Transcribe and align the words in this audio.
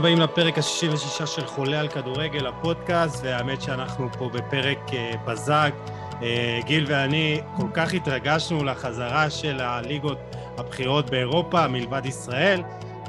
הבאים 0.00 0.20
לפרק 0.20 0.58
ה-66 0.58 1.26
של 1.26 1.46
חולה 1.46 1.80
על 1.80 1.88
כדורגל, 1.88 2.46
הפודקאסט, 2.46 3.24
והאמת 3.24 3.62
שאנחנו 3.62 4.08
פה 4.18 4.28
בפרק 4.28 4.78
uh, 4.88 5.16
בזק. 5.26 5.72
Uh, 6.10 6.24
גיל 6.64 6.84
ואני 6.88 7.40
כל 7.56 7.66
כך 7.74 7.94
התרגשנו 7.94 8.64
לחזרה 8.64 9.30
של 9.30 9.60
הליגות 9.60 10.18
הבכירות 10.58 11.10
באירופה, 11.10 11.68
מלבד 11.68 12.06
ישראל, 12.06 12.62
uh, 13.04 13.08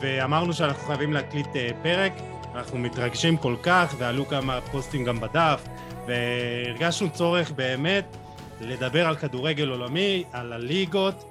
ואמרנו 0.00 0.52
שאנחנו 0.52 0.86
חייבים 0.86 1.12
להקליט 1.12 1.46
uh, 1.46 1.58
פרק. 1.82 2.12
אנחנו 2.54 2.78
מתרגשים 2.78 3.36
כל 3.36 3.54
כך, 3.62 3.94
ועלו 3.98 4.28
כמה 4.28 4.60
פוסטים 4.60 5.04
גם 5.04 5.20
בדף, 5.20 5.64
והרגשנו 6.06 7.10
צורך 7.10 7.50
באמת 7.50 8.16
לדבר 8.60 9.06
על 9.06 9.16
כדורגל 9.16 9.68
עולמי, 9.68 10.24
על 10.32 10.52
הליגות, 10.52 11.24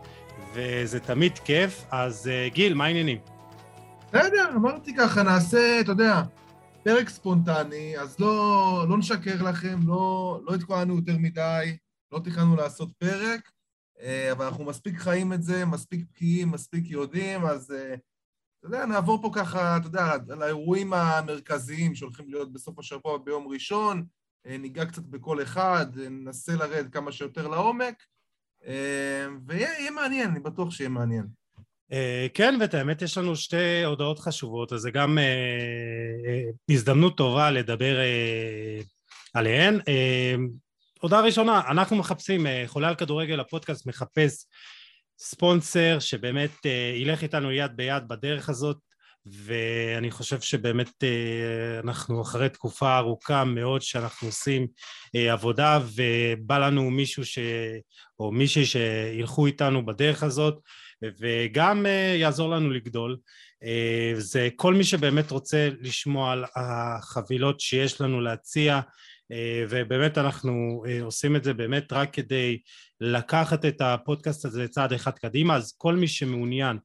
וזה 0.53 0.99
תמיד 0.99 1.39
כיף. 1.39 1.85
אז 1.91 2.29
uh, 2.31 2.53
גיל, 2.53 2.73
מה 2.73 2.85
העניינים? 2.85 3.38
בסדר, 4.13 4.49
אמרתי 4.55 4.95
ככה, 4.95 5.23
נעשה, 5.23 5.81
אתה 5.81 5.91
יודע, 5.91 6.21
פרק 6.83 7.09
ספונטני, 7.09 7.97
אז 7.97 8.19
לא, 8.19 8.85
לא 8.89 8.97
נשקר 8.97 9.43
לכם, 9.43 9.79
לא, 9.87 10.39
לא 10.43 10.55
התכוננו 10.55 10.95
יותר 10.95 11.17
מדי, 11.17 11.77
לא 12.11 12.19
תכננו 12.19 12.55
לעשות 12.55 12.89
פרק, 12.97 13.51
אה, 13.99 14.31
אבל 14.31 14.45
אנחנו 14.45 14.63
מספיק 14.65 14.99
חיים 14.99 15.33
את 15.33 15.43
זה, 15.43 15.65
מספיק 15.65 16.05
בקיאים, 16.09 16.51
מספיק 16.51 16.89
יודעים, 16.89 17.45
אז 17.45 17.71
אה, 17.71 17.93
אתה 18.59 18.67
יודע, 18.67 18.85
נעבור 18.85 19.21
פה 19.21 19.31
ככה, 19.35 19.77
אתה 19.77 19.87
יודע, 19.87 20.13
על 20.29 20.41
האירועים 20.41 20.93
המרכזיים 20.93 21.95
שהולכים 21.95 22.29
להיות 22.29 22.53
בסוף 22.53 22.79
השבוע 22.79 23.17
ביום 23.17 23.47
ראשון, 23.47 24.05
אה, 24.45 24.57
ניגע 24.57 24.85
קצת 24.85 25.03
בכל 25.03 25.41
אחד, 25.41 25.85
ננסה 25.97 26.55
לרדת 26.55 26.93
כמה 26.93 27.11
שיותר 27.11 27.47
לעומק, 27.47 28.03
ויהיה 29.45 29.91
מעניין, 29.91 30.29
אני 30.29 30.39
בטוח 30.39 30.71
שיהיה 30.71 30.89
מעניין. 30.89 31.38
אה, 31.91 32.27
כן, 32.33 32.57
ואת 32.59 32.73
האמת 32.73 33.01
יש 33.01 33.17
לנו 33.17 33.35
שתי 33.35 33.83
הודעות 33.83 34.19
חשובות, 34.19 34.73
אז 34.73 34.79
זה 34.81 34.91
גם 34.91 35.17
אה, 35.17 35.23
אה, 36.27 36.43
הזדמנות 36.69 37.17
טובה 37.17 37.51
לדבר 37.51 37.97
עליהן. 39.33 39.79
הודעה 41.01 41.21
ראשונה, 41.21 41.61
אנחנו 41.69 41.95
מחפשים, 41.95 42.45
חולה 42.67 42.87
על 42.87 42.95
כדורגל, 42.95 43.39
הפודקאסט 43.39 43.85
מחפש 43.85 44.45
ספונסר 45.19 45.99
שבאמת 45.99 46.51
ילך 46.95 47.23
איתנו 47.23 47.51
יד 47.51 47.71
ביד 47.75 48.07
בדרך 48.07 48.49
הזאת, 48.49 48.77
ואני 49.25 50.11
חושב 50.11 50.41
שבאמת 50.41 51.03
אנחנו 51.83 52.21
אחרי 52.21 52.49
תקופה 52.49 52.97
ארוכה 52.97 53.43
מאוד 53.43 53.81
שאנחנו 53.81 54.27
עושים 54.27 54.67
עבודה, 55.13 55.79
ובא 55.95 56.57
לנו 56.57 56.89
מישהו 56.89 57.25
ש... 57.25 57.39
או 58.19 58.31
מישהי 58.31 58.65
שילכו 58.65 59.45
איתנו 59.45 59.85
בדרך 59.85 60.23
הזאת. 60.23 60.59
וגם 61.19 61.85
אה, 61.85 62.15
יעזור 62.17 62.49
לנו 62.49 62.69
לגדול. 62.69 63.17
אה, 63.63 64.11
זה 64.17 64.49
כל 64.55 64.73
מי 64.73 64.83
שבאמת 64.83 65.31
רוצה 65.31 65.69
לשמוע 65.81 66.31
על 66.31 66.45
החבילות 66.55 67.59
שיש 67.59 68.01
לנו 68.01 68.21
להציע, 68.21 68.79
אה, 69.31 69.65
ובאמת 69.69 70.17
אנחנו 70.17 70.83
עושים 71.01 71.35
את 71.35 71.43
זה 71.43 71.53
באמת 71.53 71.93
רק 71.93 72.13
כדי 72.13 72.59
לקחת 73.01 73.65
את 73.65 73.81
הפודקאסט 73.81 74.45
הזה 74.45 74.67
צעד 74.67 74.93
אחד 74.93 75.11
קדימה, 75.11 75.55
אז 75.55 75.73
כל 75.77 75.95
מי 75.95 76.07
שמעוניין 76.07 76.77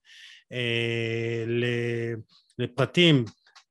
לפרטים 2.59 3.25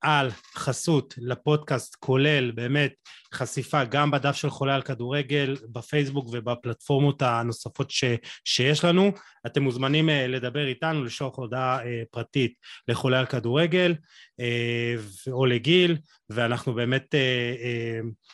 על 0.04 0.30
חסות 0.56 1.14
לפודקאסט 1.18 1.96
כולל 2.00 2.52
באמת 2.52 2.94
חשיפה 3.34 3.84
גם 3.84 4.12
בדף 4.12 4.36
של 4.36 4.50
חולה 4.50 4.76
על 4.76 4.82
כדורגל 4.82 5.56
בפייסבוק 5.72 6.28
ובפלטפורמות 6.32 7.22
הנוספות 7.22 7.92
ש, 7.92 8.04
שיש 8.46 8.86
לנו. 8.86 9.12
אתם 9.46 9.64
מוזמנים 9.64 10.10
uh, 10.10 10.12
לדבר 10.12 10.68
איתנו 10.68 11.04
לשלוח 11.04 11.38
הודעה 11.38 11.80
uh, 11.80 11.86
פרטית 12.12 12.54
לחולה 12.88 13.20
על 13.20 13.26
כדורגל 13.26 13.96
uh, 14.42 15.32
או 15.32 15.46
לגיל 15.46 15.98
ואנחנו 16.30 16.74
באמת 16.74 17.16
uh, 17.16 17.58
uh, 17.58 18.34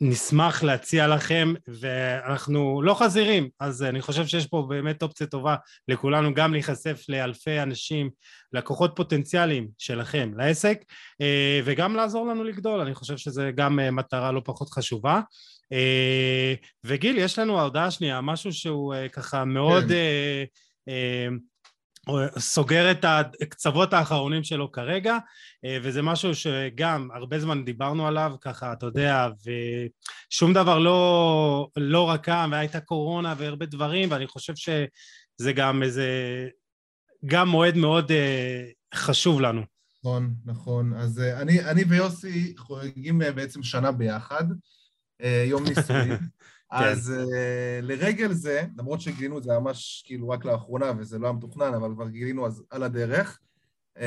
נשמח 0.00 0.62
להציע 0.62 1.06
לכם 1.06 1.54
ואנחנו 1.68 2.82
לא 2.82 2.94
חזירים. 2.94 3.48
אז 3.60 3.82
אני 3.82 4.02
חושב 4.02 4.26
שיש 4.26 4.46
פה 4.46 4.66
באמת 4.68 5.02
אופציה 5.02 5.26
טובה 5.26 5.56
לכולנו 5.88 6.34
גם 6.34 6.52
להיחשף 6.52 7.02
לאלפי 7.08 7.60
אנשים 7.60 8.10
לקוחות 8.52 8.92
פוטנציאליים 8.96 9.68
שלכם 9.78 10.30
לעסק 10.36 10.84
אה, 11.20 11.60
וגם 11.64 11.96
לעזור 11.96 12.26
לנו 12.26 12.44
לגדול. 12.44 12.80
אני 12.80 12.94
חושב 12.94 13.16
שזה 13.16 13.50
גם 13.54 13.80
אה, 13.80 13.90
מטרה 13.90 14.32
לא 14.32 14.42
פחות 14.44 14.70
חשובה. 14.70 15.20
אה, 15.72 16.54
וגיל 16.84 17.18
יש 17.18 17.38
לנו 17.38 17.58
ההודעה 17.58 17.86
השנייה 17.86 18.20
משהו 18.20 18.52
שהוא 18.52 18.94
ככה 19.12 19.44
מאוד 19.44 19.84
כן. 19.88 21.34
סוגר 22.38 22.90
את 22.90 23.04
הקצוות 23.42 23.92
האחרונים 23.92 24.44
שלו 24.44 24.72
כרגע 24.72 25.18
אה, 25.64 25.78
וזה 25.82 26.02
משהו 26.02 26.34
שגם 26.34 27.08
הרבה 27.14 27.38
זמן 27.38 27.64
דיברנו 27.64 28.06
עליו 28.06 28.32
ככה 28.40 28.72
אתה 28.72 28.86
יודע 28.86 29.28
ושום 30.30 30.54
דבר 30.54 30.78
לא, 30.78 31.68
לא 31.76 32.10
רקם 32.10 32.48
והייתה 32.52 32.80
קורונה 32.80 33.34
והרבה 33.38 33.66
דברים 33.66 34.10
ואני 34.10 34.26
חושב 34.26 34.54
שזה 34.56 35.52
גם 35.52 35.82
איזה 35.82 36.08
גם 37.26 37.48
מועד 37.48 37.76
מאוד 37.76 38.12
אה, 38.12 38.64
חשוב 38.94 39.40
לנו 39.40 39.62
נכון 39.98 40.34
נכון 40.44 40.92
אז 40.94 41.20
אה, 41.20 41.40
אני, 41.40 41.64
אני 41.64 41.84
ויוסי 41.84 42.54
חוגגים 42.56 43.18
בעצם 43.18 43.62
שנה 43.62 43.92
ביחד 43.92 44.44
יום 45.46 45.64
נישואים. 45.64 46.18
אז 46.74 47.12
uh, 47.16 47.82
לרגל 47.82 48.32
זה, 48.32 48.64
למרות 48.78 49.00
שגילינו 49.00 49.38
את 49.38 49.42
זה 49.42 49.58
ממש 49.58 50.02
כאילו 50.06 50.28
רק 50.28 50.44
לאחרונה 50.44 50.92
וזה 50.98 51.18
לא 51.18 51.26
היה 51.26 51.32
מתוכנן, 51.32 51.74
אבל 51.74 51.90
כבר 51.94 52.08
גילינו 52.08 52.46
אז 52.46 52.62
על 52.70 52.82
הדרך, 52.82 53.38
uh, 53.98 54.00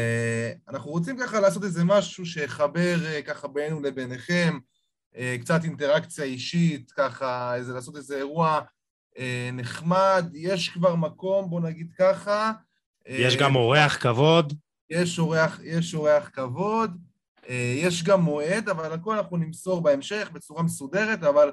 אנחנו 0.69 0.91
רוצים 0.91 1.17
ככה 1.19 1.39
לעשות 1.39 1.63
איזה 1.63 1.83
משהו 1.83 2.25
שיחבר 2.25 2.95
uh, 3.03 3.21
ככה 3.21 3.47
בינינו 3.47 3.81
לביניכם, 3.81 4.57
uh, 5.13 5.17
קצת 5.41 5.63
אינטראקציה 5.63 6.25
אישית, 6.25 6.91
ככה 6.91 7.55
איזה, 7.55 7.73
לעשות 7.73 7.95
איזה 7.95 8.17
אירוע 8.17 8.61
uh, 9.15 9.19
נחמד, 9.53 10.29
יש 10.33 10.69
כבר 10.69 10.95
מקום, 10.95 11.49
בוא 11.49 11.61
נגיד 11.61 11.91
ככה. 11.97 12.51
יש 13.05 13.35
uh, 13.35 13.39
גם 13.39 13.55
אורח 13.55 13.97
כבוד. 13.97 14.53
יש 14.89 15.19
אורח, 15.19 15.59
יש 15.63 15.95
אורח 15.95 16.29
כבוד, 16.33 16.97
uh, 17.41 17.51
יש 17.77 18.03
גם 18.03 18.21
מועד, 18.21 18.69
אבל 18.69 18.93
הכל 18.93 19.17
אנחנו 19.17 19.37
נמסור 19.37 19.81
בהמשך 19.81 20.29
בצורה 20.33 20.63
מסודרת, 20.63 21.23
אבל 21.23 21.51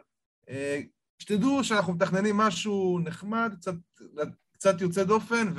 שתדעו 1.18 1.64
שאנחנו 1.64 1.92
מתכננים 1.92 2.36
משהו 2.36 2.98
נחמד, 3.04 3.54
קצת, 3.60 3.74
קצת 4.52 4.80
יוצא 4.80 5.04
דופן, 5.04 5.52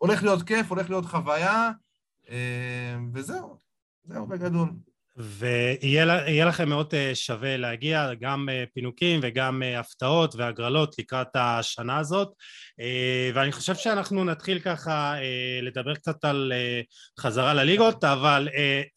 והולך 0.00 0.22
להיות 0.22 0.42
כיף, 0.42 0.70
הולך 0.70 0.90
להיות 0.90 1.04
חוויה, 1.06 1.70
אה, 2.28 2.96
וזהו, 3.12 3.56
זהו 4.04 4.26
בגדול. 4.26 4.68
ויהיה 5.18 6.44
לכם 6.44 6.68
מאוד 6.68 6.94
אה, 6.94 7.14
שווה 7.14 7.56
להגיע, 7.56 8.14
גם 8.20 8.48
אה, 8.48 8.64
פינוקים 8.74 9.20
וגם 9.22 9.62
הפתעות 9.76 10.34
והגרלות 10.34 10.98
לקראת 10.98 11.28
השנה 11.34 11.98
הזאת. 11.98 12.28
ואני 13.34 13.52
חושב 13.52 13.74
שאנחנו 13.74 14.24
נתחיל 14.24 14.58
ככה 14.58 15.14
לדבר 15.62 15.94
קצת 15.94 16.24
על 16.24 16.52
חזרה 17.20 17.54
לליגות, 17.54 18.04
אבל 18.04 18.48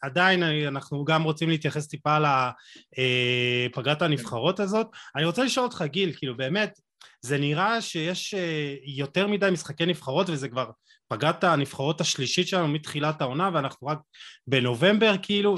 עדיין 0.01 0.43
אנחנו 0.43 1.05
גם 1.05 1.23
רוצים 1.23 1.49
להתייחס 1.49 1.87
טיפה 1.87 2.17
לפגרת 2.97 4.01
הנבחרות 4.01 4.59
הזאת. 4.59 4.87
אני 5.15 5.25
רוצה 5.25 5.43
לשאול 5.43 5.65
אותך, 5.65 5.83
גיל, 5.87 6.13
כאילו 6.17 6.37
באמת, 6.37 6.79
זה 7.21 7.37
נראה 7.37 7.81
שיש 7.81 8.35
יותר 8.85 9.27
מדי 9.27 9.49
משחקי 9.51 9.85
נבחרות 9.85 10.29
וזה 10.29 10.49
כבר 10.49 10.69
פגרת 11.07 11.43
הנבחרות 11.43 12.01
השלישית 12.01 12.47
שלנו 12.47 12.67
מתחילת 12.67 13.21
העונה 13.21 13.49
ואנחנו 13.53 13.87
רק 13.87 13.97
בנובמבר, 14.47 15.15
כאילו, 15.21 15.55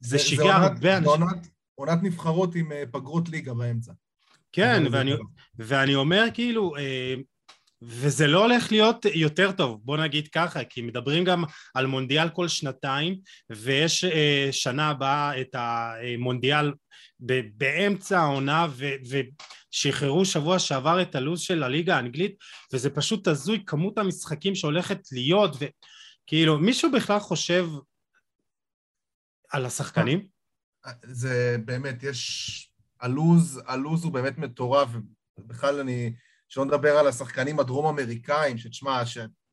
זה 0.00 0.18
שיגע 0.18 0.56
הרבה 0.56 0.96
אנשים. 0.96 1.28
זה 1.28 1.50
עונת 1.74 2.02
נבחרות 2.02 2.54
עם 2.54 2.72
אה, 2.72 2.82
פגרות 2.92 3.28
ליגה 3.28 3.54
באמצע. 3.54 3.92
כן, 4.52 4.82
ואני, 4.90 5.12
ואני 5.58 5.94
אומר 5.94 6.24
כאילו, 6.34 6.76
אה, 6.76 7.14
וזה 7.82 8.26
לא 8.26 8.44
הולך 8.44 8.72
להיות 8.72 9.06
יותר 9.14 9.52
טוב, 9.52 9.80
בוא 9.84 9.96
נגיד 9.96 10.28
ככה, 10.28 10.64
כי 10.64 10.82
מדברים 10.82 11.24
גם 11.24 11.44
על 11.74 11.86
מונדיאל 11.86 12.28
כל 12.28 12.48
שנתיים, 12.48 13.16
ויש 13.50 14.04
אה, 14.04 14.48
שנה 14.50 14.88
הבאה 14.88 15.40
את 15.40 15.54
המונדיאל 15.54 16.72
באמצע 17.54 18.20
העונה, 18.20 18.66
ושחררו 19.08 20.24
שבוע 20.24 20.58
שעבר 20.58 21.02
את 21.02 21.14
הלו"ז 21.14 21.40
של 21.40 21.62
הליגה 21.62 21.96
האנגלית, 21.96 22.36
וזה 22.72 22.90
פשוט 22.90 23.28
הזוי 23.28 23.62
כמות 23.66 23.98
המשחקים 23.98 24.54
שהולכת 24.54 25.00
להיות, 25.12 25.56
וכאילו, 25.56 26.58
מישהו 26.58 26.92
בכלל 26.92 27.18
חושב 27.18 27.68
על 29.50 29.66
השחקנים? 29.66 30.26
זה 31.02 31.56
באמת, 31.64 32.02
יש... 32.02 32.64
הלוז, 33.00 33.60
הלוז 33.66 34.04
הוא 34.04 34.12
באמת 34.12 34.38
מטורף, 34.38 34.88
ובכלל 35.38 35.80
אני... 35.80 36.12
שלא 36.48 36.64
נדבר 36.64 36.96
על 36.96 37.06
השחקנים 37.06 37.60
הדרום-אמריקאים, 37.60 38.58
שתשמע, 38.58 39.02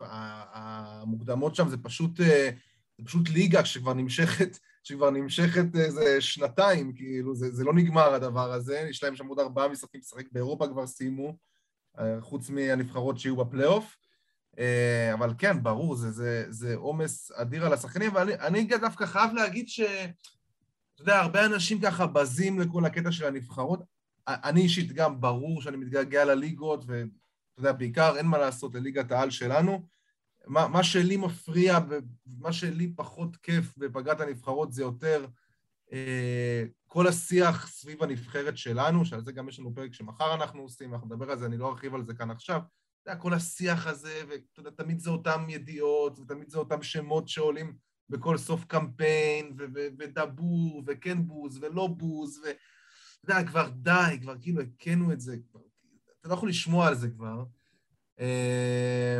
שהמוקדמות 0.01 1.55
שם 1.55 1.69
זה 1.69 1.77
פשוט, 1.77 2.21
אה, 2.21 2.49
זה 2.97 3.05
פשוט 3.05 3.29
ליגה 3.29 3.65
שכבר 3.65 3.93
נמשכת, 3.93 4.59
שכבר 4.83 5.09
נמשכת 5.09 5.75
איזה 5.75 6.21
שנתיים, 6.21 6.93
כאילו, 6.95 7.35
זה, 7.35 7.51
זה 7.51 7.63
לא 7.63 7.73
נגמר 7.73 8.13
הדבר 8.13 8.51
הזה, 8.51 8.87
יש 8.89 9.03
להם 9.03 9.15
שם 9.15 9.27
עוד 9.27 9.39
ארבעה 9.39 9.67
משחקים 9.67 10.01
לשחק 10.01 10.25
באירופה 10.31 10.67
כבר 10.67 10.87
סיימו, 10.87 11.37
אה, 11.99 12.21
חוץ 12.21 12.49
מהנבחרות 12.49 13.19
שיהיו 13.19 13.35
בפלייאוף. 13.35 13.95
אה, 14.59 15.13
אבל 15.13 15.33
כן, 15.37 15.63
ברור, 15.63 15.95
זה 16.49 16.75
עומס 16.75 17.31
אדיר 17.31 17.65
על 17.65 17.73
השחקנים, 17.73 18.11
ואני 18.15 18.63
דווקא 18.63 19.05
חייב 19.05 19.33
להגיד 19.33 19.69
ש... 19.69 19.79
אתה 19.79 21.03
יודע, 21.03 21.19
הרבה 21.19 21.45
אנשים 21.45 21.81
ככה 21.81 22.07
בזים 22.07 22.59
לכל 22.59 22.85
הקטע 22.85 23.11
של 23.11 23.25
הנבחרות. 23.25 23.79
אני 24.27 24.61
אישית 24.61 24.91
גם, 24.91 25.21
ברור 25.21 25.61
שאני 25.61 25.77
מתגעגע 25.77 26.25
לליגות, 26.25 26.85
ואתה 26.87 27.09
יודע, 27.57 27.71
בעיקר 27.71 28.17
אין 28.17 28.25
מה 28.25 28.37
לעשות 28.37 28.75
לליגת 28.75 29.11
העל 29.11 29.29
שלנו. 29.29 29.87
מה, 30.47 30.67
מה 30.67 30.83
שלי 30.83 31.17
מפריע 31.17 31.79
ומה 32.27 32.53
שלי 32.53 32.93
פחות 32.95 33.35
כיף 33.35 33.73
בפגרת 33.77 34.21
הנבחרות 34.21 34.73
זה 34.73 34.81
יותר 34.81 35.25
אה, 35.93 36.63
כל 36.87 37.07
השיח 37.07 37.67
סביב 37.67 38.03
הנבחרת 38.03 38.57
שלנו, 38.57 39.05
שעל 39.05 39.21
זה 39.21 39.31
גם 39.31 39.49
יש 39.49 39.59
לנו 39.59 39.75
פרק 39.75 39.93
שמחר 39.93 40.33
אנחנו 40.33 40.61
עושים, 40.61 40.93
אנחנו 40.93 41.07
נדבר 41.07 41.31
על 41.31 41.39
זה, 41.39 41.45
אני 41.45 41.57
לא 41.57 41.69
ארחיב 41.69 41.95
על 41.95 42.05
זה 42.05 42.13
כאן 42.13 42.31
עכשיו. 42.31 42.61
אתה 43.05 43.11
יודע, 43.11 43.21
כל 43.21 43.33
השיח 43.33 43.87
הזה, 43.87 44.21
ואתה 44.29 44.59
יודע, 44.59 44.69
תמיד 44.69 44.99
זה 44.99 45.09
אותם 45.09 45.45
ידיעות, 45.49 46.19
ותמיד 46.19 46.49
זה 46.49 46.57
אותם 46.57 46.83
שמות 46.83 47.29
שעולים 47.29 47.73
בכל 48.09 48.37
סוף 48.37 48.65
קמפיין, 48.65 49.55
ו- 49.57 49.65
ו- 49.75 49.87
ודבור, 49.99 50.83
וכן 50.87 51.27
בוז, 51.27 51.59
ולא 51.61 51.87
בוז, 51.87 52.41
ואתה 52.45 53.33
יודע, 53.33 53.47
כבר 53.47 53.69
די, 53.69 54.17
כבר 54.21 54.35
כאילו 54.41 54.61
הכינו 54.61 55.11
את 55.11 55.19
זה, 55.19 55.35
כבר, 55.51 55.59
אתה 56.21 56.29
לא 56.29 56.33
יכול 56.33 56.49
לשמוע 56.49 56.87
על 56.87 56.95
זה 56.95 57.09
כבר. 57.09 57.43
אה, 58.19 59.19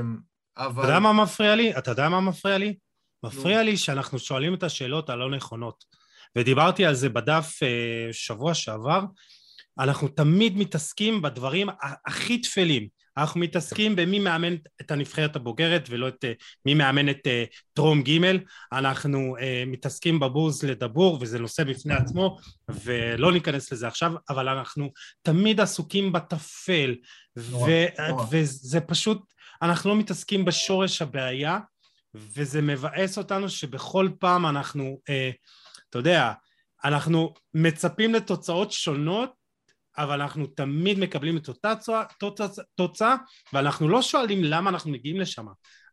אבל... 0.58 0.84
אתה 0.84 0.92
יודע 0.92 1.00
מה 1.00 1.14
מפריע 1.14 1.56
לי? 1.56 1.78
אתה 1.78 1.92
יודע 1.92 2.10
מה 2.10 2.22
מפריע 2.22 2.58
לי? 2.58 2.78
מפריע 3.24 3.64
לי 3.64 3.78
שאנחנו 3.78 4.20
שואלים 4.20 4.54
את 4.54 4.64
השאלות 4.64 5.10
הלא 5.10 5.30
נכונות. 5.30 5.86
ודיברתי 6.36 6.86
על 6.86 6.96
זה 6.96 7.10
בדף 7.10 7.60
אה, 7.64 8.10
שבוע 8.12 8.54
שעבר, 8.54 9.02
אנחנו 9.80 10.08
תמיד 10.08 10.58
מתעסקים 10.58 11.22
בדברים 11.22 11.68
הכי 12.06 12.42
טפלים. 12.42 13.05
אנחנו 13.18 13.40
מתעסקים 13.40 13.96
במי 13.96 14.20
מאמן 14.20 14.56
את 14.82 14.92
הנבחרת 14.92 15.36
הבוגרת 15.36 15.88
ולא 15.90 16.08
את 16.08 16.26
אה, 16.26 16.34
מי 16.66 16.74
מאמן 16.74 17.10
את 17.10 17.28
אה, 17.28 17.44
טרום 17.74 18.04
ג' 18.04 18.20
אנחנו 18.72 19.36
מתעסקים 19.68 20.20
בבוז 20.20 20.64
לדבור 20.64 21.18
וזה 21.22 21.40
נושא 21.40 21.64
בפני 21.64 21.94
עצמו 21.94 22.38
ולא 22.70 23.32
ניכנס 23.32 23.72
לזה 23.72 23.88
עכשיו 23.88 24.14
אבל 24.30 24.50
אנחנו 24.50 24.92
תמיד 25.22 25.60
עסוקים 25.60 26.12
בטפל. 26.12 26.96
וזה 28.32 28.82
פשוט 28.82 29.22
אנחנו 29.62 29.90
לא 29.90 29.96
מתעסקים 29.96 30.46
בשורש 30.46 31.02
הבעיה 31.02 31.60
וזה 32.16 32.62
מבאס 32.62 33.18
אותנו 33.18 33.50
שבכל 33.50 34.10
פעם 34.20 34.46
אנחנו 34.46 35.00
אה, 35.10 35.32
אתה 35.90 36.00
יודע, 36.00 36.32
אנחנו 36.84 37.34
מצפים 37.54 38.14
לתוצאות 38.14 38.72
שונות, 38.72 39.34
אבל 39.98 40.22
אנחנו 40.22 40.48
תמיד 40.48 41.00
מקבלים 41.00 41.38
את 41.38 41.48
אותה 41.48 41.74
תוצאה, 42.20 42.48
תוצא, 42.76 43.16
ואנחנו 43.54 43.90
לא 43.90 44.02
שואלים 44.02 44.44
למה 44.44 44.70
אנחנו 44.70 44.92
מגיעים 44.92 45.20
לשם. 45.20 45.46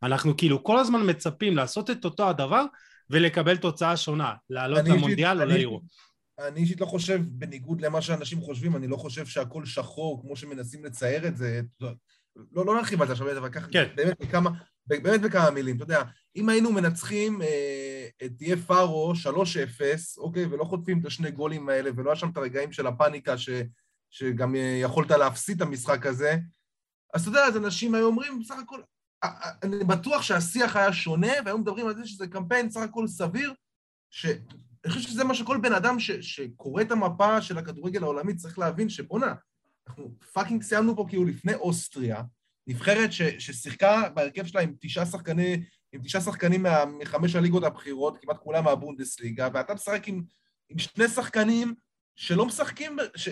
אנחנו 0.02 0.36
כאילו 0.36 0.64
כל 0.64 0.78
הזמן 0.78 1.10
מצפים 1.10 1.56
לעשות 1.56 1.90
את 1.90 2.04
אותו 2.04 2.28
הדבר 2.28 2.64
ולקבל 3.10 3.56
תוצאה 3.56 3.96
שונה, 3.96 4.32
לעלות 4.50 4.88
למונדיאל 4.88 5.42
או 5.42 5.46
ליורו. 5.46 5.80
אני 6.38 6.60
אישית 6.60 6.80
לא 6.80 6.86
חושב, 6.86 7.20
בניגוד 7.24 7.80
למה 7.80 8.02
שאנשים 8.02 8.40
חושבים, 8.40 8.76
אני 8.76 8.88
לא 8.88 8.96
חושב 8.96 9.26
שהכל 9.26 9.64
שחור, 9.64 10.22
כמו 10.22 10.36
שמנסים 10.36 10.84
לצייר 10.84 11.26
את 11.26 11.36
זה. 11.36 11.60
לא, 11.80 12.66
לא 12.66 12.74
נרחיב 12.74 13.00
על 13.02 13.06
זה 13.06 13.12
עכשיו, 13.12 13.38
אבל 13.38 13.48
ככה, 13.48 13.68
כן. 13.72 13.88
באמת 13.96 14.20
בכמה, 14.20 14.50
באמת 14.86 15.20
בכמה 15.20 15.50
מילים, 15.50 15.76
אתה 15.76 15.84
יודע, 15.84 16.02
אם 16.36 16.48
היינו 16.48 16.72
מנצחים 16.72 17.42
אה, 17.42 18.08
את 18.24 18.32
תהיה 18.38 18.56
פארו 18.56 19.12
3-0, 19.14 20.18
אוקיי, 20.18 20.46
ולא 20.46 20.64
חוטפים 20.64 21.00
את 21.00 21.06
השני 21.06 21.30
גולים 21.30 21.68
האלה, 21.68 21.90
ולא 21.96 22.10
היה 22.10 22.16
שם 22.16 22.30
את 22.30 22.36
הרגעים 22.36 22.72
של 22.72 22.86
הפאניקה 22.86 23.38
ש, 23.38 23.50
שגם 24.12 24.54
אה, 24.54 24.78
יכולת 24.82 25.10
להפסיד 25.10 25.56
את 25.56 25.68
המשחק 25.68 26.06
הזה, 26.06 26.36
אז 27.14 27.20
אתה 27.20 27.30
יודע, 27.30 27.44
אז 27.44 27.56
אנשים 27.56 27.94
היו 27.94 28.06
אומרים, 28.06 28.40
בסך 28.40 28.54
הכל, 28.62 28.80
אני 29.62 29.84
בטוח 29.84 30.22
שהשיח 30.22 30.76
היה 30.76 30.92
שונה, 30.92 31.32
והיו 31.44 31.58
מדברים 31.58 31.86
על 31.86 31.94
זה 31.94 32.06
שזה 32.06 32.26
קמפיין 32.26 32.70
סך 32.70 32.80
הכל 32.80 33.06
סביר, 33.06 33.54
ש... 34.10 34.26
אני 34.84 34.92
חושב 34.92 35.08
שזה 35.08 35.24
מה 35.24 35.34
שכל 35.34 35.58
בן 35.62 35.72
אדם 35.72 36.00
ש, 36.00 36.10
שקורא 36.10 36.82
את 36.82 36.90
המפה 36.90 37.42
של 37.42 37.58
הכדורגל 37.58 38.02
העולמי 38.02 38.36
צריך 38.36 38.58
להבין 38.58 38.88
שבואנה, 38.88 39.34
אנחנו 39.88 40.14
fucking 40.32 40.62
סיימנו 40.62 40.96
פה 40.96 41.06
כאילו 41.08 41.24
לפני 41.24 41.54
אוסטריה, 41.54 42.22
נבחרת 42.66 43.12
ש, 43.12 43.22
ששיחקה 43.22 44.08
בהרכב 44.14 44.46
שלה 44.46 44.60
עם 44.60 44.74
תשעה 44.80 45.06
שחקני, 45.06 45.64
עם 45.92 46.02
תשעה 46.02 46.20
שחקנים 46.20 46.62
מה, 46.62 46.84
מחמש 46.84 47.36
הליגות 47.36 47.64
הבכירות, 47.64 48.18
כמעט 48.22 48.36
כולם 48.38 48.64
מהבונדסליגה, 48.64 49.48
ואתה 49.54 49.74
משחק 49.74 50.08
עם, 50.08 50.22
עם 50.68 50.78
שני 50.78 51.08
שחקנים 51.08 51.74
שלא 52.16 52.46
משחקים, 52.46 52.96
ש, 53.16 53.28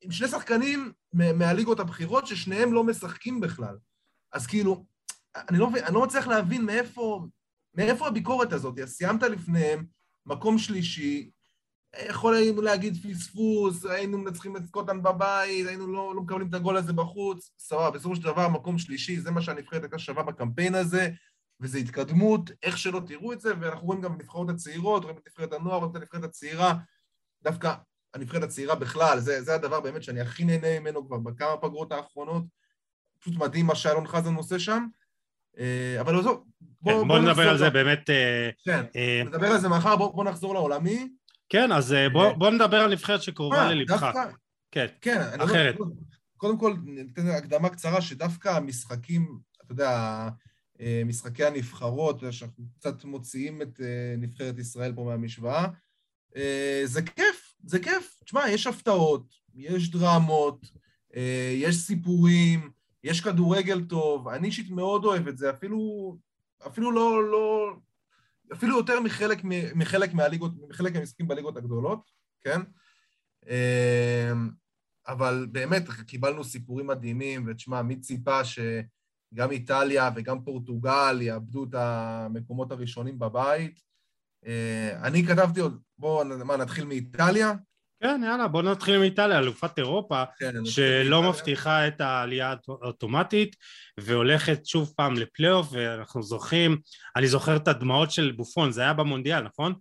עם 0.00 0.10
שני 0.10 0.28
שחקנים 0.28 0.92
מהליגות 1.12 1.80
הבכירות 1.80 2.26
ששניהם 2.26 2.72
לא 2.72 2.84
משחקים 2.84 3.40
בכלל. 3.40 3.76
אז 4.32 4.46
כאילו, 4.46 4.84
אני 5.36 5.58
לא, 5.58 5.68
אני 5.86 5.94
לא 5.94 6.02
מצליח 6.02 6.26
להבין 6.26 6.64
מאיפה, 6.64 7.26
מאיפה 7.74 8.06
הביקורת 8.06 8.52
הזאת. 8.52 8.78
אז 8.78 8.90
סיימת 8.90 9.22
לפניהם, 9.22 9.84
מקום 10.26 10.58
שלישי, 10.58 11.30
יכול 12.08 12.34
היינו 12.34 12.62
להגיד 12.62 12.96
פספוס, 12.96 13.86
היינו 13.86 14.18
מנצחים 14.18 14.56
את 14.56 14.66
סקוטן 14.66 15.02
בבית, 15.02 15.66
היינו 15.66 15.86
לא, 15.86 16.14
לא 16.14 16.22
מקבלים 16.22 16.48
את 16.48 16.54
הגול 16.54 16.76
הזה 16.76 16.92
בחוץ, 16.92 17.52
סבבה, 17.58 17.90
בסופו 17.90 18.16
של 18.16 18.22
דבר 18.22 18.48
מקום 18.48 18.78
שלישי, 18.78 19.20
זה 19.20 19.30
מה 19.30 19.42
שהנבחרת 19.42 19.82
הייתה 19.82 19.98
שווה 19.98 20.22
בקמפיין 20.22 20.74
הזה, 20.74 21.10
וזו 21.60 21.78
התקדמות, 21.78 22.50
איך 22.62 22.78
שלא 22.78 23.00
תראו 23.06 23.32
את 23.32 23.40
זה, 23.40 23.52
ואנחנו 23.60 23.86
רואים 23.86 24.00
גם 24.00 24.18
בנבחרות 24.18 24.50
הצעירות, 24.50 25.02
רואים 25.02 25.18
את 25.18 25.26
נבחרת 25.26 25.52
הנוער, 25.52 25.76
רואים 25.76 25.90
את 25.90 25.96
הנבחרת 25.96 26.24
הצעירה, 26.24 26.74
דווקא 27.42 27.74
הנבחרת 28.14 28.42
הצעירה 28.42 28.74
בכלל, 28.74 29.20
זה, 29.20 29.42
זה 29.42 29.54
הדבר 29.54 29.80
באמת 29.80 30.02
שאני 30.02 30.20
הכי 30.20 30.44
נהנה 30.44 30.80
ממנו 30.80 31.06
כבר 31.06 31.18
בכמה 31.18 31.56
פגרות 31.56 31.92
האחרונות, 31.92 32.44
פשוט 33.20 33.34
מדהים 33.36 33.66
מה 33.66 33.74
שאלון 33.74 34.06
חזן 34.06 34.34
עושה 34.34 34.58
שם, 34.58 34.86
אה, 35.58 36.00
אבל 36.00 36.18
עזוב, 36.18 36.44
בוא, 36.80 36.92
כן, 36.92 36.98
בוא, 36.98 37.06
בוא 37.06 37.18
נדבר 37.18 37.48
על 37.48 37.58
זה 37.58 37.70
באמת... 37.70 38.10
אה, 38.10 38.50
כן, 38.64 38.84
אה... 38.96 39.22
נדבר 39.24 39.46
על 39.46 39.60
זה 39.60 39.68
מחר, 39.68 39.96
בוא, 39.96 40.14
בוא 40.14 40.24
נחזור 40.24 40.54
לעולמי. 40.54 41.08
כן, 41.48 41.72
אז 41.72 41.92
אה, 41.92 42.08
בוא, 42.08 42.32
בוא 42.32 42.50
נדבר 42.50 42.76
על 42.76 42.92
נבחרת 42.92 43.22
שקרובה 43.22 43.70
ללבך. 43.70 44.06
כן, 44.70 44.86
כן, 45.00 45.20
אחרת. 45.40 45.74
לא, 45.80 45.86
קודם 46.36 46.58
כל, 46.58 46.74
ניתן 46.84 47.26
הקדמה 47.26 47.68
קצרה, 47.68 48.00
שדווקא 48.00 48.48
המשחקים, 48.48 49.38
אתה 49.64 49.72
יודע, 49.72 50.28
משחקי 51.06 51.44
הנבחרות, 51.44 52.20
שאנחנו 52.30 52.64
קצת 52.78 53.04
מוציאים 53.04 53.62
את 53.62 53.80
נבחרת 54.18 54.58
ישראל 54.58 54.92
פה 54.94 55.04
מהמשוואה, 55.04 55.66
זה 56.84 57.02
כיף, 57.02 57.41
זה 57.64 57.78
כיף. 57.78 58.20
תשמע, 58.24 58.48
יש 58.48 58.66
הפתעות, 58.66 59.34
יש 59.54 59.90
דרמות, 59.90 60.66
יש 61.54 61.76
סיפורים, 61.76 62.70
יש 63.04 63.20
כדורגל 63.20 63.84
טוב, 63.84 64.28
אני 64.28 64.46
אישית 64.46 64.70
מאוד 64.70 65.04
אוהב 65.04 65.28
את 65.28 65.38
זה, 65.38 65.50
אפילו, 65.50 66.16
אפילו 66.66 66.92
לא, 66.92 67.30
לא, 67.30 67.76
אפילו 68.52 68.76
יותר 68.76 69.00
מחלק, 69.00 69.38
מחלק 69.74 70.14
מהליגות, 70.14 70.52
מחלק 70.68 70.94
מהמשחקים 70.94 71.28
בליגות 71.28 71.56
הגדולות, 71.56 72.10
כן? 72.40 72.60
אמ, 73.46 74.50
אבל 75.08 75.46
באמת, 75.52 75.88
קיבלנו 76.06 76.44
סיפורים 76.44 76.86
מדהימים, 76.86 77.44
ותשמע, 77.46 77.82
מי 77.82 78.00
ציפה 78.00 78.44
שגם 78.44 79.50
איטליה 79.50 80.10
וגם 80.16 80.44
פורטוגל 80.44 81.18
יאבדו 81.22 81.64
את 81.64 81.74
המקומות 81.74 82.72
הראשונים 82.72 83.18
בבית? 83.18 83.80
אה, 84.46 84.98
אני 85.02 85.26
כתבתי 85.26 85.60
עוד, 85.60 85.80
בואו, 85.98 86.24
מה, 86.44 86.56
נתחיל 86.56 86.84
מאיטליה? 86.84 87.52
כן, 88.02 88.20
יאללה, 88.24 88.48
בוא 88.48 88.62
נתחיל 88.62 88.94
עם 88.94 89.02
איטליה, 89.02 89.38
אלופת 89.38 89.78
אירופה, 89.78 90.22
כן, 90.38 90.64
שלא 90.64 91.22
מבטיחה 91.22 91.88
את 91.88 92.00
העלייה 92.00 92.54
האוטומטית, 92.68 93.56
והולכת 94.00 94.66
שוב 94.66 94.92
פעם 94.96 95.14
לפלייאוף, 95.14 95.68
ואנחנו 95.72 96.22
זוכרים, 96.22 96.78
אני 97.16 97.28
זוכר 97.28 97.56
את 97.56 97.68
הדמעות 97.68 98.10
של 98.10 98.32
בופון, 98.36 98.72
זה 98.72 98.80
היה 98.80 98.92
במונדיאל, 98.92 99.40
נכון? 99.40 99.74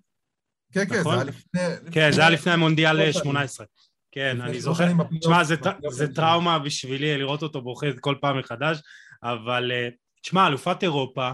כן, 0.73 0.85
כן, 0.85 0.99
נכון? 0.99 1.13
זה 1.13 1.21
היה 1.21 1.23
לפני... 1.23 1.91
כן, 1.91 2.11
זה 2.11 2.21
היה 2.21 2.29
לפני 2.29 2.51
המונדיאל 2.51 3.11
18. 3.11 3.65
כן, 4.11 4.41
אני 4.41 4.61
זוכר, 4.61 4.87
תשמע, 5.19 5.43
זה 5.89 6.13
טראומה 6.15 6.59
בשבילי 6.59 7.17
לראות 7.17 7.43
אותו 7.43 7.61
בוכה 7.61 7.87
כל 7.99 8.15
פעם 8.21 8.39
מחדש, 8.39 8.79
אבל 9.23 9.71
אה, 9.71 9.89
תשמע, 10.21 10.47
אלופת 10.47 10.83
אירופה, 10.83 11.27
אה, 11.27 11.33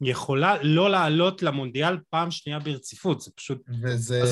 יכולה 0.00 0.62
לא 0.62 0.90
לעלות 0.90 1.42
למונדיאל 1.42 1.98
פעם 2.10 2.30
שנייה 2.30 2.58
ברציפות, 2.58 3.20
זה 3.20 3.30
פשוט 3.36 3.62
וזה 3.82 4.22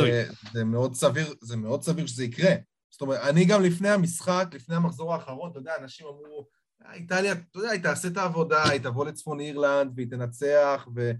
זה 0.52 0.64
מאוד 0.64 0.94
סביר, 0.94 1.34
זה 1.40 1.56
מאוד 1.56 1.82
סביר 1.82 2.06
שזה 2.06 2.24
יקרה. 2.24 2.54
זאת 2.90 3.00
אומרת, 3.00 3.20
אני 3.28 3.44
גם 3.44 3.62
לפני 3.62 3.88
המשחק, 3.88 4.48
לפני 4.52 4.76
המחזור 4.76 5.14
האחרון, 5.14 5.50
אתה 5.50 5.58
יודע, 5.58 5.72
אנשים 5.82 6.06
אמרו, 6.06 6.48
איטליה, 6.94 7.32
אתה 7.32 7.58
יודע, 7.58 7.70
היא 7.70 7.82
תעשה 7.82 8.08
את 8.08 8.16
העבודה, 8.16 8.68
היא 8.68 8.80
תבוא 8.80 9.06
לצפון 9.06 9.40
אירלנד 9.40 9.92
והיא 9.96 10.10
תנצח 10.10 10.88
ו... 10.96 11.10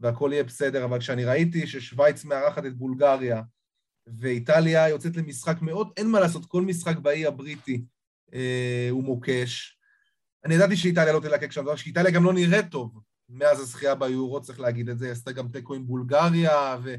והכל 0.00 0.30
יהיה 0.32 0.44
בסדר, 0.44 0.84
אבל 0.84 0.98
כשאני 0.98 1.24
ראיתי 1.24 1.66
ששווייץ 1.66 2.24
מארחת 2.24 2.66
את 2.66 2.76
בולגריה 2.76 3.42
ואיטליה 4.18 4.88
יוצאת 4.88 5.16
למשחק 5.16 5.62
מאוד, 5.62 5.88
אין 5.96 6.10
מה 6.10 6.20
לעשות, 6.20 6.46
כל 6.46 6.62
משחק 6.62 6.96
באי 6.96 7.26
הבריטי 7.26 7.84
אה, 8.34 8.88
הוא 8.90 9.04
מוקש, 9.04 9.75
אני 10.46 10.54
ידעתי 10.54 10.76
שאיטליה 10.76 11.12
לא 11.12 11.20
תלקק 11.20 11.52
שם, 11.52 11.76
שאיטליה 11.76 12.10
גם 12.10 12.24
לא 12.24 12.32
נראית 12.32 12.70
טוב 12.70 13.00
מאז 13.28 13.60
הזכייה 13.60 13.94
ביורו, 13.94 14.40
צריך 14.40 14.60
להגיד 14.60 14.88
את 14.88 14.98
זה, 14.98 15.10
עשתה 15.10 15.32
גם 15.32 15.48
תיקו 15.48 15.74
עם 15.74 15.86
בולגריה, 15.86 16.76
ו... 16.82 16.94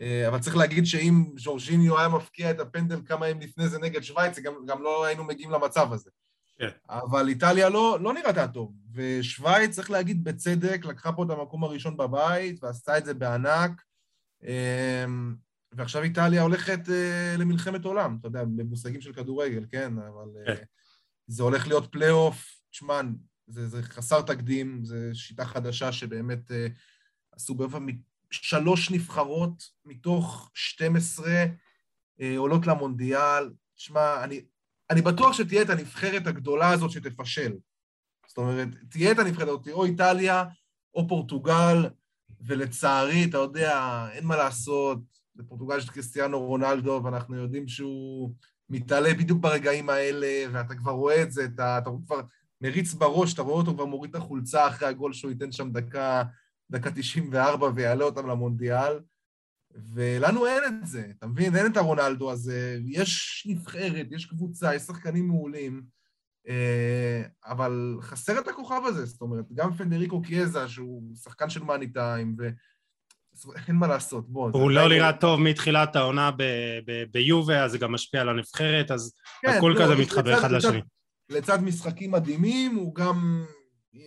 אה, 0.00 0.28
אבל 0.28 0.38
צריך 0.38 0.56
להגיד 0.56 0.86
שאם 0.86 1.24
ז'ורג'יניו 1.38 1.98
היה 1.98 2.08
מפקיע 2.08 2.50
את 2.50 2.60
הפנדל 2.60 3.00
כמה 3.06 3.28
ימים 3.28 3.48
לפני 3.48 3.68
זה 3.68 3.78
נגד 3.78 4.02
שווייץ, 4.02 4.38
גם, 4.38 4.52
גם 4.66 4.82
לא 4.82 5.04
היינו 5.04 5.24
מגיעים 5.24 5.50
למצב 5.50 5.92
הזה. 5.92 6.10
כן. 6.58 6.68
אבל 6.90 7.28
איטליה 7.28 7.68
לא, 7.68 7.98
לא 8.00 8.12
נראתה 8.12 8.48
טוב, 8.48 8.72
ושווייץ, 8.94 9.74
צריך 9.74 9.90
להגיד 9.90 10.24
בצדק, 10.24 10.84
לקחה 10.84 11.12
פה 11.12 11.24
את 11.24 11.30
המקום 11.30 11.64
הראשון 11.64 11.96
בבית, 11.96 12.62
ועשתה 12.62 12.98
את 12.98 13.04
זה 13.04 13.14
בענק, 13.14 13.82
אמ, 14.42 15.34
ועכשיו 15.72 16.02
איטליה 16.02 16.42
הולכת 16.42 16.88
אה, 16.88 17.34
למלחמת 17.38 17.84
עולם, 17.84 18.16
אתה 18.20 18.28
יודע, 18.28 18.44
במושגים 18.44 19.00
של 19.00 19.12
כדורגל, 19.12 19.64
כן? 19.70 19.92
אבל 19.98 20.28
כן. 20.46 20.64
זה 21.26 21.42
הולך 21.42 21.66
להיות 21.66 21.92
פלייאוף, 21.92 22.61
תשמע, 22.72 23.00
זה, 23.46 23.68
זה 23.68 23.82
חסר 23.82 24.22
תקדים, 24.22 24.84
זו 24.84 24.96
שיטה 25.12 25.44
חדשה 25.44 25.92
שבאמת 25.92 26.50
עשו 27.32 27.54
באופן 27.54 27.86
שלוש 28.30 28.90
נבחרות 28.90 29.62
מתוך 29.84 30.50
12 30.54 31.44
אה, 32.20 32.38
עולות 32.38 32.66
למונדיאל. 32.66 33.50
תשמע, 33.74 34.24
אני, 34.24 34.44
אני 34.90 35.02
בטוח 35.02 35.32
שתהיה 35.32 35.62
את 35.62 35.70
הנבחרת 35.70 36.26
הגדולה 36.26 36.70
הזאת 36.70 36.90
שתפשל. 36.90 37.52
זאת 38.26 38.38
אומרת, 38.38 38.68
תהיה 38.90 39.12
את 39.12 39.18
הנבחרת 39.18 39.48
הזאת, 39.48 39.68
או 39.68 39.84
איטליה 39.84 40.44
או 40.94 41.08
פורטוגל, 41.08 41.88
ולצערי, 42.40 43.24
אתה 43.24 43.38
יודע, 43.38 44.06
אין 44.12 44.24
מה 44.24 44.36
לעשות, 44.36 44.98
לפורטוגל 45.36 45.78
יש 45.78 45.84
את 45.84 45.90
קריסטיאנו 45.90 46.40
רונלדו, 46.40 47.00
ואנחנו 47.04 47.36
יודעים 47.36 47.68
שהוא 47.68 48.34
מתעלה 48.68 49.14
בדיוק 49.14 49.38
ברגעים 49.40 49.90
האלה, 49.90 50.44
ואתה 50.52 50.74
כבר 50.74 50.92
רואה 50.92 51.22
את 51.22 51.32
זה, 51.32 51.44
אתה, 51.44 51.78
אתה 51.78 51.90
כבר 52.06 52.20
מריץ 52.62 52.94
בראש, 52.94 53.34
אתה 53.34 53.42
רואה 53.42 53.56
אותו 53.56 53.74
כבר 53.74 53.84
מוריד 53.84 54.10
את 54.10 54.16
החולצה 54.16 54.68
אחרי 54.68 54.88
הגול 54.88 55.12
שהוא 55.12 55.30
ייתן 55.30 55.52
שם 55.52 55.72
דקה 55.72 56.22
דקה 56.70 56.90
94 56.90 57.70
ויעלה 57.74 58.04
אותם 58.04 58.26
למונדיאל, 58.28 58.98
ולנו 59.94 60.46
אין 60.46 60.62
את 60.66 60.86
זה, 60.86 61.06
אתה 61.18 61.26
מבין? 61.26 61.56
אין 61.56 61.72
את 61.72 61.76
הרונלדו 61.76 62.30
הזה, 62.30 62.78
יש 62.86 63.42
נבחרת, 63.50 64.06
יש 64.10 64.26
קבוצה, 64.26 64.74
יש 64.74 64.82
שחקנים 64.82 65.28
מעולים, 65.28 65.82
אה, 66.48 67.22
אבל 67.46 67.96
חסר 68.00 68.38
את 68.38 68.48
הכוכב 68.48 68.80
הזה, 68.86 69.04
זאת 69.04 69.20
אומרת, 69.20 69.44
גם 69.54 69.74
פנדריקו 69.74 70.22
קיאזה, 70.22 70.68
שהוא 70.68 71.02
שחקן 71.16 71.50
של 71.50 71.62
מאני 71.62 71.86
טיים, 71.86 72.36
ו... 72.38 72.48
אין 73.68 73.76
מה 73.76 73.86
לעשות, 73.86 74.28
בוא. 74.28 74.50
הוא 74.52 74.70
לא 74.70 74.88
נראה 74.88 75.12
טוב 75.12 75.40
מתחילת 75.40 75.96
העונה 75.96 76.30
ביובה, 77.12 77.64
אז 77.64 77.70
זה 77.70 77.78
גם 77.78 77.92
משפיע 77.92 78.20
על 78.20 78.28
הנבחרת, 78.28 78.90
אז 78.90 79.14
כן, 79.42 79.48
הכל 79.48 79.74
לא, 79.76 79.84
כזה 79.84 79.96
מתחבר 79.96 80.38
אחד 80.38 80.50
לשני. 80.50 80.80
לצד 81.32 81.62
משחקים 81.62 82.10
מדהימים, 82.10 82.74
הוא 82.74 82.94
גם 82.94 83.44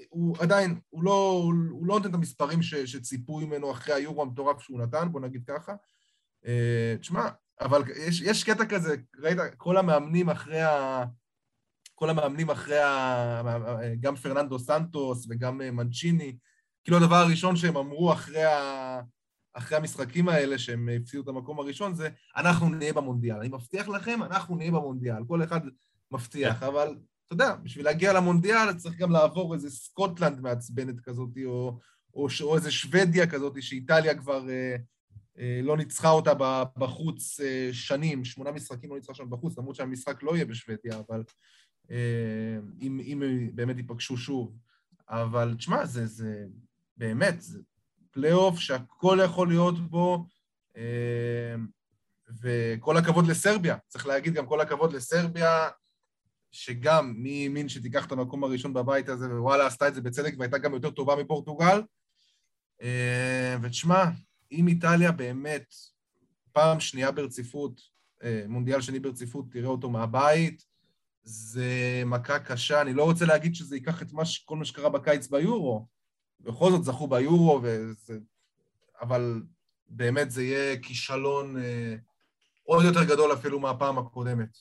הוא 0.09 0.37
עדיין, 0.39 0.79
הוא 0.89 1.03
לא, 1.03 1.41
הוא 1.71 1.87
לא 1.87 1.95
נותן 1.95 2.09
את 2.09 2.13
המספרים 2.13 2.61
ש, 2.61 2.75
שציפו 2.75 3.39
ממנו 3.39 3.71
אחרי 3.71 3.93
היורו 3.93 4.21
המטורף 4.21 4.61
שהוא 4.61 4.79
נתן, 4.79 5.11
בוא 5.11 5.21
נגיד 5.21 5.43
ככה. 5.47 5.73
Uh, 6.45 6.99
תשמע, 6.99 7.29
אבל 7.61 7.83
יש, 8.07 8.21
יש 8.21 8.43
קטע 8.43 8.65
כזה, 8.65 8.95
ראית, 9.19 9.37
כל 9.57 9.77
המאמנים 9.77 10.29
אחרי 10.29 10.61
ה... 10.61 11.03
כל 11.95 12.09
המאמנים 12.09 12.49
אחרי 12.49 12.79
ה... 12.79 13.41
גם 13.99 14.15
פרננדו 14.15 14.59
סנטוס 14.59 15.27
וגם 15.29 15.57
מנצ'יני, 15.57 16.37
כאילו 16.83 16.97
הדבר 16.97 17.15
הראשון 17.15 17.55
שהם 17.55 17.77
אמרו 17.77 18.13
אחרי, 18.13 18.43
ה... 18.43 19.01
אחרי 19.53 19.77
המשחקים 19.77 20.29
האלה, 20.29 20.57
שהם 20.57 20.89
הפסידו 21.01 21.23
את 21.23 21.27
המקום 21.27 21.59
הראשון, 21.59 21.95
זה 21.95 22.09
אנחנו 22.35 22.69
נהיה 22.69 22.93
במונדיאל. 22.93 23.37
אני 23.37 23.47
מבטיח 23.47 23.87
לכם, 23.87 24.23
אנחנו 24.23 24.55
נהיה 24.55 24.71
במונדיאל. 24.71 25.23
כל 25.27 25.43
אחד 25.43 25.59
מבטיח, 26.11 26.59
כן. 26.59 26.65
אבל 26.65 26.95
אתה 27.27 27.33
יודע, 27.33 27.55
בשביל 27.55 27.85
להגיע 27.85 28.13
למונדיאל 28.13 28.73
צריך 28.73 28.97
גם 28.97 29.11
לעבור 29.11 29.53
איזה 29.53 29.69
סקוטלנד 29.69 30.41
מעצבנת 30.41 30.99
כזאת, 30.99 31.29
או, 31.45 31.79
או, 32.13 32.27
או 32.41 32.55
איזה 32.55 32.71
שוודיה 32.71 33.27
כזאת, 33.27 33.61
שאיטליה 33.61 34.15
כבר 34.17 34.49
אה, 34.49 34.75
אה, 35.39 35.59
לא 35.63 35.77
ניצחה 35.77 36.09
אותה 36.09 36.33
בחוץ 36.77 37.39
אה, 37.39 37.69
שנים, 37.71 38.25
שמונה 38.25 38.51
משחקים 38.51 38.89
לא 38.89 38.95
ניצחה 38.95 39.13
שם 39.13 39.29
בחוץ, 39.29 39.57
למרות 39.57 39.75
שהמשחק 39.75 40.23
לא 40.23 40.35
יהיה 40.35 40.45
בשוודיה, 40.45 40.99
אבל 41.07 41.23
אה, 41.91 42.57
אם, 42.81 42.99
אם 43.03 43.21
באמת 43.53 43.77
ייפגשו 43.77 44.17
שוב. 44.17 44.57
אבל 45.09 45.55
תשמע, 45.57 45.85
זה, 45.85 46.07
זה 46.07 46.45
באמת, 46.97 47.41
זה 47.41 47.59
פלייאוף 48.11 48.59
שהכל 48.59 49.19
יכול 49.25 49.47
להיות 49.47 49.89
בו, 49.89 50.25
אה, 50.77 51.55
וכל 52.41 52.97
הכבוד 52.97 53.27
לסרביה. 53.27 53.77
צריך 53.87 54.07
להגיד 54.07 54.33
גם 54.33 54.47
כל 54.47 54.61
הכבוד 54.61 54.93
לסרביה, 54.93 55.69
שגם 56.55 57.13
מי 57.17 57.43
האמין 57.43 57.69
שתיקח 57.69 58.05
את 58.05 58.11
המקום 58.11 58.43
הראשון 58.43 58.73
בבית 58.73 59.09
הזה, 59.09 59.25
ווואלה, 59.25 59.67
עשתה 59.67 59.87
את 59.87 59.95
זה 59.95 60.01
בצדק 60.01 60.33
והייתה 60.39 60.57
גם 60.57 60.73
יותר 60.73 60.91
טובה 60.91 61.15
מפורטוגל. 61.15 61.81
אה, 62.81 63.57
ותשמע, 63.61 64.03
אם 64.51 64.67
איטליה 64.67 65.11
באמת 65.11 65.73
פעם 66.51 66.79
שנייה 66.79 67.11
ברציפות, 67.11 67.81
אה, 68.23 68.45
מונדיאל 68.47 68.81
שני 68.81 68.99
ברציפות, 68.99 69.45
תראה 69.51 69.67
אותו 69.67 69.89
מהבית, 69.89 70.65
זה 71.23 72.03
מכה 72.05 72.39
קשה. 72.39 72.81
אני 72.81 72.93
לא 72.93 73.03
רוצה 73.03 73.25
להגיד 73.25 73.55
שזה 73.55 73.75
ייקח 73.75 74.01
את 74.01 74.13
מה, 74.13 74.23
כל 74.45 74.57
מה 74.57 74.65
שקרה 74.65 74.89
בקיץ 74.89 75.27
ביורו. 75.27 75.87
בכל 76.39 76.71
זאת 76.71 76.83
זכו 76.83 77.07
ביורו, 77.07 77.59
וזה... 77.63 78.19
אבל 79.01 79.43
באמת 79.87 80.31
זה 80.31 80.43
יהיה 80.43 80.79
כישלון 80.81 81.57
אה, 81.57 81.95
עוד 82.63 82.85
יותר 82.85 83.03
גדול 83.03 83.33
אפילו 83.33 83.59
מהפעם 83.59 83.97
הקודמת. 83.97 84.57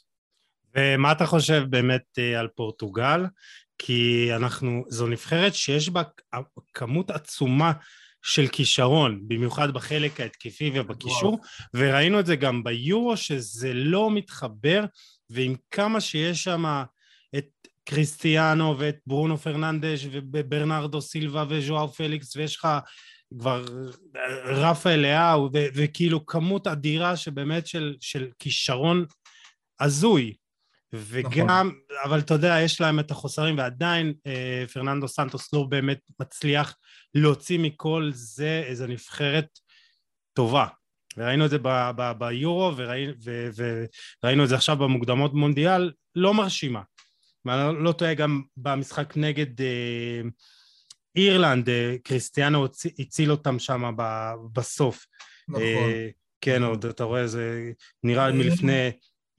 ומה 0.77 1.13
אתה 1.13 1.27
חושב 1.27 1.65
באמת 1.71 2.05
אה, 2.19 2.41
על 2.41 2.49
פורטוגל? 2.49 3.25
כי 3.79 4.29
אנחנו, 4.35 4.85
זו 4.89 5.07
נבחרת 5.07 5.55
שיש 5.55 5.89
בה 5.89 6.03
כמות 6.75 7.11
עצומה 7.11 7.73
של 8.23 8.47
כישרון, 8.49 9.21
במיוחד 9.29 9.71
בחלק 9.71 10.21
ההתקפי 10.21 10.71
ובקישור, 10.75 11.39
וראינו 11.75 12.21
את 12.21 12.27
זה 12.27 12.37
גם 12.37 12.65
ביורו, 12.65 13.17
שזה 13.17 13.75
לא 13.75 14.11
מתחבר, 14.11 14.85
ועם 15.31 15.55
כמה 15.71 16.01
שיש 16.01 16.45
שם 16.45 16.83
את 17.37 17.47
קריסטיאנו 17.85 18.79
ואת 18.79 18.97
ברונו 19.07 19.37
פרננדש 19.37 20.07
וברנרדו 20.11 21.01
סילבה 21.01 21.45
וז'ואר 21.49 21.87
פליקס, 21.87 22.37
ויש 22.37 22.57
לך 22.57 22.69
כבר 23.39 23.65
רפאל 24.45 25.01
לאהו, 25.01 25.51
וכאילו 25.53 26.27
כמות 26.27 26.67
אדירה 26.67 27.17
שבאמת 27.17 27.67
של, 27.67 27.97
של 28.01 28.29
כישרון 28.39 29.05
הזוי, 29.81 30.35
וגם, 30.95 31.67
נכון. 31.67 31.81
אבל 32.05 32.19
אתה 32.19 32.35
יודע, 32.35 32.61
יש 32.61 32.81
להם 32.81 33.01
את 33.01 33.11
החוסרים, 33.11 33.59
ועדיין 33.59 34.15
אה, 34.27 34.65
פרננדו 34.73 35.09
סנטוס 35.09 35.53
לא 35.53 35.63
באמת 35.63 36.01
מצליח 36.21 36.77
להוציא 37.15 37.59
מכל 37.59 38.11
זה 38.15 38.63
איזו 38.67 38.87
נבחרת 38.87 39.59
טובה. 40.33 40.67
וראינו 41.17 41.45
את 41.45 41.51
זה 41.51 41.59
ב- 41.63 41.91
ב- 41.97 42.13
ביורו, 42.19 42.73
וראי, 42.77 43.07
ו- 43.25 43.51
וראינו 44.23 44.45
את 44.45 44.49
זה 44.49 44.55
עכשיו 44.55 44.77
במוקדמות 44.77 45.35
מונדיאל, 45.35 45.93
לא 46.15 46.35
מרשימה. 46.35 46.83
ואני 47.45 47.85
לא 47.85 47.93
טועה, 47.93 48.15
גם 48.15 48.43
במשחק 48.57 49.13
נגד 49.17 49.61
אה, 49.61 50.21
אירלנד, 51.17 51.69
אה, 51.69 51.97
קריסטיאנו 52.05 52.67
הציל 52.99 53.31
אותם 53.31 53.59
שם 53.59 53.97
בסוף. 54.53 55.07
נכון. 55.49 55.63
אה, 55.63 56.09
כן, 56.41 56.63
נכון. 56.63 56.69
עוד 56.69 56.87
אתה 56.87 57.05
רואה, 57.05 57.27
זה 57.27 57.73
נראה 58.03 58.33
מלפני... 58.33 58.91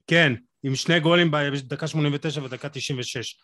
כן, 0.06 0.32
עם 0.62 0.74
שני 0.74 1.00
גולים 1.00 1.30
בדקה 1.30 1.86
89 1.86 2.42
ודקה 2.42 2.68
96. 2.68 3.40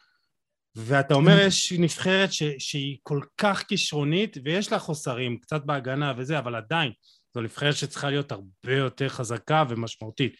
ואתה 0.77 1.15
אומר, 1.15 1.39
יש 1.47 1.73
נבחרת 1.73 2.33
ש, 2.33 2.43
שהיא 2.59 2.99
כל 3.03 3.21
כך 3.39 3.65
כישרונית, 3.69 4.37
ויש 4.45 4.73
לה 4.73 4.79
חוסרים, 4.79 5.39
קצת 5.39 5.65
בהגנה 5.65 6.13
וזה, 6.17 6.39
אבל 6.39 6.55
עדיין, 6.55 6.93
זו 7.35 7.41
נבחרת 7.41 7.77
שצריכה 7.77 8.11
להיות 8.11 8.33
הרבה 8.33 8.77
יותר 8.77 9.09
חזקה 9.09 9.65
ומשמעותית. 9.69 10.37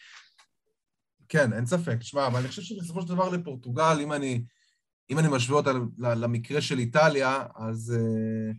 כן, 1.29 1.53
אין 1.53 1.65
ספק. 1.65 1.97
תשמע, 1.99 2.27
אבל 2.27 2.39
אני 2.39 2.47
חושב 2.47 2.61
שבסופו 2.61 3.01
של 3.01 3.07
דבר 3.07 3.29
לפורטוגל, 3.29 3.97
אם 4.01 4.13
אני, 4.13 4.43
אם 5.09 5.19
אני 5.19 5.27
משווה 5.31 5.57
אותה 5.57 5.71
למקרה 5.97 6.61
של 6.61 6.79
איטליה, 6.79 7.43
אז... 7.55 7.97
אה, 7.97 8.53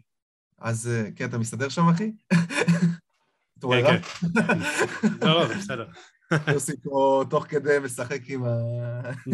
אז 0.58 0.90
כן, 1.16 1.28
אתה 1.28 1.38
מסתדר 1.38 1.68
שם, 1.68 1.88
אחי? 1.88 2.12
כן, 3.62 4.00
כן. 4.00 4.00
לא, 5.26 5.40
לא, 5.40 5.54
בסדר. 5.56 5.86
יוסי 6.48 6.72
פה 6.82 7.24
תוך 7.30 7.46
כדי 7.48 7.78
משחק 7.82 8.20
עם 8.26 8.44
ה... 8.44 8.50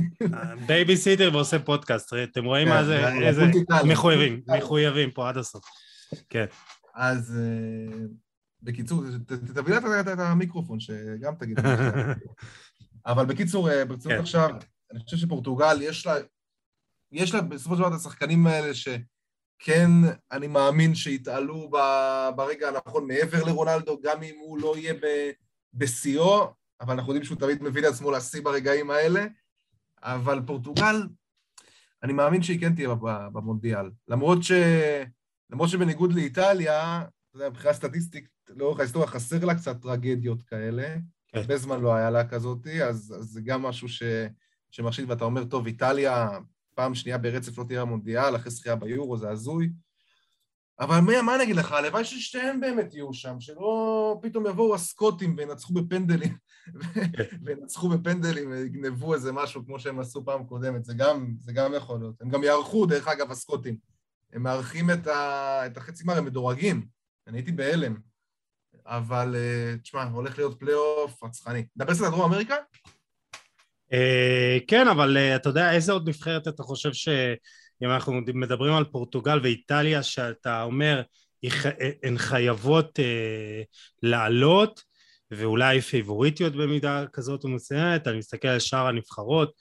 בייביסיטר 0.67 1.31
ועושה 1.33 1.59
פודקאסט, 1.59 2.13
אתם 2.33 2.45
רואים 2.45 2.69
מה 2.69 2.85
זה? 2.85 2.99
כן, 3.03 3.23
איזה... 3.23 3.47
מחויבים, 3.85 4.41
מחויבים 4.47 5.11
פה 5.11 5.29
עד 5.29 5.37
הסוף. 5.37 5.65
כן. 6.29 6.45
אז 6.95 7.39
אה, 7.39 7.97
בקיצור, 8.63 9.05
תביא 9.55 9.75
לה 9.75 10.01
את 10.01 10.19
המיקרופון, 10.19 10.81
שגם 10.81 11.35
תגיד. 11.35 11.59
אבל 13.07 13.27
בקיצור, 13.27 13.71
אה, 13.71 13.85
ברצינות 13.85 14.17
כן. 14.17 14.23
עכשיו, 14.23 14.51
אני 14.93 15.01
חושב 15.01 15.17
שפורטוגל, 15.17 15.83
יש 15.83 16.07
לה, 16.07 16.15
יש 17.13 17.35
לה 17.35 17.41
בסופו 17.41 17.75
של 17.75 17.81
דבר 17.81 17.89
את 17.89 18.01
השחקנים 18.01 18.47
האלה 18.47 18.75
שכן, 18.75 19.91
אני 20.33 20.47
מאמין 20.47 20.95
שיתעלו 20.95 21.71
ברגע 22.37 22.69
הנכון 22.69 23.07
מעבר 23.07 23.45
לרונלדו, 23.45 24.01
גם 24.03 24.23
אם 24.23 24.35
הוא 24.41 24.59
לא 24.59 24.75
יהיה 24.77 24.95
בשיאו, 25.75 26.53
אבל 26.81 26.95
אנחנו 26.95 27.13
יודעים 27.13 27.25
שהוא 27.25 27.39
תמיד 27.39 27.63
מביא 27.63 27.83
לעצמו 27.83 28.11
לשיא 28.11 28.43
ברגעים 28.43 28.91
האלה. 28.91 29.27
אבל 30.03 30.41
פורטוגל, 30.47 31.07
אני 32.03 32.13
מאמין 32.13 32.43
שהיא 32.43 32.61
כן 32.61 32.75
תהיה 32.75 32.89
במונדיאל. 33.33 33.91
למרות, 34.09 34.43
ש... 34.43 34.53
למרות 35.51 35.69
שבניגוד 35.69 36.13
לאיטליה, 36.13 37.03
אתה 37.03 37.37
יודע, 37.37 37.49
מבחינה 37.49 37.75
סטטיסטית, 37.75 38.29
לאורך 38.49 38.81
ההיסטוריה 38.81 39.09
חסר 39.09 39.45
לה 39.45 39.55
קצת 39.55 39.83
טרגדיות 39.83 40.43
כאלה. 40.43 40.97
כן. 41.29 41.39
הרבה 41.39 41.57
זמן 41.57 41.81
לא 41.81 41.95
היה 41.95 42.11
לה 42.11 42.29
כזאתי, 42.29 42.85
אז, 42.85 43.15
אז 43.19 43.25
זה 43.25 43.41
גם 43.41 43.63
משהו 43.63 43.89
ש... 43.89 44.03
שמחשיד, 44.71 45.11
ואתה 45.11 45.25
אומר, 45.25 45.45
טוב, 45.45 45.67
איטליה, 45.67 46.29
פעם 46.75 46.95
שנייה 46.95 47.19
ברצף 47.19 47.59
לא 47.59 47.65
תהיה 47.65 47.83
המונדיאל, 47.83 48.37
אחרי 48.37 48.51
זכייה 48.51 48.77
ביורו, 48.77 49.17
זה 49.17 49.31
הזוי. 49.31 49.73
אבל 50.81 51.01
מה, 51.01 51.23
מה 51.23 51.35
אני 51.35 51.43
אגיד 51.43 51.57
לך, 51.57 51.73
הלוואי 51.73 52.05
ששתיהם 52.05 52.61
באמת 52.61 52.95
יהיו 52.95 53.15
שם, 53.15 53.41
שלא 53.41 54.19
פתאום 54.23 54.47
יבואו 54.47 54.75
הסקוטים 54.75 55.35
וינצחו 55.39 55.75
בפנדלים, 55.75 56.37
וינצחו 57.45 57.89
בפנדלים 57.89 58.51
ויגנבו 58.51 59.15
איזה 59.15 59.33
משהו 59.33 59.67
כמו 59.67 59.81
שהם 59.81 60.01
עשו 60.01 60.25
פעם 60.25 60.45
קודמת, 60.45 60.85
זה 60.85 60.95
גם, 60.95 61.35
זה 61.39 61.53
גם 61.53 61.75
יכול 61.75 61.99
להיות. 61.99 62.15
הם 62.21 62.31
גם 62.31 62.45
יערכו, 62.45 62.87
דרך 62.87 63.09
אגב, 63.09 63.31
הסקוטים. 63.31 63.77
הם 64.33 64.43
מארחים 64.43 64.91
את, 64.91 65.07
ה, 65.07 65.67
את 65.67 65.77
החצי 65.77 66.05
גמר, 66.05 66.19
הם 66.19 66.25
מדורגים. 66.25 66.87
אני 67.27 67.39
הייתי 67.39 67.53
בהלם. 67.53 67.97
אבל 68.87 69.37
אה, 69.37 69.75
תשמע, 69.83 70.03
הולך 70.03 70.39
להיות 70.39 70.59
פלייאוף 70.59 71.25
רצחני. 71.25 71.65
נדבר 71.77 71.93
קצת 71.93 72.05
על 72.05 72.11
דרום 72.11 72.33
אמריקה? 72.33 72.57
אה, 73.93 74.59
כן, 74.69 74.89
אבל 74.89 75.17
אה, 75.17 75.37
אתה 75.37 75.49
יודע 75.49 75.73
איזה 75.73 75.93
עוד 75.93 76.09
נבחרת 76.09 76.49
אתה 76.49 76.63
חושב 76.63 76.93
שאם 77.81 77.91
אנחנו 77.91 78.13
מדברים 78.35 78.75
על 78.75 78.85
פורטוגל 78.85 79.41
ואיטליה, 79.43 80.03
שאתה 80.03 80.63
אומר, 80.63 81.03
הן 82.03 82.19
חייבות 82.19 82.99
לעלות, 84.03 84.83
ואולי 85.31 85.81
פייבוריטיות 85.81 86.53
במידה 86.53 87.05
כזאת 87.13 87.45
ומסוימת, 87.45 88.09
אני 88.09 88.19
מסתכל 88.19 88.49
על 88.49 88.59
שאר 88.59 88.87
הנבחרות, 88.87 89.53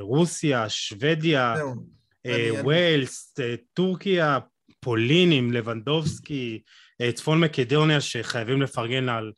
רוסיה, 0.00 0.68
שוודיה, 0.68 1.54
ווילס, 2.62 3.34
טורקיה, 3.74 4.38
פולין 4.80 5.32
עם 5.32 5.52
לבנדובסקי, 5.52 6.62
אה, 7.00 7.12
צפון 7.12 7.40
מקדוניה 7.40 8.00
שחייבים 8.00 8.62
לפרגן 8.62 9.08
על 9.08 9.32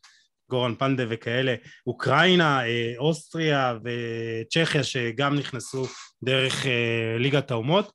גורן 0.51 0.75
פנדה 0.75 1.05
וכאלה, 1.09 1.55
אוקראינה, 1.87 2.67
אה, 2.67 2.93
אוסטריה 2.99 3.79
וצ'כיה 3.85 4.85
שגם 4.85 5.35
נכנסו 5.35 5.87
דרך 6.23 6.67
אה, 6.67 7.17
ליגת 7.19 7.51
האומות. 7.51 7.93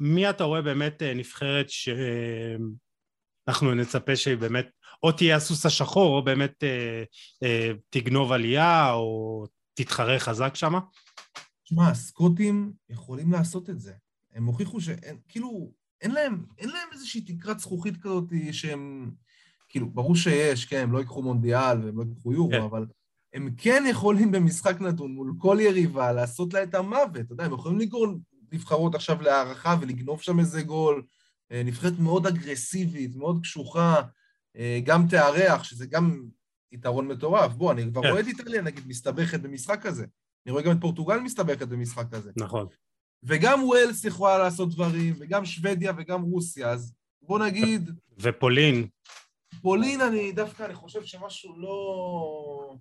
מי 0.00 0.30
אתה 0.30 0.44
רואה 0.44 0.62
באמת 0.62 1.02
נבחרת 1.02 1.66
שאנחנו 1.70 2.64
נצפה 3.74 4.16
שהיא 4.16 4.36
באמת 4.36 4.68
או 5.02 5.12
תהיה 5.12 5.36
הסוס 5.36 5.66
השחור 5.66 6.16
או 6.16 6.24
באמת 6.24 6.64
תגנוב 7.90 8.32
עלייה 8.32 8.92
או 8.92 9.44
תתחרה 9.74 10.18
חזק 10.18 10.54
שמה? 10.54 10.80
תשמע, 11.64 11.88
הסקוטים 11.88 12.72
יכולים 12.88 13.32
לעשות 13.32 13.70
את 13.70 13.80
זה. 13.80 13.92
הם 14.34 14.44
הוכיחו 14.44 14.80
שאין, 14.80 15.16
כאילו, 15.28 15.72
אין 16.00 16.10
להם, 16.10 16.44
אין 16.58 16.68
להם 16.68 16.88
איזושהי 16.92 17.20
תקרת 17.20 17.58
זכוכית 17.58 17.96
כזאת 18.02 18.24
שהם... 18.52 19.10
כאילו, 19.74 19.90
ברור 19.90 20.16
שיש, 20.16 20.64
כן, 20.64 20.82
הם 20.82 20.92
לא 20.92 20.98
ייקחו 20.98 21.22
מונדיאל 21.22 21.84
והם 21.84 21.98
לא 21.98 22.04
ייקחו 22.08 22.32
יורו, 22.32 22.50
כן. 22.50 22.62
אבל 22.62 22.86
הם 23.34 23.50
כן 23.56 23.84
יכולים 23.90 24.32
במשחק 24.32 24.80
נתון 24.80 25.12
מול 25.12 25.34
כל 25.38 25.58
יריבה 25.60 26.12
לעשות 26.12 26.54
לה 26.54 26.62
את 26.62 26.74
המוות, 26.74 27.16
אתה 27.16 27.32
יודע, 27.32 27.44
הם 27.44 27.52
יכולים 27.52 27.78
לגרור 27.78 28.06
נבחרות 28.52 28.94
עכשיו 28.94 29.22
להערכה 29.22 29.76
ולגנוב 29.80 30.22
שם 30.22 30.40
איזה 30.40 30.62
גול. 30.62 31.02
אה, 31.52 31.62
נבחרת 31.64 31.98
מאוד 31.98 32.26
אגרסיבית, 32.26 33.16
מאוד 33.16 33.40
קשוחה, 33.42 34.02
אה, 34.56 34.80
גם 34.84 35.06
תארח, 35.08 35.64
שזה 35.64 35.86
גם 35.86 36.22
יתרון 36.72 37.08
מטורף. 37.08 37.52
בוא, 37.52 37.72
אני 37.72 37.90
כבר 37.92 38.02
כן. 38.02 38.08
רואה 38.08 38.20
את 38.20 38.26
איטליה, 38.26 38.62
נגיד, 38.62 38.88
מסתבכת 38.88 39.40
במשחק 39.40 39.82
כזה. 39.82 40.06
אני 40.46 40.52
רואה 40.52 40.62
גם 40.62 40.72
את 40.72 40.80
פורטוגל 40.80 41.20
מסתבכת 41.20 41.68
במשחק 41.68 42.06
כזה. 42.10 42.30
נכון. 42.36 42.66
וגם 43.22 43.64
ווילס 43.64 44.04
יכולה 44.04 44.38
לעשות 44.38 44.74
דברים, 44.74 45.14
וגם 45.18 45.44
שוודיה 45.44 45.92
וגם 45.96 46.22
רוסיה, 46.22 46.70
אז 46.70 46.92
בוא 47.22 47.38
נגיד... 47.38 47.90
ופולין. 48.18 48.86
פולין, 49.62 50.00
אני 50.00 50.32
דווקא, 50.32 50.62
אני 50.62 50.74
חושב 50.74 51.04
שמשהו 51.04 51.58
לא... 51.58 52.76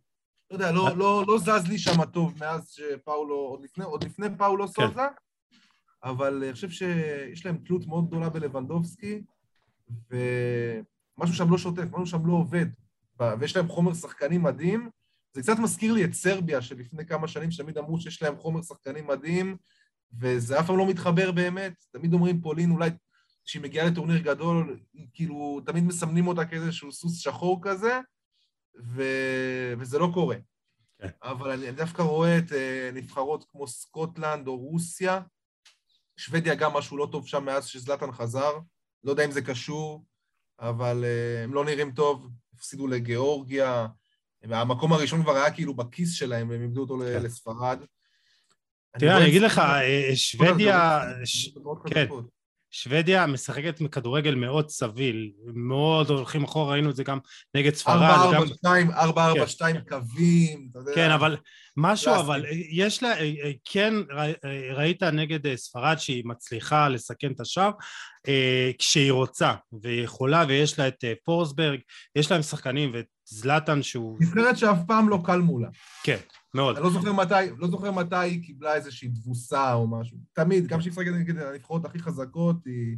לא 0.51 0.55
יודע, 0.55 0.71
לא, 0.71 0.97
לא, 0.97 1.23
לא 1.27 1.37
זז 1.37 1.67
לי 1.67 1.77
שם 1.77 2.05
טוב 2.05 2.33
מאז 2.39 2.69
שפאולו, 2.69 3.35
עוד 3.35 3.63
לפני, 3.63 3.83
עוד 3.83 4.03
לפני 4.03 4.27
פאולו 4.37 4.67
כן. 4.67 4.73
סוזה, 4.73 5.01
אבל 6.03 6.43
אני 6.43 6.53
חושב 6.53 6.69
שיש 6.69 7.45
להם 7.45 7.57
תלות 7.57 7.87
מאוד 7.87 8.07
גדולה 8.07 8.29
בלבנדובסקי, 8.29 9.21
ומשהו 9.89 11.35
שם 11.35 11.51
לא 11.51 11.57
שוטף, 11.57 11.83
משהו 11.91 12.05
שם 12.05 12.25
לא 12.25 12.33
עובד, 12.33 12.65
ויש 13.39 13.55
להם 13.55 13.67
חומר 13.67 13.93
שחקנים 13.93 14.43
מדהים. 14.43 14.89
זה 15.33 15.41
קצת 15.41 15.59
מזכיר 15.59 15.93
לי 15.93 16.05
את 16.05 16.13
סרביה, 16.13 16.61
שלפני 16.61 17.05
כמה 17.05 17.27
שנים 17.27 17.51
שתמיד 17.51 17.77
אמרו 17.77 17.99
שיש 18.01 18.21
להם 18.21 18.37
חומר 18.37 18.61
שחקנים 18.61 19.07
מדהים, 19.07 19.57
וזה 20.19 20.59
אף 20.59 20.67
פעם 20.67 20.77
לא 20.77 20.87
מתחבר 20.87 21.31
באמת. 21.31 21.73
תמיד 21.91 22.13
אומרים 22.13 22.41
פולין 22.41 22.71
אולי, 22.71 22.89
כשהיא 23.45 23.61
מגיעה 23.61 23.87
לטורניר 23.87 24.17
גדול, 24.17 24.79
כאילו, 25.13 25.61
תמיד 25.65 25.83
מסמנים 25.83 26.27
אותה 26.27 26.45
כאיזשהו 26.45 26.91
סוס 26.91 27.19
שחור 27.19 27.59
כזה, 27.63 27.99
ו... 28.85 29.03
וזה 29.79 29.99
לא 29.99 30.09
קורה. 30.13 30.35
כן. 31.01 31.07
אבל 31.23 31.51
אני 31.51 31.71
דווקא 31.71 32.01
רואה 32.01 32.37
את 32.37 32.51
uh, 32.51 32.55
נבחרות 32.93 33.45
כמו 33.51 33.67
סקוטלנד 33.67 34.47
או 34.47 34.57
רוסיה, 34.57 35.21
שוודיה 36.17 36.55
גם 36.55 36.73
משהו 36.73 36.97
לא 36.97 37.07
טוב 37.11 37.27
שם 37.27 37.45
מאז 37.45 37.67
שזלטן 37.67 38.11
חזר, 38.11 38.51
לא 39.03 39.11
יודע 39.11 39.25
אם 39.25 39.31
זה 39.31 39.41
קשור, 39.41 40.05
אבל 40.59 41.03
uh, 41.03 41.43
הם 41.43 41.53
לא 41.53 41.65
נראים 41.65 41.91
טוב, 41.91 42.29
הפסידו 42.53 42.87
לגיאורגיה, 42.87 43.87
המקום 44.43 44.93
הראשון 44.93 45.23
כבר 45.23 45.35
היה 45.35 45.51
כאילו 45.51 45.73
בכיס 45.73 46.13
שלהם, 46.13 46.49
והם 46.49 46.61
איבדו 46.61 46.81
אותו 46.81 46.97
כן. 46.99 47.23
לספרד. 47.23 47.79
תראה, 48.99 49.17
אני 49.17 49.27
אגיד 49.27 49.41
לך, 49.41 49.59
אה, 49.59 50.11
שוודיה, 50.15 51.01
כן, 51.87 52.07
שוודיה 52.75 53.25
משחקת 53.25 53.81
מכדורגל 53.81 54.35
מאוד 54.35 54.69
סביל, 54.69 55.31
מאוד 55.53 56.09
הולכים 56.09 56.43
אחורה, 56.43 56.71
ראינו 56.71 56.89
את 56.89 56.95
זה 56.95 57.03
גם 57.03 57.19
נגד 57.55 57.73
ספרד. 57.73 58.35
4-4-2 58.65 58.95
כן. 59.59 59.79
קווים, 59.89 60.67
אתה 60.71 60.79
יודע. 60.79 60.91
כן, 60.95 61.11
אבל 61.11 61.37
משהו, 61.77 62.15
אבל 62.15 62.45
יש 62.71 63.03
לה, 63.03 63.19
אה, 63.19 63.33
אה, 63.43 63.51
כן 63.65 63.93
ראית 64.75 65.03
נגד 65.03 65.55
ספרד 65.55 65.97
שהיא 65.97 66.23
מצליחה 66.25 66.89
לסכן 66.89 67.31
את 67.31 67.39
השאר, 67.39 67.71
כשהיא 68.79 69.11
רוצה, 69.11 69.53
והיא 69.81 70.03
יכולה, 70.03 70.43
ויש 70.47 70.79
לה 70.79 70.87
את 70.87 71.03
פורסברג, 71.25 71.79
יש 72.15 72.31
להם 72.31 72.41
שחקנים, 72.41 72.91
ואת 72.93 73.05
זלאטן 73.25 73.83
שהוא... 73.83 74.17
נבחרת 74.21 74.57
שאף 74.57 74.77
פעם 74.87 75.09
לא 75.09 75.19
קל 75.25 75.39
מולה. 75.39 75.69
כן. 76.03 76.17
מאוד. 76.53 76.75
אני 76.75 76.83
לא 76.83 76.91
זוכר 76.91 77.13
מתי, 77.13 77.33
לא 77.57 77.67
זוכר 77.67 77.91
מתי 77.91 78.15
היא 78.15 78.43
קיבלה 78.43 78.75
איזושהי 78.75 79.09
תבוסה 79.09 79.73
או 79.73 79.87
משהו. 79.87 80.17
תמיד, 80.33 80.67
גם 80.67 80.79
כשהיא 80.79 80.91
משחקת 80.91 81.11
נגד 81.11 81.37
הנבחרות 81.37 81.85
הכי 81.85 81.99
חזקות, 81.99 82.55
היא 82.65 82.97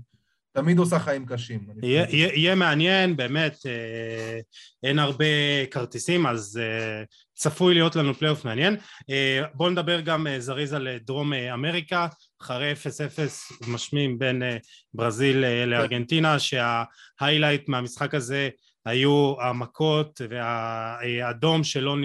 תמיד 0.56 0.80
עושה 0.80 1.00
חיים 1.00 1.26
קשים. 1.26 1.68
יהיה, 1.84 2.06
יהיה 2.12 2.56
מעניין, 2.56 3.16
באמת, 3.16 3.58
אה, 3.66 4.40
אין 4.84 5.00
הרבה 5.00 5.26
כרטיסים, 5.72 6.28
אז 6.28 6.60
אה, 6.64 7.04
צפוי 7.34 7.74
להיות 7.74 7.96
לנו 7.96 8.14
פלייאוף 8.14 8.46
מעניין. 8.46 8.76
אה, 9.10 9.42
בואו 9.54 9.70
נדבר 9.70 10.00
גם 10.00 10.28
אה, 10.28 10.40
זריז 10.40 10.74
על 10.74 10.88
אה, 10.88 10.98
דרום 11.06 11.34
אה, 11.34 11.54
אמריקה, 11.54 12.08
אחרי 12.42 12.74
0-0 12.74 13.68
משמים 13.68 14.20
בין 14.20 14.44
אה, 14.44 14.58
ברזיל 14.94 15.44
אה, 15.46 15.66
לארגנטינה, 15.66 16.38
שה 16.40 16.72
highlight 16.72 17.70
מהמשחק 17.70 18.14
הזה 18.14 18.50
היו 18.86 19.36
המכות 19.42 20.22
והאדום 20.30 21.64
שלא 21.64 21.96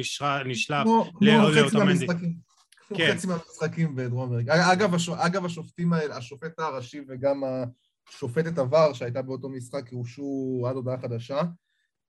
נשלח 0.45 0.87
לאוטומנדי. 1.21 2.07
כמו 2.89 2.99
כן. 2.99 3.15
חצי 3.15 3.27
מהמשחקים 3.27 3.95
בדרום 3.95 4.33
אמריקה. 4.33 4.73
אגב, 4.73 4.95
אגב, 5.17 5.45
השופטים 5.45 5.93
האלה, 5.93 6.17
השופט 6.17 6.59
הראשי 6.59 7.01
וגם 7.09 7.43
השופטת 8.09 8.59
עבר 8.59 8.93
שהייתה 8.93 9.23
באותו 9.23 9.49
משחק, 9.49 9.93
הורשו 9.93 10.65
עד 10.69 10.77
הודעה 10.77 10.99
חדשה. 10.99 11.41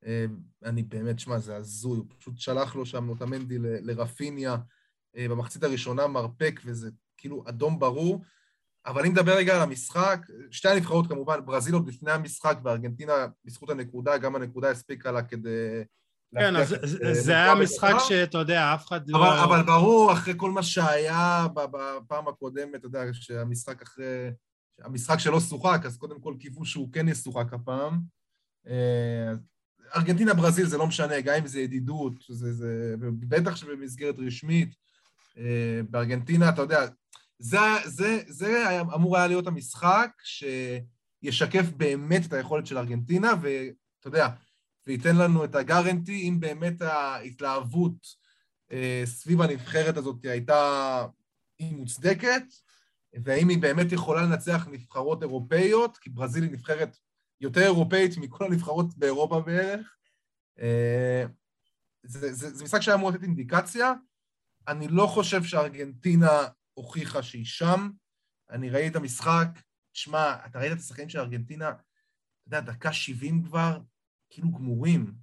אה, 0.06 0.26
אני 0.66 0.84
באמת, 0.84 1.20
שמע, 1.20 1.40
זה 1.40 1.56
הזוי, 1.56 1.98
הוא 1.98 2.06
פשוט 2.18 2.38
שלח 2.38 2.76
לו 2.76 2.86
שם 2.86 3.10
אוטמנדי 3.10 3.58
לרפיניה 3.60 4.58
אה, 5.18 5.28
במחצית 5.30 5.64
הראשונה, 5.64 6.08
מרפק, 6.08 6.62
וזה 6.66 6.90
כאילו 7.18 7.44
אדום 7.48 7.80
ברור. 7.80 8.22
אבל 8.86 9.06
אם 9.06 9.12
נדבר 9.12 9.38
רגע 9.38 9.56
על 9.56 9.62
המשחק, 9.62 10.26
שתי 10.52 10.70
הנבחרות 10.70 11.08
כמובן, 11.08 11.46
ברזיל 11.46 11.74
עוד 11.74 11.88
לפני 11.88 12.12
המשחק 12.12 12.58
וארגנטינה 12.63 13.13
בזכות 13.46 13.70
הנקודה, 13.70 14.17
גם 14.17 14.36
הנקודה 14.36 14.70
הספיקה 14.70 15.12
לה 15.12 15.22
כדי... 15.22 15.84
כן, 16.36 16.56
אז 16.56 16.76
זה 17.12 17.32
היה 17.32 17.56
משחק 17.56 17.94
שאתה 18.08 18.38
יודע, 18.38 18.74
אף 18.74 18.88
אחד 18.88 19.10
לא... 19.10 19.17
אבל, 19.17 19.39
אבל 19.44 19.65
ברור, 19.65 20.13
אחרי 20.13 20.34
כל 20.38 20.52
מה 20.52 20.63
שהיה 20.63 21.48
בפעם 21.56 22.28
הקודמת, 22.28 22.76
אתה 22.76 22.86
יודע, 22.86 23.02
שהמשחק 23.13 23.82
אחרי... 23.82 24.32
המשחק 24.84 25.20
שלא 25.20 25.39
שוחק, 25.39 25.82
אז 25.86 25.98
קודם 25.98 26.20
כל 26.20 26.36
קיוו 26.39 26.65
שהוא 26.65 26.94
כן 26.94 27.08
ישוחק 27.08 27.54
הפעם. 27.54 28.00
אה, 28.67 29.32
ארגנטינה 29.96 30.34
ברזיל 30.34 30.65
זה 30.65 30.78
לא 30.78 30.88
משנה, 30.88 31.22
גם 31.22 31.36
אם 31.36 31.48
זה 31.48 31.60
ידידות, 31.60 32.13
זה, 32.30 32.54
זה, 32.54 32.96
בטח 33.00 33.56
שבמסגרת 33.56 34.15
רשמית. 34.20 34.76
אה, 35.38 35.82
בארגנטינה, 35.89 36.50
אתה 36.50 36.62
יודע, 36.62 36.88
זה, 37.42 37.60
זה, 37.86 38.22
זה 38.28 38.82
אמור 38.82 39.18
היה 39.18 39.28
להיות 39.28 39.48
המשחק 39.48 40.10
שישקף 40.24 41.66
באמת 41.78 42.26
את 42.26 42.34
היכולת 42.34 42.66
של 42.66 42.78
ארגנטינה, 42.78 43.34
ואתה 43.42 44.08
יודע, 44.08 44.28
וייתן 44.88 45.16
לנו 45.16 45.44
את 45.46 45.56
הגרנטי 45.56 46.30
אם 46.30 46.40
באמת 46.40 46.82
ההתלהבות 46.82 48.08
אה, 48.72 49.02
סביב 49.06 49.42
הנבחרת 49.42 49.98
הזאת 49.98 50.26
הייתה, 50.26 51.06
היא 51.60 51.76
מוצדקת, 51.76 52.44
והאם 53.24 53.50
היא 53.50 53.62
באמת 53.62 53.92
יכולה 53.92 54.22
לנצח 54.22 54.68
נבחרות 54.72 55.22
אירופאיות, 55.22 55.98
כי 55.98 56.10
ברזיל 56.10 56.44
היא 56.44 56.52
נבחרת 56.52 56.98
יותר 57.42 57.62
אירופאית 57.62 58.18
מכל 58.18 58.46
הנבחרות 58.46 58.98
באירופה 58.98 59.40
בערך. 59.40 59.96
אה, 60.60 61.26
זה, 62.04 62.34
זה, 62.34 62.50
זה 62.54 62.64
משחק 62.64 62.82
שהיה 62.82 62.98
אמור 62.98 63.12
לתת 63.12 63.24
אינדיקציה. 63.24 63.94
אני 64.68 64.88
לא 64.88 65.08
חושב 65.08 65.44
שארגנטינה 65.44 66.48
הוכיחה 66.82 67.24
שהיא 67.24 67.46
שם. 67.46 67.89
אני 68.50 68.70
ראיתי 68.70 68.88
את 68.88 68.96
המשחק, 68.96 69.48
שמע, 69.94 70.36
אתה 70.46 70.60
ראית 70.60 70.72
את 70.72 70.78
השחקנים 70.78 71.10
של 71.10 71.20
ארגנטינה, 71.20 71.70
אתה 71.70 71.80
יודע, 72.48 72.60
דקה 72.60 72.94
70 72.94 73.44
כבר, 73.44 73.80
כאילו 74.30 74.52
גמורים, 74.52 75.13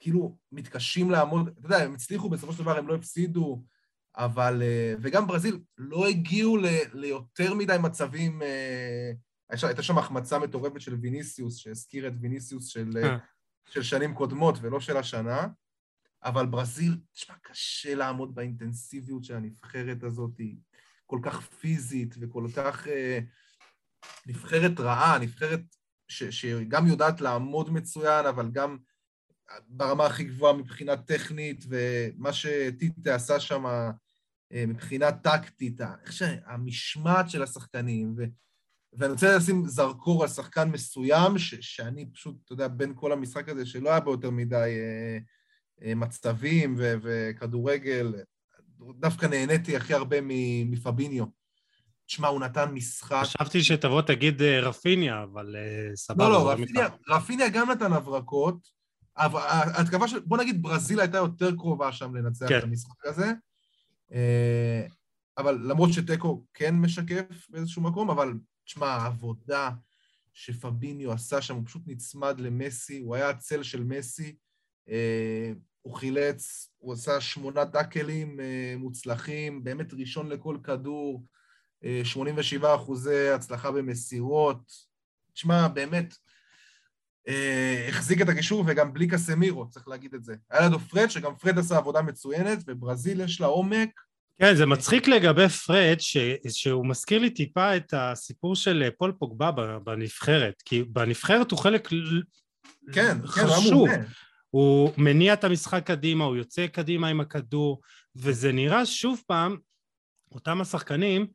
כאילו 0.00 0.38
מתקשים 0.52 1.10
לעמוד, 1.10 1.48
אתה 1.48 1.66
יודע, 1.66 1.76
הם 1.76 1.94
הצליחו, 1.94 2.28
בסופו 2.28 2.52
של 2.52 2.62
דבר 2.62 2.78
הם 2.78 2.88
לא 2.88 2.94
הפסידו, 2.94 3.64
אבל... 4.16 4.62
אה, 4.62 4.94
וגם 5.00 5.26
ברזיל 5.26 5.60
לא 5.78 6.06
הגיעו 6.06 6.56
ל, 6.56 6.66
ליותר 6.92 7.54
מדי 7.54 7.76
מצבים... 7.82 8.42
אה, 8.42 9.12
הייתה 9.62 9.82
שם 9.82 9.98
החמצה 9.98 10.38
מטורפת 10.38 10.80
של 10.80 10.94
ויניסיוס, 10.94 11.56
שהזכיר 11.56 12.08
את 12.08 12.12
ויניסיוס 12.20 12.66
של, 12.66 12.90
אה. 13.04 13.16
של 13.70 13.82
שנים 13.82 14.14
קודמות 14.14 14.54
ולא 14.60 14.80
של 14.80 14.96
השנה, 14.96 15.46
אבל 16.24 16.46
ברזיל, 16.46 16.96
תשמע, 17.12 17.34
קשה 17.42 17.94
לעמוד 17.94 18.34
באינטנסיביות 18.34 19.24
של 19.24 19.34
הנבחרת 19.34 20.02
הזאת, 20.02 20.40
כל 21.12 21.20
כך 21.22 21.40
פיזית 21.40 22.14
וכל 22.20 22.46
כך... 22.56 22.86
נבחרת 24.26 24.80
רעה, 24.80 25.18
נבחרת 25.18 25.60
שגם 26.08 26.86
יודעת 26.86 27.20
לעמוד 27.20 27.70
מצוין, 27.70 28.26
אבל 28.26 28.50
גם 28.50 28.78
ברמה 29.68 30.06
הכי 30.06 30.24
גבוהה 30.24 30.52
מבחינה 30.52 30.96
טכנית, 30.96 31.64
ומה 31.68 32.32
שטיטה 32.32 33.14
עשה 33.14 33.40
שם 33.40 33.66
אה, 34.52 34.66
מבחינה 34.66 35.12
טקטית, 35.12 35.80
איך 35.80 36.12
שהמשמעת 36.12 37.30
של 37.30 37.42
השחקנים, 37.42 38.14
ו... 38.16 38.22
ואני 38.92 39.12
רוצה 39.12 39.36
לשים 39.36 39.66
זרקור 39.66 40.22
על 40.22 40.28
שחקן 40.28 40.70
מסוים, 40.70 41.38
ש... 41.38 41.54
שאני 41.54 42.10
פשוט, 42.12 42.36
אתה 42.44 42.52
יודע, 42.52 42.68
בין 42.68 42.92
כל 42.96 43.12
המשחק 43.12 43.48
הזה, 43.48 43.66
שלא 43.66 43.90
היה 43.90 44.00
בו 44.00 44.10
יותר 44.10 44.30
מדי 44.30 44.56
אה, 44.56 45.18
אה, 45.82 45.94
מצבים 45.94 46.74
ו... 46.78 46.94
וכדורגל, 47.02 48.14
דווקא 48.98 49.26
נהניתי 49.26 49.76
הכי 49.76 49.94
הרבה 49.94 50.16
מפביניו. 50.66 51.24
תשמע, 52.06 52.28
הוא 52.28 52.40
נתן 52.40 52.70
משחק... 52.70 53.22
חשבתי 53.22 53.62
שתבוא 53.62 54.02
תגיד 54.02 54.42
רפיניה, 54.42 55.22
אבל 55.22 55.56
סבבה. 55.94 56.28
לא, 56.28 56.32
לא, 56.32 56.50
רפיניה, 56.50 56.88
רפיניה 57.08 57.48
גם 57.48 57.70
נתן 57.70 57.92
הברקות, 57.92 58.68
ההתקפה 59.16 60.08
של, 60.08 60.20
בוא 60.20 60.38
נגיד 60.38 60.62
ברזיל 60.62 61.00
הייתה 61.00 61.16
יותר 61.16 61.56
קרובה 61.56 61.92
שם 61.92 62.14
לנצח 62.14 62.48
כן. 62.48 62.58
את 62.58 62.62
המשחק 62.62 63.06
הזה, 63.06 63.32
אה, 64.12 64.86
אבל 65.38 65.58
למרות 65.62 65.92
שתיקו 65.92 66.44
כן 66.54 66.74
משקף 66.74 67.46
באיזשהו 67.48 67.82
מקום, 67.82 68.10
אבל 68.10 68.34
תשמע, 68.64 68.86
העבודה 68.86 69.70
שפביניו 70.32 71.12
עשה 71.12 71.42
שם, 71.42 71.54
הוא 71.54 71.66
פשוט 71.66 71.82
נצמד 71.86 72.40
למסי, 72.40 73.00
הוא 73.00 73.14
היה 73.14 73.28
הצל 73.28 73.62
של 73.62 73.84
מסי, 73.84 74.36
אה, 74.88 75.52
הוא 75.82 75.94
חילץ, 75.94 76.71
הוא 76.82 76.92
עשה 76.92 77.20
שמונה 77.20 77.64
דאקלים 77.64 78.40
אה, 78.40 78.74
מוצלחים, 78.78 79.64
באמת 79.64 79.94
ראשון 79.94 80.28
לכל 80.28 80.56
כדור, 80.62 81.24
87 82.04 82.74
אחוזי 82.74 83.28
הצלחה 83.28 83.70
במסירות. 83.70 84.72
תשמע, 85.32 85.68
באמת, 85.68 86.14
אה, 87.28 87.86
החזיק 87.88 88.22
את 88.22 88.28
הקישור 88.28 88.64
וגם 88.66 88.92
בלי 88.92 89.08
קסמירו, 89.08 89.68
צריך 89.68 89.88
להגיד 89.88 90.14
את 90.14 90.24
זה. 90.24 90.34
היה 90.50 90.66
לנו 90.66 90.78
פרד, 90.78 91.08
שגם 91.08 91.36
פרד 91.36 91.58
עשה 91.58 91.76
עבודה 91.76 92.02
מצוינת, 92.02 92.58
וברזיל 92.66 93.20
יש 93.20 93.40
לה 93.40 93.46
עומק. 93.46 94.00
כן, 94.38 94.54
זה 94.54 94.66
מצחיק 94.66 95.08
לגבי 95.08 95.48
פרד, 95.48 95.96
ש... 95.98 96.16
שהוא 96.48 96.86
מזכיר 96.86 97.18
לי 97.18 97.30
טיפה 97.30 97.76
את 97.76 97.94
הסיפור 97.96 98.56
של 98.56 98.88
פול 98.98 99.12
פוגבה 99.18 99.50
בנבחרת, 99.84 100.62
כי 100.64 100.82
בנבחרת 100.82 101.50
הוא 101.50 101.58
חלק 101.58 101.88
כן, 102.92 103.16
חשוב. 103.26 103.88
כן, 103.88 104.00
הוא 104.00 104.06
מניע 104.98 105.32
את 105.32 105.44
המשחק 105.44 105.86
קדימה, 105.86 106.24
הוא 106.24 106.36
יוצא 106.36 106.66
קדימה 106.66 107.08
עם 107.08 107.20
הכדור, 107.20 107.80
וזה 108.16 108.52
נראה 108.52 108.86
שוב 108.86 109.22
פעם, 109.26 109.56
אותם 110.32 110.60
השחקנים 110.60 111.26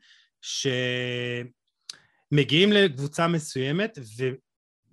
שמגיעים 2.32 2.72
לקבוצה 2.72 3.28
מסוימת, 3.28 3.98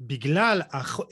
בגלל 0.00 0.62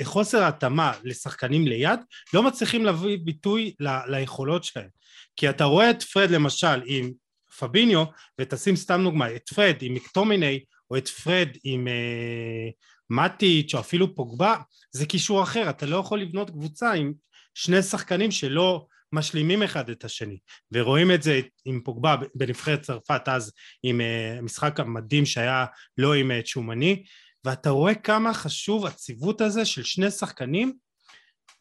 חוסר 0.02 0.44
התאמה 0.44 0.92
לשחקנים 1.04 1.66
ליד, 1.66 2.00
לא 2.34 2.42
מצליחים 2.42 2.84
להביא 2.84 3.18
ביטוי 3.24 3.74
ל- 3.80 4.10
ליכולות 4.16 4.64
שלהם. 4.64 4.88
כי 5.36 5.50
אתה 5.50 5.64
רואה 5.64 5.90
את 5.90 6.02
פרד 6.02 6.30
למשל 6.30 6.82
עם 6.86 7.12
פביניו, 7.58 8.04
ותשים 8.40 8.76
סתם 8.76 9.00
דוגמא, 9.04 9.28
את 9.36 9.48
פרד 9.48 9.76
עם 9.80 9.94
מקטומיני, 9.94 10.64
או 10.90 10.96
את 10.96 11.08
פרד 11.08 11.48
עם 11.64 11.88
אה, 11.88 12.68
מטיץ' 13.12 13.74
או 13.74 13.80
אפילו 13.80 14.14
פוגבה, 14.14 14.56
זה 14.92 15.06
קישור 15.06 15.42
אחר, 15.42 15.70
אתה 15.70 15.86
לא 15.86 15.96
יכול 15.96 16.20
לבנות 16.20 16.50
קבוצה 16.50 16.92
עם 16.92 17.12
שני 17.54 17.82
שחקנים 17.82 18.30
שלא 18.30 18.86
משלימים 19.12 19.62
אחד 19.62 19.90
את 19.90 20.04
השני, 20.04 20.38
ורואים 20.72 21.10
את 21.10 21.22
זה 21.22 21.40
עם 21.64 21.80
פוגבה 21.84 22.16
בנבחרת 22.34 22.82
צרפת 22.82 23.22
אז 23.26 23.52
עם 23.82 24.00
אה, 24.00 24.38
משחק 24.42 24.80
המדהים 24.80 25.26
שהיה 25.26 25.66
לא 25.98 26.14
עם 26.14 26.30
אה, 26.30 26.40
צ'ומני, 26.44 27.02
ואתה 27.44 27.70
רואה 27.70 27.94
כמה 27.94 28.34
חשוב 28.34 28.86
הציוות 28.86 29.40
הזה 29.40 29.64
של 29.64 29.82
שני 29.82 30.10
שחקנים 30.10 30.72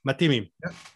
מתאימים. 0.05 0.43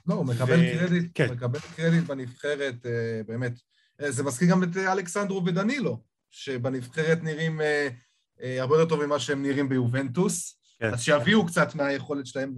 לא, 0.07 0.13
הוא 0.13 0.25
מקבל 0.25 0.59
ו... 0.59 0.79
קרדיט, 0.79 1.11
כן. 1.13 1.27
הוא 1.27 1.35
מקבל 1.35 1.59
קרדיט 1.75 2.03
בנבחרת, 2.03 2.85
אה, 2.85 3.21
באמת. 3.27 3.53
אה, 4.01 4.11
זה 4.11 4.23
מזכיר 4.23 4.49
גם 4.49 4.63
את 4.63 4.77
אה, 4.77 4.93
אלכסנדרו 4.93 5.45
ודנילו, 5.45 6.03
שבנבחרת 6.31 7.23
נראים 7.23 7.61
הרבה 8.39 8.75
יותר 8.75 8.89
טוב 8.89 9.05
ממה 9.05 9.19
שהם 9.19 9.41
נראים 9.41 9.69
ביובנטוס. 9.69 10.59
כן. 10.79 10.93
אז 10.93 11.01
שיביאו 11.01 11.45
קצת 11.45 11.75
מהיכולת 11.75 12.25
שלהם 12.25 12.55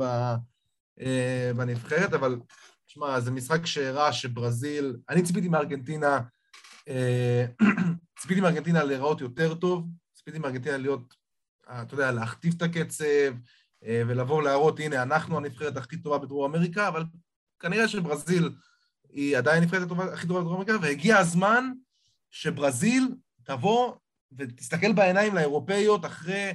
בנבחרת, 1.56 2.14
אבל 2.14 2.40
תשמע, 2.86 3.20
זה 3.20 3.32
משחק 3.32 3.66
שהראה 3.66 4.14
שברזיל, 4.14 4.96
אני 5.10 5.24
ציפיתי 5.24 5.48
מארגנטינה, 5.48 6.20
ציפיתי 8.20 8.42
מארגנטינה 8.42 8.84
להיראות 8.84 9.22
יותר 9.22 9.54
טוב, 9.54 9.88
ציפיתי 10.14 10.40
מארגנטינה 10.40 10.78
להיות 10.78 11.14
אתה 11.70 11.94
יודע, 11.94 12.12
להכתיב 12.12 12.54
את 12.58 12.62
הקצב 12.62 13.34
אה, 13.86 14.02
ולבוא 14.08 14.44
להראות, 14.44 14.80
הנה, 14.80 15.04
אנחנו 15.04 15.38
הנבחרת 15.38 15.78
הכי 15.78 15.98
טובה 15.98 16.18
בדרום 16.18 16.56
אמריקה, 16.56 16.88
אבל 16.88 17.04
כנראה 17.60 17.88
שברזיל 17.88 18.50
היא 19.10 19.38
עדיין 19.38 19.64
הנבחרת 19.64 19.92
הכי 20.14 20.28
טובה 20.28 20.40
בדרום 20.40 20.56
אמריקה, 20.56 20.78
והגיע 20.82 21.18
הזמן 21.18 21.72
שברזיל 22.32 23.08
תבוא 23.44 23.96
ותסתכל 24.32 24.94
בעיניים 24.94 25.36
לאירופאיות 25.36 26.06
אחרי, 26.06 26.54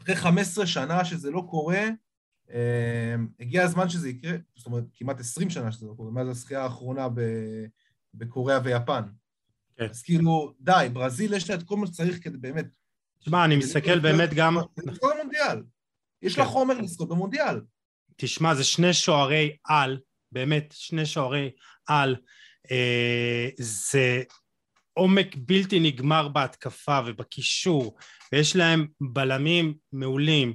אחרי 0.00 0.16
15 0.16 0.66
שנה 0.66 1.04
שזה 1.04 1.30
לא 1.30 1.46
קורה, 1.50 1.84
אה, 2.50 3.14
הגיע 3.40 3.62
הזמן 3.62 3.88
שזה 3.88 4.08
יקרה, 4.08 4.36
זאת 4.56 4.66
אומרת, 4.66 4.84
כמעט 4.94 5.20
20 5.20 5.50
שנה 5.50 5.72
שזה 5.72 5.86
לא 5.86 5.94
קורה, 5.96 6.10
מאז 6.10 6.28
הזכייה 6.28 6.62
האחרונה 6.62 7.08
בקוריאה 8.14 8.58
ויפן. 8.64 9.02
כן. 9.76 9.84
אז 9.84 10.02
כאילו, 10.02 10.54
די, 10.60 10.88
ברזיל 10.92 11.32
יש 11.32 11.50
לה 11.50 11.56
את 11.56 11.62
כל 11.62 11.76
מה 11.76 11.86
שצריך 11.86 12.24
כדי 12.24 12.38
באמת 12.38 12.66
תשמע, 13.20 13.44
אני 13.44 13.56
מסתכל 13.56 13.98
באמת 13.98 14.34
גם... 14.34 14.56
לזכות 14.86 15.12
במונדיאל. 15.14 15.62
יש 16.22 16.38
לה 16.38 16.44
כן. 16.44 16.50
חומר 16.50 16.80
לזכות 16.80 17.08
במונדיאל. 17.08 17.60
תשמע, 18.16 18.54
זה 18.54 18.64
שני 18.64 18.94
שוערי 18.94 19.56
על, 19.64 19.98
באמת, 20.32 20.74
שני 20.76 21.06
שוערי 21.06 21.50
על. 21.86 22.16
אה, 22.70 23.48
זה 23.58 24.22
עומק 24.98 25.36
בלתי 25.36 25.80
נגמר 25.80 26.28
בהתקפה 26.28 27.00
ובקישור, 27.06 27.96
ויש 28.32 28.56
להם 28.56 28.86
בלמים 29.00 29.74
מעולים. 29.92 30.54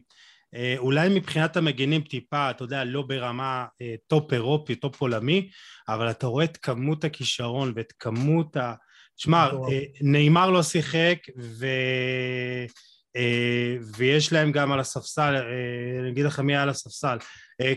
אה, 0.55 0.75
אולי 0.77 1.09
מבחינת 1.09 1.57
המגנים 1.57 2.01
טיפה, 2.01 2.49
אתה 2.49 2.63
יודע, 2.63 2.83
לא 2.83 3.01
ברמה 3.01 3.65
אה, 3.81 3.95
טופ 4.07 4.33
אירופי, 4.33 4.75
טופ 4.75 5.01
עולמי, 5.01 5.49
אבל 5.89 6.09
אתה 6.09 6.27
רואה 6.27 6.45
את 6.45 6.57
כמות 6.57 7.03
הכישרון 7.03 7.73
ואת 7.75 7.93
כמות 7.99 8.57
ה... 8.57 8.73
שמע, 9.17 9.45
אה, 9.45 9.79
נאמר 10.01 10.49
לא 10.49 10.63
שיחק, 10.63 11.17
ו... 11.39 11.65
אה, 13.15 13.77
ויש 13.97 14.33
להם 14.33 14.51
גם 14.51 14.71
על 14.71 14.79
הספסל, 14.79 15.35
אה, 15.35 15.99
אני 15.99 16.09
אגיד 16.09 16.25
לך 16.25 16.39
מי 16.39 16.53
היה 16.53 16.63
על 16.63 16.69
הספסל, 16.69 17.17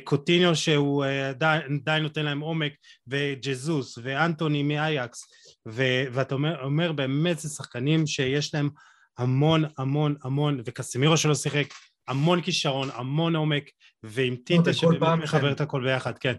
קוטיניו 0.05 0.57
שהוא 0.57 1.05
עדיין 1.05 2.03
נותן 2.03 2.25
להם 2.25 2.41
עומק, 2.41 2.73
וג'זוס, 3.07 3.99
ואנטוני 4.03 4.62
מאייקס, 4.62 5.25
ואתה 5.67 6.35
אומר, 6.35 6.62
אומר 6.65 6.93
באמת 6.93 7.39
זה 7.39 7.49
שחקנים 7.49 8.07
שיש 8.07 8.55
להם 8.55 8.71
המון 9.19 9.65
המון 9.79 10.15
המון, 10.25 10.61
וקסמירו 10.65 11.17
שלא 11.17 11.35
שיחק, 11.35 11.67
המון 12.09 12.43
כישרון, 12.43 12.89
המון 12.93 13.37
עומק, 13.37 13.65
ועם 14.03 14.33
לא, 14.33 14.39
טיטה 14.45 14.73
שבאמת 14.73 15.23
מחבר 15.23 15.53
את 15.53 15.61
הכל 15.61 15.83
ביחד, 15.85 16.19
כן. 16.19 16.35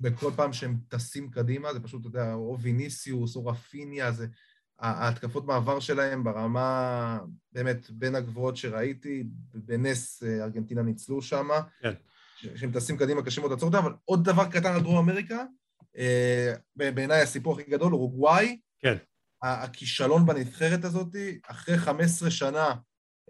וכל 0.00 0.30
פעם 0.36 0.52
שהם 0.52 0.76
טסים 0.88 1.30
קדימה, 1.30 1.72
זה 1.72 1.80
פשוט, 1.80 2.00
אתה 2.00 2.08
יודע, 2.08 2.34
או 2.34 2.58
ויניסיוס 2.60 3.36
או 3.36 3.46
רפיניה, 3.46 4.12
זה... 4.12 4.26
ההתקפות 4.78 5.46
מעבר 5.46 5.80
שלהם 5.80 6.24
ברמה, 6.24 7.18
באמת, 7.52 7.90
בין 7.90 8.14
הגבוהות 8.14 8.56
שראיתי, 8.56 9.24
בנס 9.54 10.22
אה, 10.22 10.44
ארגנטינה 10.44 10.82
ניצלו 10.82 11.22
שם. 11.22 11.48
כן. 11.80 11.92
שהם 12.36 12.72
טסים 12.72 12.96
קדימה 12.96 13.22
קשה 13.22 13.40
מאוד 13.40 13.50
לעצור 13.50 13.68
אותם, 13.68 13.78
אבל 13.78 13.92
עוד 14.04 14.24
דבר 14.24 14.44
קטן 14.44 14.74
על 14.74 14.80
דרום 14.80 14.96
אמריקה, 14.96 15.44
אה, 15.98 16.52
בעיניי 16.76 17.22
הסיפור 17.22 17.60
הכי 17.60 17.70
גדול, 17.70 17.92
אורוגוואי. 17.92 18.58
כן. 18.80 18.96
הכישלון 19.42 20.26
בנבחרת 20.26 20.84
הזאת, 20.84 21.16
אחרי 21.46 21.78
15 21.78 22.30
שנה, 22.30 22.74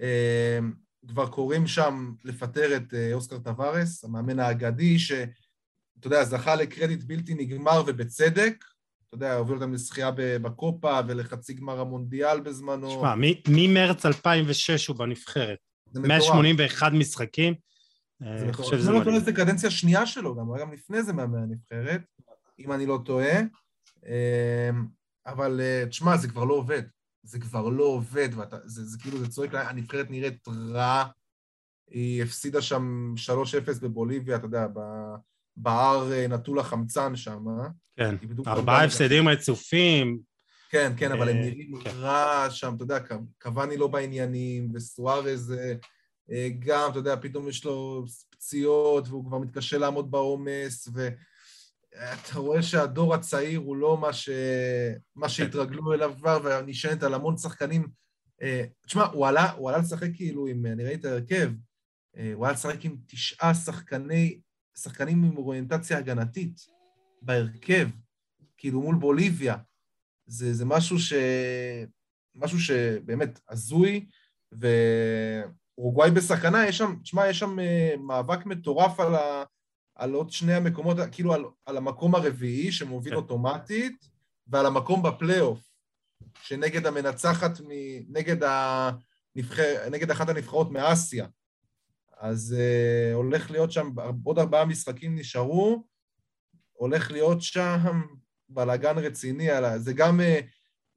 אה, 0.00 0.58
כבר 1.08 1.26
קוראים 1.26 1.66
שם 1.66 2.12
לפטר 2.24 2.76
את 2.76 2.94
אוסקר 3.12 3.38
טווארס, 3.38 4.04
המאמן 4.04 4.38
האגדי, 4.38 4.98
ש... 4.98 5.12
אתה 6.00 6.06
יודע, 6.06 6.24
זכה 6.24 6.56
לקרדיט 6.56 7.04
בלתי 7.04 7.34
נגמר 7.34 7.82
ובצדק, 7.86 8.64
אתה 9.08 9.14
יודע, 9.14 9.34
הוביל 9.34 9.56
אותם 9.56 9.72
לזכייה 9.72 10.10
בקופה 10.16 11.00
ולחצי 11.08 11.54
גמר 11.54 11.80
המונדיאל 11.80 12.40
בזמנו. 12.40 12.90
שמע, 12.90 13.14
ממרץ 13.48 14.06
2006 14.06 14.86
הוא 14.86 14.96
בנבחרת. 14.96 15.58
181 15.94 16.92
משחקים. 16.92 17.54
זה 18.20 18.26
אה, 18.26 18.48
מטורף. 18.48 18.80
זה 18.80 18.92
מטורף, 18.92 19.22
זה 19.22 19.32
קדנציה 19.32 19.70
שנייה 19.70 20.06
שלו 20.06 20.36
גם, 20.36 20.46
גם 20.60 20.72
לפני 20.72 21.02
זה 21.02 21.12
מהנבחרת, 21.12 22.00
אם 22.58 22.72
אני 22.72 22.86
לא 22.86 22.98
טועה. 23.04 23.40
אמ, 24.06 24.86
אבל 25.26 25.60
אה, 25.60 25.84
תשמע, 25.88 26.16
זה 26.16 26.28
כבר 26.28 26.44
לא 26.44 26.54
עובד. 26.54 26.82
זה 27.22 27.38
כבר 27.40 27.68
לא 27.68 27.84
עובד, 27.84 28.28
ואתה, 28.36 28.56
זה, 28.64 28.84
זה 28.84 28.98
כאילו, 28.98 29.18
זה 29.18 29.28
צועק, 29.28 29.54
הנבחרת 29.54 30.10
נראית 30.10 30.48
רע. 30.48 31.04
היא 31.90 32.22
הפסידה 32.22 32.62
שם 32.62 33.14
3-0 33.76 33.80
בבוליביה, 33.82 34.36
אתה 34.36 34.46
יודע, 34.46 34.66
בהר 35.56 36.12
אה, 36.12 36.28
נטול 36.28 36.58
החמצן 36.58 37.16
שם. 37.16 37.44
כן, 37.96 38.14
ארבעה 38.46 38.84
הפסדים 38.84 39.28
רצופים. 39.28 40.18
כן, 40.70 40.92
כן, 40.96 41.12
אבל 41.12 41.28
הם 41.28 41.36
נראים 41.36 41.80
כן. 41.80 41.90
רע 41.90 42.46
שם, 42.50 42.74
אתה 42.76 42.84
יודע, 42.84 42.98
קוואני 43.42 43.76
לא 43.76 43.86
בעניינים, 43.86 44.70
וסוארז 44.74 45.54
גם, 46.58 46.90
אתה 46.90 46.98
יודע, 46.98 47.16
פתאום 47.20 47.48
יש 47.48 47.64
לו 47.64 48.04
פציעות, 48.30 49.08
והוא 49.08 49.24
כבר 49.26 49.38
מתקשה 49.38 49.78
לעמוד 49.78 50.10
בעומס, 50.10 50.88
ו... 50.94 51.08
אתה 51.96 52.38
רואה 52.38 52.62
שהדור 52.62 53.14
הצעיר 53.14 53.60
הוא 53.60 53.76
לא 53.76 53.98
מה, 53.98 54.12
ש... 54.12 54.28
מה 55.14 55.28
שהתרגלו 55.28 55.94
אליו 55.94 56.14
כבר, 56.16 56.38
ונשענת 56.44 57.02
על 57.02 57.14
המון 57.14 57.36
שחקנים. 57.36 57.88
אה, 58.42 58.64
תשמע, 58.86 59.04
הוא 59.04 59.26
עלה, 59.26 59.50
הוא 59.52 59.68
עלה 59.68 59.78
לשחק 59.78 60.08
כאילו 60.14 60.46
עם, 60.46 60.66
אני 60.66 60.84
ראיתי 60.84 61.00
את 61.00 61.04
ההרכב, 61.04 61.50
אה, 62.16 62.32
הוא 62.34 62.46
עלה 62.46 62.54
לשחק 62.54 62.84
עם 62.84 62.96
תשעה 63.06 63.54
שחקני, 63.54 64.40
שחקנים 64.78 65.24
עם 65.24 65.36
אוריינטציה 65.36 65.98
הגנתית 65.98 66.60
בהרכב, 67.22 67.88
כאילו 68.56 68.80
מול 68.80 68.94
בוליביה. 68.94 69.56
זה, 70.26 70.54
זה 70.54 70.64
משהו 70.64 70.98
ש... 70.98 71.12
משהו 72.34 72.60
שבאמת 72.60 73.40
הזוי, 73.48 74.06
ואורוגוואי 75.78 76.10
בסכנה, 76.10 76.66
יש 76.66 76.78
שם, 76.78 76.94
תשמע, 77.02 77.28
יש 77.28 77.38
שם 77.38 77.58
אה, 77.58 77.94
מאבק 77.98 78.46
מטורף 78.46 79.00
על 79.00 79.14
ה... 79.14 79.44
על 79.96 80.12
עוד 80.12 80.30
שני 80.30 80.54
המקומות, 80.54 80.96
כאילו 81.12 81.34
על, 81.34 81.44
על 81.66 81.76
המקום 81.76 82.14
הרביעי 82.14 82.72
שמוביל 82.72 83.12
כן. 83.12 83.16
אוטומטית, 83.16 84.08
ועל 84.46 84.66
המקום 84.66 85.02
בפלייאוף, 85.02 85.60
שנגד 86.42 86.86
המנצחת, 86.86 87.60
מ, 87.60 87.68
נגד, 88.08 88.36
הנבחר, 88.42 89.88
נגד 89.90 90.10
אחת 90.10 90.28
הנבחרות 90.28 90.70
מאסיה. 90.70 91.26
אז 92.16 92.56
uh, 92.58 93.14
הולך 93.14 93.50
להיות 93.50 93.72
שם, 93.72 93.90
עוד 94.24 94.38
ארבעה 94.38 94.64
משחקים 94.64 95.18
נשארו, 95.18 95.84
הולך 96.72 97.10
להיות 97.10 97.42
שם 97.42 98.02
בלאגן 98.48 98.98
רציני. 98.98 99.48
זה 99.76 99.92
גם, 99.92 100.20
uh, 100.20 100.44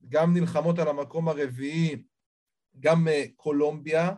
גם 0.10 0.34
נלחמות 0.34 0.80
על 0.80 0.88
המקום 0.88 1.30
הרביעי, 1.30 2.04
גם 2.80 3.08
uh, 3.08 3.12
קולומביה, 3.36 4.12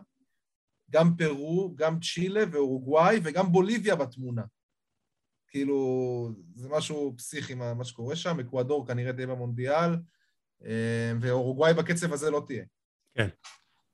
גם 0.92 1.16
פרו, 1.16 1.74
גם 1.76 2.00
צ'ילה 2.00 2.44
ואורוגוואי 2.52 3.20
וגם 3.22 3.52
בוליביה 3.52 3.96
בתמונה. 3.96 4.42
כאילו, 5.48 6.30
זה 6.54 6.68
משהו 6.68 7.14
פסיכי 7.16 7.54
מה 7.54 7.84
שקורה 7.84 8.16
שם, 8.16 8.40
אקוודור 8.40 8.86
כנראה 8.86 9.12
תהיה 9.12 9.26
במונדיאל, 9.26 9.90
אה, 10.64 11.12
ואורוגוואי 11.20 11.74
בקצב 11.74 12.12
הזה 12.12 12.30
לא 12.30 12.42
תהיה. 12.46 12.64
כן, 13.14 13.28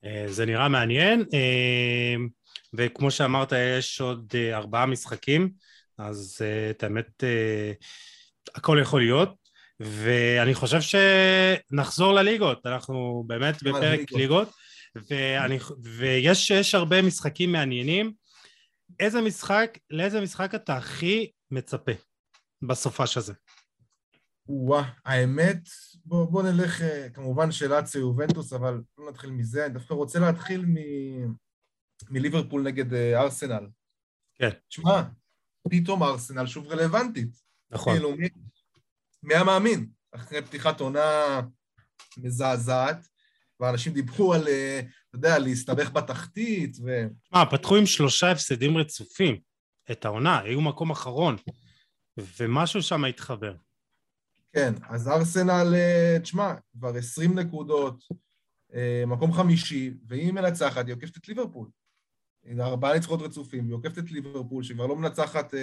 אה, 0.04 0.24
זה 0.28 0.46
נראה 0.46 0.68
מעניין, 0.68 1.24
אה, 1.34 2.14
וכמו 2.74 3.10
שאמרת, 3.10 3.52
יש 3.78 4.00
עוד 4.00 4.34
ארבעה 4.52 4.86
משחקים, 4.86 5.50
אז 5.98 6.40
את 6.70 6.82
האמת, 6.82 7.24
הכל 8.54 8.78
יכול 8.82 9.00
להיות, 9.00 9.34
ואני 9.80 10.54
חושב 10.54 10.78
שנחזור 10.80 12.12
לליגות, 12.12 12.66
אנחנו 12.66 13.24
באמת 13.26 13.62
בפרק 13.62 13.98
ליגות, 13.98 14.12
ליגות 14.12 14.48
ואני, 14.96 15.58
ויש 15.82 16.74
הרבה 16.74 17.02
משחקים 17.02 17.52
מעניינים. 17.52 18.12
איזה 19.00 19.20
משחק, 19.20 19.78
לאיזה 19.90 20.20
משחק 20.20 20.54
אתה 20.54 20.76
הכי 20.76 21.30
מצפה 21.50 21.92
בסופש 22.62 23.16
הזה? 23.16 23.32
וואה, 24.48 24.90
האמת, 25.04 25.68
בוא, 26.04 26.24
בוא 26.24 26.42
נלך, 26.42 26.82
אה, 26.82 27.08
כמובן 27.10 27.52
שאלת 27.52 27.94
יובנטוס, 27.94 28.52
אבל 28.52 28.82
לא 28.98 29.10
נתחיל 29.10 29.30
מזה, 29.30 29.66
אני 29.66 29.74
דווקא 29.74 29.94
רוצה 29.94 30.18
להתחיל 30.18 30.64
מ... 30.66 30.74
מליברפול 32.10 32.62
נגד 32.62 32.94
אה, 32.94 33.20
ארסנל. 33.20 33.66
כן. 34.34 34.50
תשמע, 34.68 35.02
פתאום 35.70 36.02
ארסנל 36.02 36.46
שוב 36.46 36.66
רלוונטית. 36.66 37.28
נכון. 37.70 37.92
כאילו, 37.92 38.16
מי, 38.16 38.28
מי 39.22 39.34
המאמין? 39.34 39.88
אחרי 40.14 40.42
פתיחת 40.42 40.80
עונה 40.80 41.40
מזעזעת, 42.18 43.08
ואנשים 43.60 43.92
דיברו 43.92 44.34
על, 44.34 44.48
אה, 44.48 44.80
אתה 44.80 45.16
יודע, 45.16 45.38
להסתבך 45.38 45.90
בתחתית, 45.90 46.76
ו... 46.84 47.06
מה, 47.32 47.50
פתחו 47.50 47.76
עם 47.76 47.86
שלושה 47.86 48.30
הפסדים 48.30 48.76
רצופים. 48.76 49.38
את 49.90 50.04
העונה, 50.04 50.40
היו 50.40 50.60
מקום 50.60 50.90
אחרון, 50.90 51.36
ומשהו 52.40 52.82
שם 52.82 53.04
התחבר. 53.04 53.54
כן, 54.52 54.74
אז 54.88 55.08
ארסנל, 55.08 55.74
אה, 55.74 56.16
תשמע, 56.22 56.54
כבר 56.78 56.96
20 56.96 57.38
נקודות, 57.38 58.04
אה, 58.74 59.04
מקום 59.06 59.32
חמישי, 59.32 59.94
ואם 60.06 60.18
היא 60.18 60.32
מנצחת, 60.32 60.86
היא 60.86 60.94
עוקפת 60.94 61.16
את 61.16 61.28
ליברפול. 61.28 61.68
היא 62.44 62.60
ארבעה 62.60 62.94
ניצחונות 62.94 63.22
רצופים, 63.22 63.64
היא 63.64 63.74
עוקפת 63.74 63.98
את 63.98 64.10
ליברפול, 64.10 64.62
שכבר 64.62 64.86
לא 64.86 64.96
מנצחת 64.96 65.54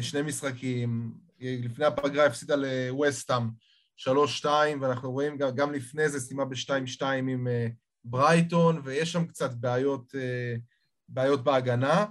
שני 0.00 0.22
משחקים, 0.22 1.14
לפני 1.40 1.84
הפגרה 1.84 2.26
הפסידה 2.26 2.54
לווסטאם 2.56 3.48
3-2, 3.98 4.46
ואנחנו 4.80 5.12
רואים 5.12 5.36
גם, 5.36 5.54
גם 5.54 5.72
לפני 5.72 6.08
זה 6.08 6.20
סיימה 6.20 6.44
ב-2-2 6.44 7.04
עם 7.04 7.46
ברייטון, 8.04 8.80
ויש 8.84 9.12
שם 9.12 9.26
קצת 9.26 9.54
בעיות, 9.54 10.14
בעיות 11.08 11.44
בהגנה. 11.44 12.04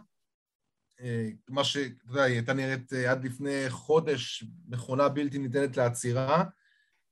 אה, 1.03 1.29
מה 1.49 1.63
שאתה 1.63 2.05
יודע, 2.09 2.23
היא 2.23 2.35
הייתה 2.35 2.53
נראית 2.53 2.93
אה, 2.93 3.11
עד 3.11 3.25
לפני 3.25 3.65
חודש 3.69 4.43
מכונה 4.67 5.09
בלתי 5.09 5.37
ניתנת 5.37 5.77
לעצירה, 5.77 6.43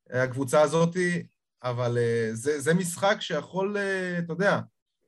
הקבוצה 0.10 0.62
הזאת, 0.62 0.96
אבל 1.64 1.98
אה, 1.98 2.30
זה, 2.34 2.60
זה 2.60 2.74
משחק 2.74 3.18
שיכול, 3.20 3.78
אתה 4.20 4.34
יודע, 4.34 4.60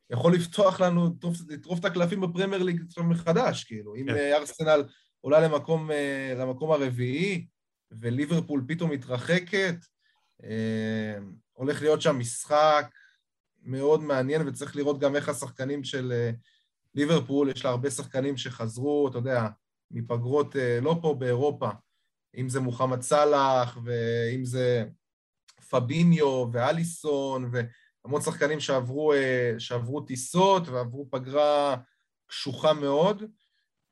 יכול 0.10 0.34
לפתוח 0.34 0.82
לנו, 0.82 1.16
לטרוף 1.50 1.80
את 1.80 1.86
הקלפים 1.86 2.22
בפרמייר 2.22 2.64
ליג 2.64 2.82
מחדש, 2.98 3.64
כאילו. 3.64 3.96
אם 3.96 4.06
כן. 4.08 4.32
ארסנל 4.34 4.84
עולה 5.22 5.40
למקום, 5.40 5.90
למקום 6.36 6.72
הרביעי, 6.72 7.48
וליברפול 8.00 8.66
פתאום 8.68 8.92
מתרחקת, 8.92 9.76
הולך 11.54 11.82
להיות 11.82 12.02
שם 12.02 12.20
משחק 12.20 12.86
מאוד 13.62 14.02
מעניין, 14.04 14.48
וצריך 14.48 14.76
לראות 14.76 15.00
גם 15.00 15.16
איך 15.16 15.30
השחקנים 15.30 15.84
של 15.84 16.32
ליברפול, 16.96 17.50
יש 17.50 17.66
לה 17.66 17.72
הרבה 17.72 17.92
שחקנים 17.92 18.38
שחזרו, 18.38 19.08
אתה 19.08 19.18
יודע, 19.18 19.48
מפגרות 19.92 20.56
אה, 20.56 20.80
לא 20.82 20.96
פה 21.02 21.16
באירופה, 21.20 21.70
אם 22.38 22.50
זה 22.50 22.60
מוחמד 22.60 23.02
סאלח, 23.02 23.78
ואם 23.84 24.46
זה 24.46 24.86
פביניו 25.70 26.46
ואליסון, 26.52 27.52
והמון 27.52 28.22
שחקנים 28.22 28.60
שעברו, 28.60 29.14
אה, 29.14 29.56
שעברו 29.58 30.02
טיסות 30.02 30.68
ועברו 30.68 31.08
פגרה 31.12 31.76
קשוחה 32.28 32.74
מאוד, 32.74 33.24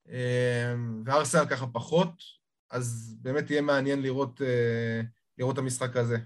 אה, 0.09 0.73
וארסנל 1.05 1.45
ככה 1.45 1.67
פחות, 1.67 2.40
אז 2.71 3.15
באמת 3.21 3.49
יהיה 3.49 3.61
מעניין 3.61 4.01
לראות, 4.01 4.41
לראות 5.37 5.53
את 5.53 5.59
המשחק 5.59 5.97
הזה. 5.97 6.17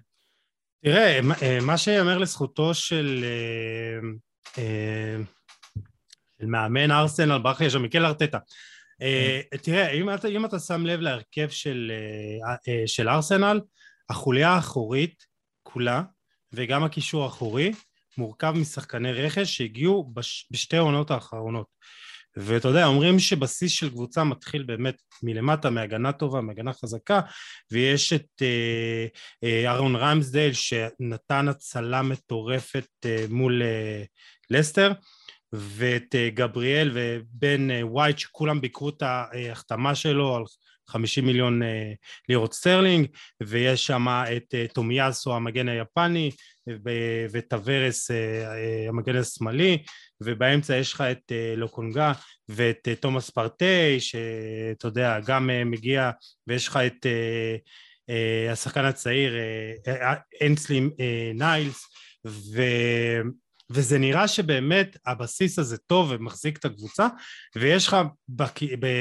תראה, 0.84 1.19
מה 1.62 1.77
שיאמר 1.77 2.17
לזכותו 2.17 2.73
של 2.73 3.25
של 6.39 6.45
מאמן 6.45 6.91
ארסנל, 6.91 7.38
ברח 7.38 7.62
לי 7.62 7.69
שם 7.69 7.81
מיקל 7.81 8.05
ארטטה. 8.05 8.38
אה, 9.01 9.41
תראה, 9.63 9.91
אם 9.91 10.45
אתה 10.45 10.60
שם 10.60 10.86
לב 10.86 10.99
להרכב 10.99 11.49
של 11.49 11.91
אה, 12.47 12.55
אה, 12.67 12.88
של 12.88 13.10
ארסנל, 13.10 13.62
החוליה 14.10 14.49
האחורית 14.49 15.25
כולה, 15.63 16.01
וגם 16.53 16.84
הקישור 16.84 17.23
האחורי, 17.23 17.71
מורכב 18.17 18.53
משחקני 18.58 19.13
רכש 19.13 19.58
שהגיעו 19.58 20.12
בש, 20.13 20.47
בשתי 20.51 20.77
העונות 20.77 21.12
האחרונות. 21.12 21.67
ואתה 22.38 22.67
יודע, 22.67 22.86
אומרים 22.86 23.19
שבסיס 23.19 23.71
של 23.71 23.89
קבוצה 23.89 24.24
מתחיל 24.24 24.63
באמת 24.63 25.02
מלמטה, 25.24 25.69
מהגנה 25.69 26.12
טובה, 26.12 26.41
מהגנה 26.41 26.74
חזקה, 26.74 27.21
ויש 27.71 28.13
את 28.13 28.41
אה, 28.41 29.06
אה, 29.43 29.67
אהרון 29.71 29.95
רמסדייל 29.95 30.54
שנתן 30.54 31.48
הצלה 31.48 32.02
מטורפת 32.02 32.88
אה, 33.06 33.26
מול 33.30 33.62
אה, 33.63 34.04
לסטר, 34.50 34.91
ואת 35.54 36.15
אה, 36.15 36.30
גבריאל 36.30 36.91
ובן 36.93 37.71
אה, 37.71 37.88
ווייט 37.88 38.17
שכולם 38.19 38.62
ביקרו 38.62 38.89
את 38.89 39.02
ההחתמה 39.02 39.95
שלו 39.95 40.36
על 40.36 40.43
50 40.88 41.26
מיליון 41.26 41.63
אה, 41.63 41.93
לירות 42.30 42.54
סטרלינג 42.54 43.08
ויש 43.43 43.88
שם 43.88 44.08
את 44.08 44.56
תומיאסו 44.74 45.36
המגן 45.36 45.69
היפני 45.69 46.32
ואת 47.32 47.54
הוורס 47.54 48.12
המגן 48.89 49.15
השמאלי 49.15 49.78
ובאמצע 50.21 50.76
יש 50.76 50.93
לך 50.93 51.02
את 51.02 51.32
לוקונגה 51.58 52.12
ואת 52.50 52.88
תומאס 53.00 53.30
פרטי 53.30 54.00
שאתה 54.00 54.88
יודע 54.88 55.19
גם 55.26 55.50
מגיע 55.65 56.12
ויש 56.48 56.67
לך 56.67 56.78
את 56.78 57.06
השחקן 58.52 58.86
הצעיר 58.86 59.34
אנסלי 60.41 60.89
ניילס, 61.36 61.86
ו... 62.28 62.62
וזה 63.69 63.97
נראה 63.97 64.28
שבאמת 64.28 64.97
הבסיס 65.06 65.60
הזה 65.60 65.78
טוב 65.78 66.12
ומחזיק 66.12 66.58
את 66.58 66.65
הקבוצה 66.65 67.08
ויש 67.56 67.88
לך 67.88 67.97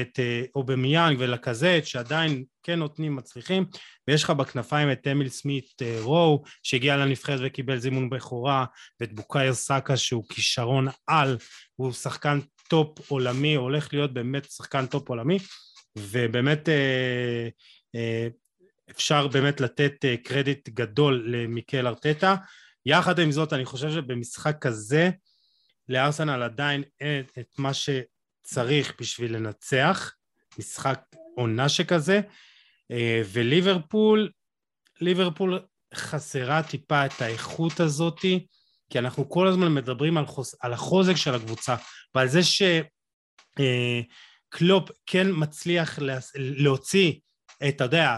את 0.01 0.21
אובמיאנג 0.55 1.17
ולקזט 1.21 1.85
שעדיין 1.85 2.45
כן 2.63 2.79
נותנים 2.79 3.17
מצליחים 3.17 3.65
ויש 4.09 4.25
לך 4.25 4.31
בכנפיים 4.31 4.93
את 4.93 5.07
אמיל 5.13 5.29
סמית 5.29 5.83
רו 6.01 6.43
שהגיע 6.63 6.97
לנבחרת 6.97 7.41
וקיבל 7.43 7.79
זימון 7.79 8.11
בכורה 8.11 8.65
ואת 9.01 9.13
בוקאיו 9.13 9.55
סאקה 9.55 9.97
שהוא 9.97 10.25
כישרון 10.29 10.89
על 11.07 11.39
הוא 11.77 11.93
שחקן 11.93 12.39
טופ 12.69 13.11
עולמי 13.11 13.55
הולך 13.55 13.95
להיות 13.95 14.15
באמת 14.15 14.45
שחקן 14.51 14.87
טופ 14.87 15.09
עולמי 15.09 15.39
ובאמת 15.99 16.69
אה, 16.69 17.49
אה, 17.95 18.29
אפשר 18.91 19.27
באמת 19.29 19.61
לתת 19.61 20.05
אה, 20.05 20.17
קרדיט 20.25 20.69
גדול 20.69 21.25
למיקל 21.27 21.87
ארטטה 21.87 22.37
יחד 22.87 23.19
עם 23.19 23.33
זאת 23.33 23.53
אני 23.53 23.65
חושב 23.65 23.91
שבמשחק 23.91 24.57
כזה 24.61 25.11
לארסנל 25.89 26.43
עדיין 26.43 26.83
אין 27.01 27.25
את 27.39 27.59
מה 27.59 27.71
שצריך 27.75 28.93
בשביל 29.01 29.37
לנצח 29.37 30.13
משחק 30.59 31.01
עונה 31.37 31.69
שכזה 31.69 32.21
וליברפול 33.33 34.31
ליברפול 35.01 35.61
חסרה 35.95 36.63
טיפה 36.63 37.07
את 37.07 37.23
האיכות 37.23 37.81
הזאתי 37.81 38.47
כי 38.91 38.99
אנחנו 38.99 39.29
כל 39.29 39.47
הזמן 39.47 39.75
מדברים 39.75 40.17
על, 40.17 40.27
חוז, 40.27 40.55
על 40.61 40.73
החוזק 40.73 41.15
של 41.15 41.35
הקבוצה 41.35 41.77
ועל 42.15 42.29
זה 42.29 42.41
שקלופ 44.53 44.91
כן 45.07 45.27
מצליח 45.31 45.99
להוציא 46.35 47.13
את, 47.69 47.75
אתה 47.77 47.85
יודע, 47.85 48.17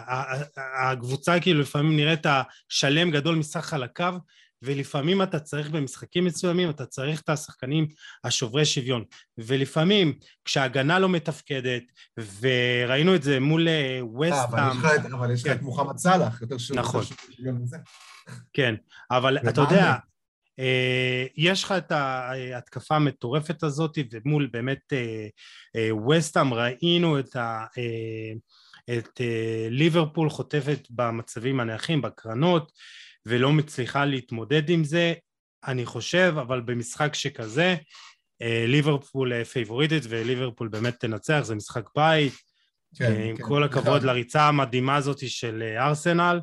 הקבוצה 0.83 1.41
כאילו 1.41 1.61
לפעמים 1.61 1.97
נראית 1.97 2.27
השלם 2.27 3.11
גדול 3.11 3.35
מסך 3.37 3.61
חלקיו 3.61 4.15
ולפעמים 4.63 5.23
אתה 5.23 5.41
צריך 5.41 5.71
במשחקים 5.71 6.25
מסוימים, 6.25 6.71
אתה 6.71 6.87
צריך 6.87 7.21
את 7.21 7.29
השחקנים 7.29 7.89
השוברי 8.25 8.65
שוויון. 8.65 9.05
ולפעמים 9.39 10.19
כשההגנה 10.45 10.99
לא 10.99 11.09
מתפקדת, 11.09 11.83
וראינו 12.41 13.15
את 13.15 13.23
זה 13.23 13.41
מול 13.41 13.69
ווסטהאם... 14.03 14.85
אה, 14.85 14.97
אבל 15.13 15.33
יש 15.33 15.45
לך 15.45 15.53
את 15.53 15.59
כן. 15.59 15.65
מוחמד 15.65 15.97
סאלח, 15.97 16.43
יותר 16.43 16.59
שוויון 16.59 16.85
נכון. 16.85 17.05
כן, 18.53 18.75
אבל 19.11 19.39
אתה 19.39 19.61
יודע... 19.61 19.95
אה, 20.59 21.27
יש 21.37 21.65
לך 21.65 21.73
את 21.73 21.93
ההתקפה 21.93 22.97
המטורפת 22.97 23.63
הזאת 23.63 23.99
ומול 24.13 24.49
באמת 24.53 24.93
ווסטהאם 25.91 26.55
ראינו 26.55 27.19
את, 27.19 27.37
ה, 27.37 27.65
את 28.91 29.21
ליברפול 29.71 30.31
חוטפת 30.31 30.87
במצבים 30.91 31.61
הנייחים, 31.61 32.03
בקרנות 32.03 32.73
ולא 33.27 33.53
מצליחה 33.53 34.05
להתמודד 34.05 34.71
עם 34.71 34.85
זה, 34.85 35.15
אני 35.67 35.87
חושב, 35.87 36.35
אבל 36.41 36.61
במשחק 36.61 37.15
שכזה, 37.15 37.77
אה, 38.43 38.65
ליברפול 38.69 39.33
אה, 39.33 39.45
פייבוריטית 39.45 40.03
וליברפול 40.09 40.69
באמת 40.69 41.01
תנצח, 41.01 41.41
זה 41.43 41.55
משחק 41.55 41.89
בית, 41.97 42.33
כן, 42.97 43.05
אה, 43.05 43.25
עם 43.25 43.37
כן, 43.37 43.43
כל 43.43 43.65
הכבוד 43.65 43.97
נכון. 43.97 44.07
לריצה 44.07 44.43
המדהימה 44.43 44.97
הזאת 44.97 45.29
של 45.29 45.75
ארסנל, 45.79 46.41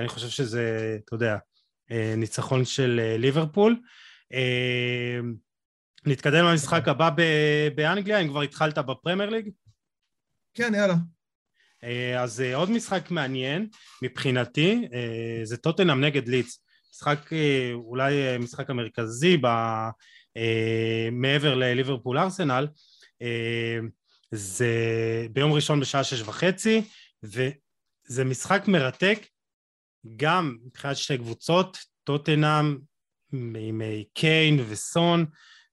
אני 0.00 0.08
חושב 0.08 0.28
שזה, 0.28 0.96
אתה 1.04 1.14
יודע, 1.14 1.36
ניצחון 2.16 2.64
של 2.64 3.16
ליברפול. 3.18 3.76
נתקדם 6.06 6.44
למשחק 6.44 6.88
הבא 6.88 7.10
באנגליה, 7.74 8.18
אם 8.18 8.28
כבר 8.28 8.42
התחלת 8.42 8.78
בפרמייר 8.78 9.30
ליג? 9.30 9.50
כן, 10.54 10.72
יאללה. 10.74 10.94
אה, 11.84 12.22
אז 12.22 12.40
אה, 12.40 12.56
עוד 12.56 12.70
משחק 12.70 13.10
מעניין 13.10 13.68
מבחינתי 14.02 14.88
אה, 14.94 15.40
זה 15.44 15.56
טוטנאם 15.56 16.00
נגד 16.00 16.28
ליץ 16.28 16.58
משחק 16.94 17.30
אולי 17.74 18.38
משחק 18.38 18.70
המרכזי 18.70 19.36
ב, 19.36 19.48
מעבר 21.12 21.54
לליברפול 21.54 22.18
ארסנל 22.18 22.68
זה 24.30 24.76
ביום 25.32 25.52
ראשון 25.52 25.80
בשעה 25.80 26.04
שש 26.04 26.20
וחצי 26.20 26.82
וזה 27.22 28.24
משחק 28.24 28.68
מרתק 28.68 29.18
גם 30.16 30.56
מבחינת 30.66 30.96
שתי 30.96 31.18
קבוצות 31.18 31.78
טוטנאם 32.04 32.78
עם 33.32 33.82
קיין 34.14 34.64
וסון 34.68 35.26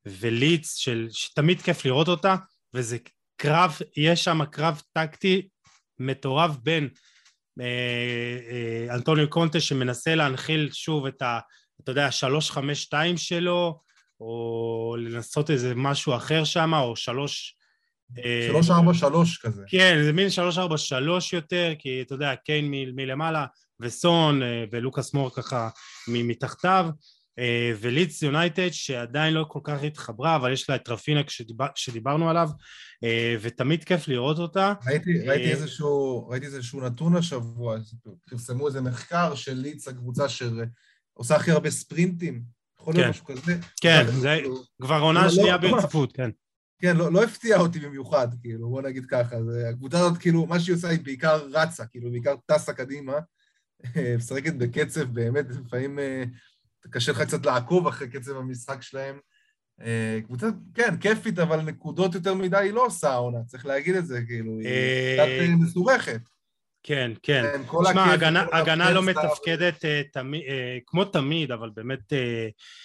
וליץ 0.05 0.75
של, 0.75 1.07
שתמיד 1.11 1.61
כיף 1.61 1.85
לראות 1.85 2.07
אותה 2.07 2.35
וזה 2.73 2.97
קרב, 3.37 3.77
יש 3.97 4.23
שם 4.23 4.45
קרב 4.45 4.81
טקטי 4.93 5.47
מטורף 5.99 6.51
בין 6.63 6.89
אה, 7.61 7.65
אה, 8.51 8.95
אנטוניו 8.95 9.29
קונטה 9.29 9.59
שמנסה 9.59 10.15
להנחיל 10.15 10.69
שוב 10.73 11.05
את 11.05 11.21
ה... 11.21 11.39
אתה 11.83 11.91
יודע, 11.91 12.11
שלוש 12.11 12.51
חמש 12.51 12.83
שתיים 12.83 13.17
שלו, 13.17 13.79
או 14.19 14.95
לנסות 14.99 15.49
איזה 15.49 15.75
משהו 15.75 16.15
אחר 16.15 16.43
שם, 16.43 16.73
או 16.73 16.95
שלוש... 16.95 17.55
אה, 18.17 18.47
שלוש 18.47 18.69
ארבע 18.69 18.93
שלוש 18.93 19.37
כזה. 19.37 19.63
כן, 19.67 19.99
זה 20.03 20.13
מין 20.13 20.29
שלוש 20.29 20.57
ארבע 20.57 20.77
שלוש 20.77 21.33
יותר, 21.33 21.73
כי 21.79 22.01
אתה 22.01 22.13
יודע, 22.13 22.35
קיין 22.35 22.71
מלמעלה, 22.71 23.45
וסון 23.79 24.41
ולוקאס 24.71 25.13
מור 25.13 25.31
ככה 25.35 25.69
מתחתיו. 26.07 26.89
אה, 27.39 27.71
ולידס 27.79 28.21
יונייטד 28.21 28.69
שעדיין 28.71 29.33
לא 29.33 29.45
כל 29.47 29.59
כך 29.63 29.83
התחברה 29.83 30.35
אבל 30.35 30.53
יש 30.53 30.69
לה 30.69 30.75
את 30.75 30.89
רפינה 30.89 31.21
שדיבר, 31.27 31.67
שדיברנו 31.75 32.29
עליו 32.29 32.49
אה, 33.03 33.35
ותמיד 33.41 33.83
כיף 33.83 34.07
לראות 34.07 34.39
אותה. 34.39 34.73
ראיתי, 34.87 35.27
ראיתי, 35.27 35.45
אה, 35.45 35.51
איזשהו, 35.51 36.27
ראיתי 36.27 36.45
איזשהו 36.45 36.81
נתון 36.81 37.15
השבוע, 37.15 37.77
פרסמו 38.29 38.67
איזה 38.67 38.81
מחקר 38.81 39.35
של 39.35 39.53
לידס 39.53 39.87
הקבוצה 39.87 40.29
שעושה 40.29 41.35
הכי 41.35 41.51
הרבה 41.51 41.69
ספרינטים, 41.69 42.43
יכול 42.79 42.93
להיות 42.93 43.03
כן. 43.03 43.09
משהו 43.09 43.25
כזה. 43.25 43.57
כן, 43.81 44.05
זה 44.07 44.35
כאילו, 44.39 44.63
כבר 44.81 44.99
עונה 44.99 45.23
לא, 45.23 45.29
שנייה 45.29 45.57
לא, 45.57 45.71
ברציפות, 45.71 46.13
כן. 46.17 46.29
כן, 46.81 46.97
לא, 46.97 47.11
לא 47.11 47.23
הפתיע 47.23 47.57
אותי 47.57 47.79
במיוחד, 47.79 48.27
כאילו, 48.41 48.69
בוא 48.69 48.81
נגיד 48.81 49.05
ככה, 49.05 49.43
זה, 49.43 49.69
הקבוצה 49.69 49.99
הזאת, 49.99 50.17
כאילו, 50.17 50.45
מה 50.45 50.59
שהיא 50.59 50.75
עושה 50.75 50.89
היא 50.89 50.99
בעיקר 51.03 51.47
רצה, 51.51 51.85
כאילו, 51.85 52.11
בעיקר 52.11 52.35
טסה 52.45 52.73
קדימה, 52.73 53.13
משחקת 54.17 54.53
בקצב 54.53 55.03
באמת, 55.03 55.45
לפעמים 55.49 55.99
קשה 56.91 57.11
לך 57.11 57.21
קצת 57.21 57.45
לעקוב 57.45 57.87
אחרי 57.87 58.09
קצב 58.09 58.37
המשחק 58.37 58.81
שלהם. 58.81 59.19
אה, 59.81 60.19
קבוצה, 60.25 60.47
כן, 60.73 60.97
כיפית, 60.97 61.39
אבל 61.39 61.61
נקודות 61.61 62.15
יותר 62.15 62.33
מדי 62.33 62.57
היא 62.57 62.73
לא 62.73 62.85
עושה 62.85 63.09
העונה, 63.09 63.37
צריך 63.47 63.65
להגיד 63.65 63.95
את 63.95 64.05
זה, 64.05 64.21
כאילו, 64.27 64.59
היא 64.59 64.67
אה, 64.67 65.15
קצת 65.17 65.49
אה, 65.49 65.55
מסובכת. 65.55 66.21
כן, 66.83 67.11
כן. 67.23 67.61
תשמע, 67.83 68.13
הגנה 68.51 68.91
לא 68.91 69.03
מתפקדת 69.03 69.85
כמו 70.85 71.05
תמיד, 71.05 71.51
אבל 71.51 71.69
באמת... 71.69 72.13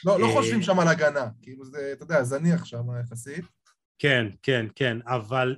לא, 0.04 0.20
לא 0.20 0.28
חושבים 0.33 0.62
שם 0.62 0.80
על 0.80 0.88
הגנה, 0.88 1.26
כאילו 1.42 1.64
זה, 1.64 1.90
אתה 1.92 2.02
יודע, 2.02 2.22
זניח 2.22 2.64
שם 2.64 2.83
יחסית. 3.00 3.44
כן, 3.98 4.26
כן, 4.42 4.66
כן, 4.74 4.98
אבל 5.07 5.57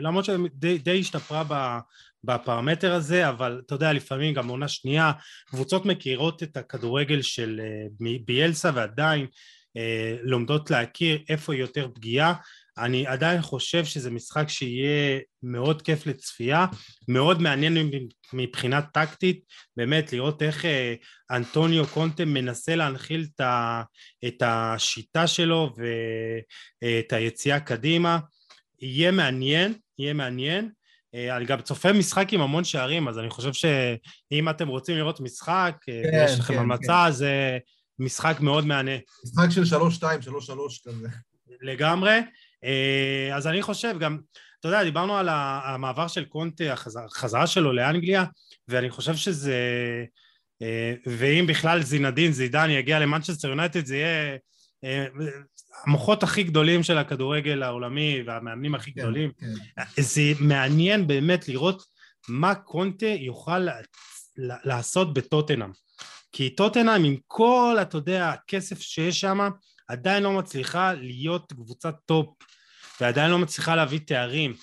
למרות 0.00 0.24
שדי 0.24 1.00
השתפרה 1.00 1.80
בפרמטר 2.24 2.94
הזה, 2.94 3.28
אבל 3.28 3.60
אתה 3.66 3.74
יודע, 3.74 3.92
לפעמים 3.92 4.34
גם 4.34 4.48
עונה 4.48 4.68
שנייה, 4.68 5.12
קבוצות 5.46 5.86
מכירות 5.86 6.42
את 6.42 6.56
הכדורגל 6.56 7.22
של 7.22 7.60
אה, 7.64 8.16
ביאלסה 8.24 8.70
ועדיין 8.74 9.26
אה, 9.76 10.16
לומדות 10.22 10.70
להכיר 10.70 11.18
איפה 11.28 11.52
היא 11.52 11.60
יותר 11.60 11.88
פגיעה. 11.94 12.34
אני 12.78 13.06
עדיין 13.06 13.42
חושב 13.42 13.84
שזה 13.84 14.10
משחק 14.10 14.48
שיהיה 14.48 15.20
מאוד 15.42 15.82
כיף 15.82 16.06
לצפייה, 16.06 16.66
מאוד 17.08 17.42
מעניין 17.42 17.90
מבחינה 18.32 18.82
טקטית, 18.82 19.40
באמת 19.76 20.12
לראות 20.12 20.42
איך 20.42 20.64
אה, 20.64 20.94
אנטוניו 21.30 21.86
קונטה 21.86 22.24
מנסה 22.24 22.76
להנחיל 22.76 23.26
את 24.26 24.42
השיטה 24.42 25.26
שלו 25.26 25.74
ואת 26.82 27.12
היציאה 27.12 27.60
קדימה. 27.60 28.18
יהיה 28.80 29.10
מעניין, 29.10 29.74
יהיה 29.98 30.12
מעניין. 30.12 30.70
אה, 31.14 31.36
אני 31.36 31.44
גם 31.44 31.60
צופה 31.60 31.92
משחק 31.92 32.32
עם 32.32 32.40
המון 32.40 32.64
שערים, 32.64 33.08
אז 33.08 33.18
אני 33.18 33.30
חושב 33.30 33.52
שאם 33.52 34.48
אתם 34.48 34.68
רוצים 34.68 34.96
לראות 34.96 35.20
משחק, 35.20 35.76
אה, 35.88 36.02
כן, 36.02 36.24
יש 36.24 36.38
לכם 36.38 36.54
כן, 36.54 36.60
המלצה, 36.60 37.04
כן. 37.06 37.10
זה 37.12 37.58
משחק 37.98 38.36
מאוד 38.40 38.66
מהנה. 38.66 38.96
משחק 39.24 39.50
של 39.50 39.64
שלוש 39.64 39.94
שתיים, 39.94 40.22
שלוש 40.22 40.46
שלוש 40.46 40.82
כזה. 40.88 41.08
לגמרי. 41.60 42.20
אה, 42.64 43.30
אז 43.36 43.46
אני 43.46 43.62
חושב 43.62 43.94
גם, 44.00 44.18
אתה 44.60 44.68
יודע, 44.68 44.84
דיברנו 44.84 45.16
על 45.16 45.28
המעבר 45.30 46.08
של 46.08 46.24
קונטה, 46.24 46.72
החזרה 46.72 47.46
שלו 47.46 47.72
לאנגליה, 47.72 48.24
ואני 48.68 48.90
חושב 48.90 49.16
שזה... 49.16 49.56
ואם 51.06 51.44
בכלל 51.48 51.82
זינדין, 51.82 52.32
זידן 52.32 52.70
יגיע 52.70 52.98
למנצ'סטר 52.98 53.48
יונייטד, 53.48 53.86
זה 53.86 53.96
יהיה 53.96 54.36
המוחות 55.86 56.22
הכי 56.22 56.42
גדולים 56.42 56.82
של 56.82 56.98
הכדורגל 56.98 57.62
העולמי 57.62 58.22
והמאמנים 58.26 58.74
הכי 58.74 58.92
כן, 58.92 59.00
גדולים. 59.00 59.30
כן. 59.38 60.02
זה 60.02 60.22
מעניין 60.40 61.06
באמת 61.06 61.48
לראות 61.48 61.82
מה 62.28 62.54
קונטה 62.54 63.06
יוכל 63.06 63.66
לעשות 64.36 65.14
בטוטנאם. 65.14 65.70
כי 66.32 66.50
טוטנאם 66.50 67.04
עם 67.04 67.16
כל, 67.26 67.76
אתה 67.82 67.96
יודע, 67.96 68.28
הכסף 68.28 68.80
שיש 68.80 69.20
שם, 69.20 69.38
עדיין 69.88 70.22
לא 70.22 70.32
מצליחה 70.32 70.92
להיות 70.92 71.52
קבוצת 71.52 71.94
טופ, 72.06 72.28
ועדיין 73.00 73.30
לא 73.30 73.38
מצליחה 73.38 73.76
להביא 73.76 74.00
תארים. 74.06 74.54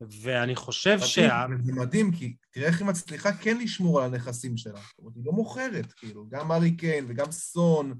ואני 0.00 0.56
חושב 0.56 0.94
מדהים, 0.96 1.08
שה... 1.08 1.46
זה 1.62 1.72
מדהים, 1.72 2.12
כי 2.12 2.34
תראה 2.50 2.66
איך 2.66 2.80
היא 2.80 2.88
מצליחה 2.88 3.32
כן 3.32 3.58
לשמור 3.58 4.00
על 4.00 4.14
הנכסים 4.14 4.56
שלה. 4.56 4.72
זאת 4.72 4.98
אומרת, 4.98 5.12
היא 5.16 5.24
לא 5.26 5.32
מוכרת, 5.32 5.92
כאילו, 5.92 6.28
גם 6.28 6.52
הארי 6.52 6.76
קיין 6.76 7.06
וגם 7.08 7.32
סון. 7.32 7.94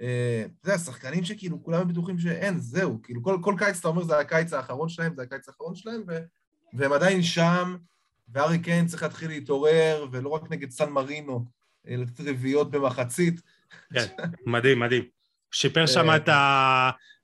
אה, 0.00 0.44
אתה 0.60 0.68
יודע, 0.68 0.78
שחקנים 0.78 1.24
שכאילו 1.24 1.64
כולם 1.64 1.88
בטוחים 1.88 2.18
שאין, 2.18 2.58
זהו. 2.58 3.02
כאילו, 3.02 3.22
כל, 3.22 3.38
כל 3.42 3.54
קיץ 3.58 3.78
אתה 3.78 3.88
אומר, 3.88 4.02
זה 4.02 4.18
הקיץ 4.18 4.52
האחרון 4.52 4.88
שלהם, 4.88 5.14
זה 5.16 5.22
הקיץ 5.22 5.48
האחרון 5.48 5.74
שלהם, 5.74 6.02
ו, 6.08 6.18
והם 6.74 6.92
עדיין 6.92 7.22
שם, 7.22 7.76
וארי 8.28 8.58
קיין 8.58 8.86
צריך 8.86 9.02
להתחיל 9.02 9.28
להתעורר, 9.28 10.06
ולא 10.12 10.28
רק 10.28 10.50
נגד 10.50 10.70
סן 10.70 10.90
מרינו, 10.90 11.44
אה, 11.88 11.96
לתת 11.96 12.20
רביעיות 12.20 12.70
במחצית. 12.70 13.40
כן, 13.92 14.06
מדהים, 14.46 14.80
מדהים. 14.80 15.04
שיפר 15.52 15.86
שם 15.86 16.10
אה, 16.10 16.16
את 16.16 16.28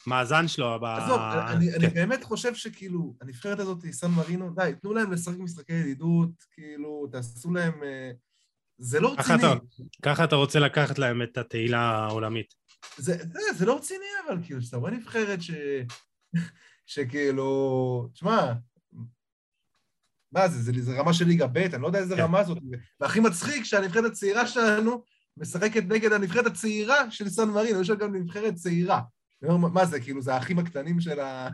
המאזן 0.07 0.49
שלו. 0.49 0.81
ב... 0.81 0.85
עזוב, 0.85 1.21
אני, 1.21 1.73
כן. 1.73 1.77
אני 1.77 1.89
באמת 1.89 2.25
חושב 2.25 2.55
שכאילו, 2.55 3.15
הנבחרת 3.21 3.59
הזאת, 3.59 3.87
סן 3.91 4.11
מרינו, 4.11 4.51
די, 4.55 4.73
תנו 4.83 4.95
להם 4.95 5.13
לשחק 5.13 5.39
משחקי 5.39 5.73
ידידות, 5.73 6.31
כאילו, 6.53 7.09
תעשו 7.13 7.53
להם... 7.53 7.83
אה, 7.83 8.11
זה 8.83 9.01
לא 9.01 9.15
רציני. 9.19 9.43
ככה 10.03 10.25
אתה 10.25 10.37
רוצה 10.37 10.59
לקחת 10.59 10.99
להם 10.99 11.23
את 11.23 11.39
התהילה 11.39 11.81
העולמית. 11.81 12.60
זה, 12.97 13.17
זה, 13.33 13.41
זה 13.59 13.67
לא 13.67 13.77
רציני, 13.77 14.05
אבל 14.27 14.39
כאילו, 14.45 14.63
שאתה 14.63 14.77
רואה 14.77 14.91
נבחרת 14.91 15.43
ש... 15.43 15.51
שכאילו... 16.87 18.09
תשמע, 18.13 18.53
מה 20.33 20.49
זה, 20.49 20.63
זה, 20.63 20.83
זה 20.83 21.01
רמה 21.01 21.13
של 21.13 21.25
ליגה 21.25 21.47
ב', 21.47 21.57
אני 21.57 21.83
לא 21.83 21.87
יודע 21.87 21.99
איזה 21.99 22.17
כן. 22.17 22.23
רמה 22.23 22.45
זאת. 22.45 22.59
והכי 23.01 23.21
מצחיק 23.21 23.65
שהנבחרת 23.65 24.05
הצעירה 24.05 24.47
שלנו 24.47 25.03
משחקת 25.37 25.83
נגד 25.89 26.13
הנבחרת 26.13 26.47
הצעירה 26.47 27.11
של 27.11 27.29
סן 27.29 27.49
מרינו, 27.49 27.81
יש 27.81 27.91
לה 27.91 27.97
גם 27.97 28.17
נבחרת 28.17 28.55
צעירה. 28.55 29.01
אומר, 29.43 29.69
מה 29.69 29.87
זה, 29.87 30.01
כאילו, 30.01 30.23
זה 30.23 30.35
האחים 30.35 30.59
הקטנים 30.59 31.01
של, 31.01 31.21
ה... 31.21 31.49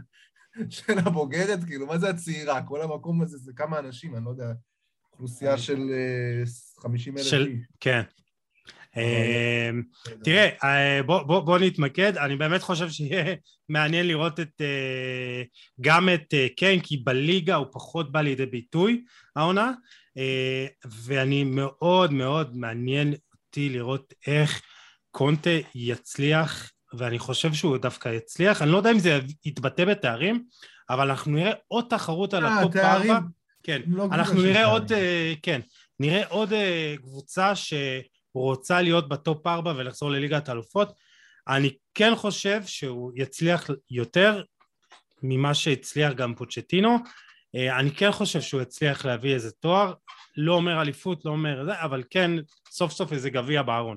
של 0.68 0.98
הבוגרת? 0.98 1.64
כאילו, 1.64 1.86
מה 1.86 1.98
זה 1.98 2.10
הצעירה? 2.10 2.62
כל 2.62 2.82
המקום 2.82 3.22
הזה 3.22 3.38
זה 3.38 3.52
כמה 3.56 3.78
אנשים, 3.78 4.16
אני 4.16 4.24
לא 4.24 4.30
יודע, 4.30 4.52
אוכלוסייה 5.12 5.58
של 5.58 5.80
אה, 5.92 6.42
50 6.82 7.18
אלף 7.18 7.26
של- 7.26 7.46
איש. 7.46 7.66
כן. 7.80 8.02
אמ, 8.96 9.82
תראה, 10.24 10.48
אה, 10.64 11.02
בוא, 11.02 11.58
נתמקד, 11.58 12.16
אני 12.16 12.36
באמת 12.36 12.62
חושב 12.62 12.90
שיהיה 12.90 13.34
מעניין 13.68 14.08
לראות 14.08 14.40
אה, 14.40 15.42
גם 15.80 16.08
את 16.14 16.34
אה, 16.34 16.46
קיין, 16.56 16.80
כי 16.80 16.96
בליגה 16.96 17.54
הוא 17.54 17.66
פחות 17.72 18.12
בא 18.12 18.20
לידי 18.20 18.46
ביטוי, 18.46 19.04
העונה, 19.36 19.72
ואני 20.84 21.44
מאוד 21.44 22.12
מאוד 22.12 22.56
מעניין 22.56 23.14
אותי 23.34 23.68
לראות 23.68 24.14
איך 24.26 24.62
קונטה 25.10 25.50
יצליח, 25.74 26.70
ואני 26.94 27.18
חושב 27.18 27.52
שהוא 27.52 27.76
דווקא 27.76 28.08
יצליח, 28.08 28.62
אני 28.62 28.70
לא 28.70 28.76
יודע 28.76 28.90
אם 28.90 28.98
זה 28.98 29.18
יתבטא 29.44 29.84
בתארים, 29.84 30.44
אבל 30.90 31.10
אנחנו 31.10 31.32
נראה 31.32 31.52
עוד 31.68 31.84
תחרות 31.90 32.34
על 32.34 32.44
הטופ. 32.46 32.76
ארבע. 32.76 33.18
כן, 33.62 33.82
לא 33.86 34.04
אנחנו 34.04 34.42
נראה. 34.42 34.64
עוד, 34.64 34.92
כן, 35.42 35.60
נראה 36.00 36.26
עוד 36.28 36.52
קבוצה 37.02 37.52
שרוצה 38.36 38.82
להיות 38.82 39.08
בטופ 39.08 39.46
ארבע 39.46 39.72
ולחזור 39.76 40.10
לליגת 40.10 40.48
האלופות. 40.48 40.92
אני 41.48 41.76
כן 41.94 42.12
חושב 42.16 42.62
שהוא 42.66 43.12
יצליח 43.14 43.70
יותר 43.90 44.42
ממה 45.22 45.54
שהצליח 45.54 46.12
גם 46.12 46.34
פוצ'טינו. 46.34 46.96
אה, 47.54 47.80
אני 47.80 47.90
כן 47.90 48.12
חושב 48.12 48.40
שהוא 48.40 48.62
יצליח 48.62 49.04
להביא 49.04 49.34
איזה 49.34 49.50
תואר, 49.50 49.94
לא 50.36 50.54
אומר 50.54 50.80
אליפות, 50.80 51.24
לא 51.24 51.30
אומר 51.30 51.64
זה, 51.64 51.82
אבל 51.82 52.02
כן 52.10 52.30
סוף 52.70 52.92
סוף 52.92 53.12
איזה 53.12 53.30
גביע 53.30 53.62
בארון. 53.62 53.96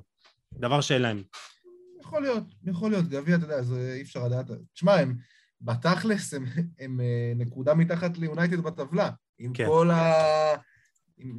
דבר 0.54 0.82
שאין 0.82 1.02
להם. 1.02 1.24
יכול 2.02 2.22
להיות, 2.22 2.44
יכול 2.66 2.92
להיות, 2.92 3.06
גביע, 3.08 3.36
אתה 3.36 3.46
יודע, 3.46 3.62
זה 3.62 3.94
אי 3.96 4.02
אפשר 4.02 4.26
לדעת. 4.26 4.46
תשמע, 4.74 4.94
הם, 4.94 5.16
בתכלס, 5.62 6.34
הם, 6.34 6.46
הם 6.80 7.00
אה, 7.02 7.34
נקודה 7.36 7.74
מתחת 7.74 8.18
ליונייטד 8.18 8.60
בטבלה. 8.60 9.10
עם 9.40 9.54
כן. 9.54 9.66
כל 9.66 9.92
ה... 9.92 10.14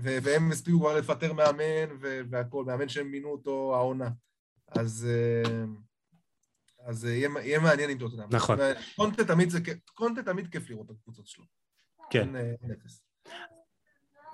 והם 0.01 0.53
הספיקו 0.53 0.79
כבר 0.79 0.99
לפטר 0.99 1.33
מאמן 1.33 1.97
והכול, 2.31 2.65
מאמן 2.65 2.89
שהם 2.89 3.11
מינו 3.11 3.29
אותו 3.29 3.75
העונה. 3.75 4.09
אז... 4.69 5.09
אה, 5.11 5.65
אז 6.87 7.07
אה, 7.07 7.11
יהיה, 7.11 7.29
יהיה 7.43 7.59
מעניין 7.59 7.91
עם 7.91 7.99
טוטנאם. 7.99 8.29
נכון. 8.31 8.59
קונטה 8.97 9.25
תמיד 9.25 9.51
זה 9.51 9.61
קונטה 9.95 10.23
תמיד 10.23 10.47
כיף 10.53 10.71
לראות 10.71 10.91
את 10.91 10.97
הקבוצות 11.01 11.27
שלו. 11.27 11.45
כן. 12.11 12.37
אה. 12.37 12.53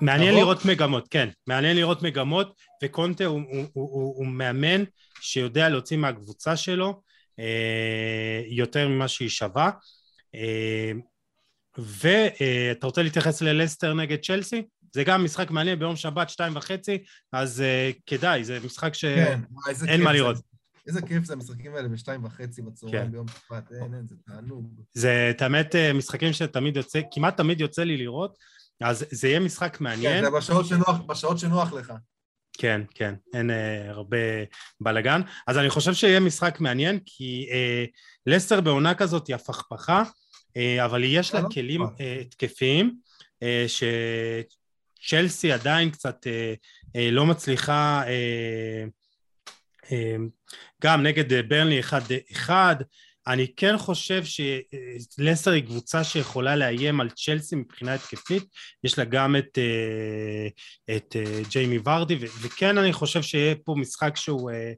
מעניין 0.01 0.35
נעבור? 0.35 0.43
לראות 0.43 0.65
מגמות, 0.65 1.09
כן. 1.09 1.29
מעניין 1.47 1.77
לראות 1.77 2.03
מגמות, 2.03 2.61
וקונטה 2.85 3.25
הוא, 3.25 3.41
הוא, 3.41 3.65
הוא, 3.73 3.91
הוא, 3.91 4.17
הוא 4.17 4.27
מאמן 4.27 4.85
שיודע 5.21 5.69
להוציא 5.69 5.97
מהקבוצה 5.97 6.57
שלו 6.57 7.03
אה, 7.39 8.43
יותר 8.47 8.89
ממה 8.89 9.09
שהיא 9.09 9.29
שווה. 9.29 9.71
אה, 10.35 10.93
ואתה 11.79 12.87
רוצה 12.87 13.03
להתייחס 13.03 13.43
ללסטר 13.43 13.95
נגד 13.95 14.19
צ'לסי? 14.25 14.63
זה 14.95 15.05
גם 15.05 15.25
משחק 15.25 15.51
מעניין 15.51 15.79
ביום 15.79 15.97
שבת, 15.97 16.31
שתיים 16.31 16.57
וחצי, 16.57 16.99
אז 17.33 17.61
אה, 17.61 17.91
כדאי, 18.07 18.45
זה 18.45 18.59
משחק 18.65 18.95
ש... 18.95 19.05
כן, 19.05 19.41
מה 19.51 19.75
זה. 19.75 19.87
לראות. 19.97 20.37
איזה 20.87 21.03
כיף 21.03 21.25
זה 21.25 21.33
המשחקים 21.33 21.75
האלה 21.75 21.89
בשתיים 21.89 22.25
וחצי 22.25 22.63
בצהריים 22.63 23.05
כן. 23.05 23.13
ביום 23.13 23.27
שבת, 23.29 23.73
אין, 23.73 23.95
אין, 23.95 24.07
זה 24.07 24.15
תענוג. 24.27 24.81
זה 24.95 25.29
את 25.31 25.43
האמת 25.43 25.75
אה, 25.75 25.93
משחקים 25.93 26.33
שתמיד 26.33 26.77
יוצא, 26.77 27.01
כמעט 27.13 27.37
תמיד 27.37 27.61
יוצא 27.61 27.83
לי 27.83 27.97
לראות, 27.97 28.39
אז 28.81 29.05
זה 29.11 29.29
יהיה 29.29 29.41
משחק 29.41 29.77
כן, 29.77 29.85
מעניין. 29.85 30.25
זה 30.25 30.31
בשעות 30.31 30.67
שנוח, 30.67 31.01
בשעות 31.07 31.39
שנוח 31.39 31.73
לך. 31.73 31.93
כן, 32.59 32.81
כן, 32.95 33.15
אין 33.35 33.51
אה, 33.51 33.91
הרבה 33.91 34.17
בלאגן. 34.81 35.21
אז 35.47 35.59
אני 35.59 35.71
חושב 35.71 35.95
שיהיה 35.95 36.21
משחק 36.21 36.61
מעניין, 36.61 36.99
כי 37.07 37.49
אה, 37.51 37.85
לסטר 38.27 38.61
בעונה 38.61 38.95
כזאת 38.95 39.27
היא 39.27 39.35
הפכפכה, 39.35 40.03
אה, 40.57 40.85
אבל 40.85 41.05
יש 41.05 41.35
לה 41.35 41.41
אה, 41.41 41.45
לא? 41.45 41.49
כלים 41.55 41.83
אה. 41.83 41.89
אה, 42.01 42.19
התקפיים, 42.21 42.97
אה, 45.15 45.19
שצ'לסי 45.19 45.53
עדיין 45.53 45.91
קצת 45.91 46.27
אה, 46.27 46.55
אה, 46.97 47.11
לא 47.11 47.27
מצליחה, 47.27 48.03
אה, 48.07 48.85
אה, 49.93 50.17
גם 50.83 51.03
נגד 51.03 51.33
אה, 51.33 51.43
ברנלי 51.43 51.81
1-1, 52.47 52.51
אני 53.27 53.47
כן 53.57 53.79
חושב 53.79 54.23
שלסטר 54.25 55.51
היא 55.51 55.63
קבוצה 55.65 56.05
שיכולה 56.05 56.57
לאיים 56.57 57.01
על 57.01 57.11
צ'לסי 57.11 57.57
מבחינה 57.57 57.95
התקפית, 57.95 58.45
יש 58.85 58.99
לה 58.99 59.05
גם 59.05 59.37
את, 59.37 59.59
אה, 59.59 60.49
את 60.97 61.17
אה, 61.17 61.41
ג'יימי 61.51 61.79
ורדי, 61.85 62.17
וכן 62.43 62.79
אני 62.79 62.93
חושב 62.93 63.23
שיהיה 63.23 63.55
פה 63.65 63.75
משחק 63.79 64.17
שהוא 64.17 64.51
אה, 64.51 64.73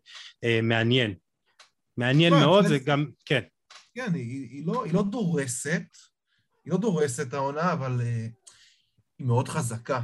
אה, 0.45 0.61
מעניין. 0.63 1.15
מעניין 1.97 2.33
תשמע, 2.33 2.47
מאוד, 2.47 2.65
צ'לסי- 2.65 2.69
זה 2.69 2.79
גם, 2.79 3.07
כן, 3.27 3.41
כן, 3.95 4.15
היא, 4.15 4.49
היא, 4.51 4.67
לא, 4.67 4.85
היא 4.85 4.95
לא 4.95 5.03
דורסת, 5.03 5.83
היא 6.65 6.73
לא 6.73 6.79
דורסת 6.79 7.35
העונה, 7.35 7.73
אבל 7.73 8.01
אה, 8.01 8.27
היא 9.19 9.27
מאוד 9.27 9.49
חזקה. 9.49 10.01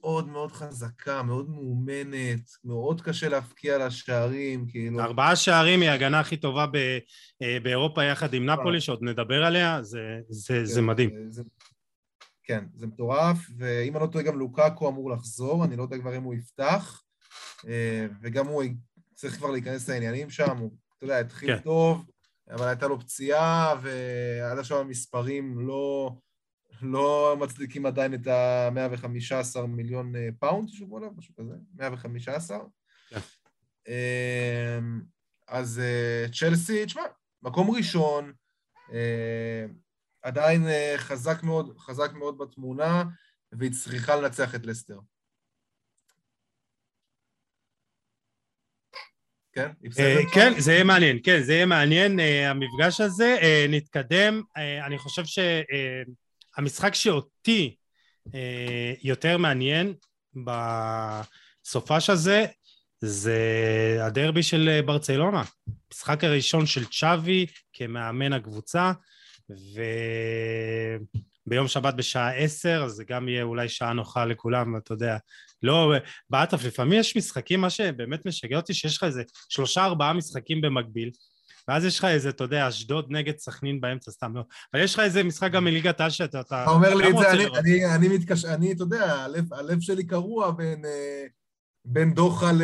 מאוד 0.00 0.28
מאוד 0.28 0.52
חזקה, 0.52 1.22
מאוד 1.22 1.50
מאומנת, 1.50 2.50
מאוד 2.64 3.00
קשה 3.00 3.28
להפקיע 3.28 3.78
לה 3.78 3.90
שערים, 3.90 4.66
כאילו... 4.68 5.00
ארבעה 5.00 5.36
שערים 5.36 5.80
היא 5.80 5.90
ההגנה 5.90 6.20
הכי 6.20 6.36
טובה 6.36 6.66
ב- 6.66 6.98
אה, 7.42 7.58
באירופה 7.62 8.04
יחד 8.04 8.34
עם 8.34 8.46
נפולי, 8.50 8.80
שעוד 8.80 9.02
נדבר 9.02 9.44
עליה, 9.44 9.82
זה, 9.82 10.20
זה, 10.28 10.64
זה 10.64 10.80
כן, 10.80 10.86
מדהים. 10.86 11.10
זה, 11.28 11.42
כן, 12.42 12.64
זה 12.74 12.86
מטורף, 12.86 13.38
ואם 13.58 13.96
אני 13.96 14.02
לא 14.02 14.08
טועה, 14.08 14.24
גם 14.24 14.38
לוקאקו 14.38 14.88
אמור 14.88 15.10
לחזור, 15.10 15.64
אני 15.64 15.76
לא 15.76 15.82
יודע 15.82 15.98
כבר 15.98 16.16
אם 16.16 16.22
הוא 16.22 16.34
יפתח, 16.34 17.02
אה, 17.68 18.06
וגם 18.22 18.46
הוא 18.46 18.62
צריך 19.14 19.36
כבר 19.36 19.50
להיכנס 19.50 19.88
לעניינים 19.88 20.30
שם, 20.30 20.56
הוא, 20.56 20.70
אתה 20.96 21.04
יודע, 21.04 21.18
התחיל 21.18 21.56
כן. 21.56 21.62
טוב, 21.62 22.06
אבל 22.50 22.68
הייתה 22.68 22.86
לו 22.86 23.00
פציעה, 23.00 23.74
ועד 23.82 24.58
עכשיו 24.58 24.80
המספרים 24.80 25.58
לא, 25.58 26.12
לא 26.82 27.36
מצדיקים 27.40 27.86
עדיין 27.86 28.14
את 28.14 28.26
ה-115 28.26 29.66
מיליון 29.66 30.16
אה, 30.16 30.28
pound 30.38 30.68
ששילמו 30.68 30.96
עליו, 30.96 31.10
משהו 31.16 31.34
כזה, 31.34 31.54
115. 31.74 32.58
כן. 33.08 33.18
אה, 33.88 34.78
אז 35.48 35.78
אה, 35.78 36.26
צ'לסי, 36.32 36.86
תשמע, 36.86 37.02
מקום 37.42 37.70
ראשון, 37.70 38.32
אה, 38.92 39.64
עדיין 40.22 40.62
חזק 40.96 41.42
מאוד, 41.42 41.78
חזק 41.78 42.12
מאוד 42.12 42.38
בתמונה, 42.38 43.04
והיא 43.52 43.72
צריכה 43.72 44.16
לנצח 44.16 44.54
את 44.54 44.66
לסטר. 44.66 44.98
כן? 49.52 49.70
כן, 50.34 50.52
זה 50.58 50.72
יהיה 50.72 50.84
מעניין, 50.84 51.18
כן, 51.24 51.42
זה 51.42 51.52
יהיה 51.52 51.66
מעניין, 51.66 52.20
המפגש 52.20 53.00
הזה. 53.00 53.36
נתקדם, 53.68 54.42
אני 54.86 54.98
חושב 54.98 55.24
שהמשחק 56.58 56.94
שאותי 56.94 57.74
אה, 58.34 58.92
יותר 59.02 59.38
מעניין 59.38 59.94
בסופש 61.64 62.10
הזה, 62.10 62.46
זה 63.00 63.38
הדרבי 64.00 64.42
של 64.42 64.68
אה, 64.68 64.82
ברצלונה. 64.82 65.42
המשחק 65.90 66.24
הראשון 66.24 66.66
של 66.66 66.84
צ'אבי 66.84 67.46
כמאמן 67.72 68.32
הקבוצה, 68.32 68.92
וביום 71.46 71.68
שבת 71.68 71.94
בשעה 71.94 72.36
עשר, 72.36 72.82
אז 72.84 72.92
זה 72.92 73.04
גם 73.04 73.28
יהיה 73.28 73.42
אולי 73.42 73.68
שעה 73.68 73.92
נוחה 73.92 74.24
לכולם, 74.24 74.76
אתה 74.76 74.92
יודע. 74.92 75.16
לא, 75.62 75.92
בעטף, 76.30 76.64
לפעמים 76.64 77.00
יש 77.00 77.16
משחקים, 77.16 77.60
מה 77.60 77.70
שבאמת 77.70 78.26
משגע 78.26 78.56
אותי, 78.56 78.74
שיש 78.74 78.96
לך 78.96 79.04
איזה 79.04 79.22
שלושה 79.48 79.84
ארבעה 79.84 80.12
משחקים 80.12 80.60
במקביל, 80.60 81.10
ואז 81.68 81.84
יש 81.84 81.98
לך 81.98 82.04
איזה, 82.04 82.28
אתה 82.28 82.44
יודע, 82.44 82.68
אשדוד 82.68 83.06
נגד 83.10 83.38
סכנין 83.38 83.80
באמצע, 83.80 84.10
סתם, 84.10 84.36
לא. 84.36 84.42
אבל 84.74 84.82
יש 84.82 84.94
לך 84.94 85.00
איזה 85.00 85.24
משחק 85.24 85.50
גם 85.52 85.64
מליגת 85.64 86.00
העל 86.00 86.10
שאתה... 86.10 86.40
אתה 86.40 86.64
אומר 86.66 86.94
לי 86.94 87.10
את 87.10 87.14
זה, 87.18 87.30
אני, 87.30 87.46
אני, 87.46 87.94
אני 87.94 88.08
מתקש... 88.08 88.44
אני, 88.44 88.72
אתה 88.72 88.82
יודע, 88.82 89.14
הלב, 89.14 89.54
הלב 89.54 89.80
שלי 89.80 90.06
קרוע 90.06 90.50
בין, 90.50 90.84
אה, 90.84 91.24
בין 91.84 92.14
דוחה 92.14 92.52
ל... 92.52 92.62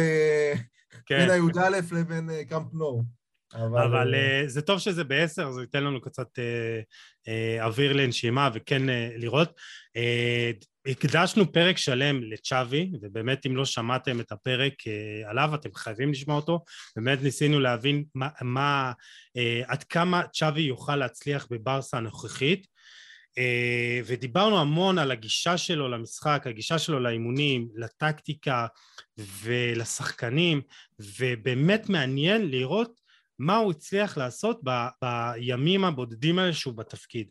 כן. 1.07 1.19
בין 1.19 1.31
הי"א 1.31 1.69
לבין 1.93 2.31
אה, 2.31 2.45
קאמפ 2.45 2.67
נו. 2.73 3.03
אבל, 3.55 3.83
אבל 3.83 4.15
uh, 4.15 4.49
זה 4.49 4.63
טוב 4.63 4.79
שזה 4.79 5.05
בעשר, 5.05 5.51
זה 5.51 5.61
ייתן 5.61 5.85
לנו 5.85 6.01
קצת 6.01 6.29
uh, 6.39 6.83
uh, 7.29 7.65
אוויר 7.65 7.93
לנשימה 7.93 8.51
וכן 8.55 8.89
uh, 8.89 8.93
לראות. 9.17 9.49
Uh, 9.99 10.67
הקדשנו 10.87 11.53
פרק 11.53 11.79
שלם 11.79 12.23
לצ'אבי, 12.23 12.91
ובאמת 13.03 13.47
אם 13.47 13.57
לא 13.57 13.65
שמעתם 13.65 14.21
את 14.21 14.33
הפרק 14.33 14.73
uh, 14.81 15.31
עליו, 15.31 15.55
אתם 15.55 15.75
חייבים 15.75 16.11
לשמוע 16.11 16.37
אותו. 16.37 16.65
באמת 16.97 17.23
ניסינו 17.23 17.61
להבין 17.61 18.05
מה, 18.15 18.29
מה 18.43 18.93
uh, 19.39 19.41
עד 19.67 19.85
כמה 19.85 20.23
צ'אבי 20.33 20.61
יוכל 20.61 20.97
להצליח 20.97 21.47
בברסה 21.51 21.97
הנוכחית. 21.97 22.67
Uh, 23.39 24.05
ודיברנו 24.07 24.61
המון 24.61 24.99
על 24.99 25.11
הגישה 25.11 25.59
שלו 25.59 25.89
למשחק, 25.89 26.43
הגישה 26.47 26.79
שלו 26.79 27.01
לאימונים, 27.01 27.69
לטקטיקה 27.75 28.67
ולשחקנים, 29.19 30.61
ובאמת 31.19 31.89
מעניין 31.89 32.51
לראות 32.51 33.01
מה 33.39 33.57
הוא 33.57 33.71
הצליח 33.71 34.19
לעשות 34.19 34.61
ב, 34.65 34.71
בימים 35.03 35.85
הבודדים 35.85 36.39
האלה 36.39 36.53
שהוא 36.53 36.75
בתפקיד. 36.75 37.29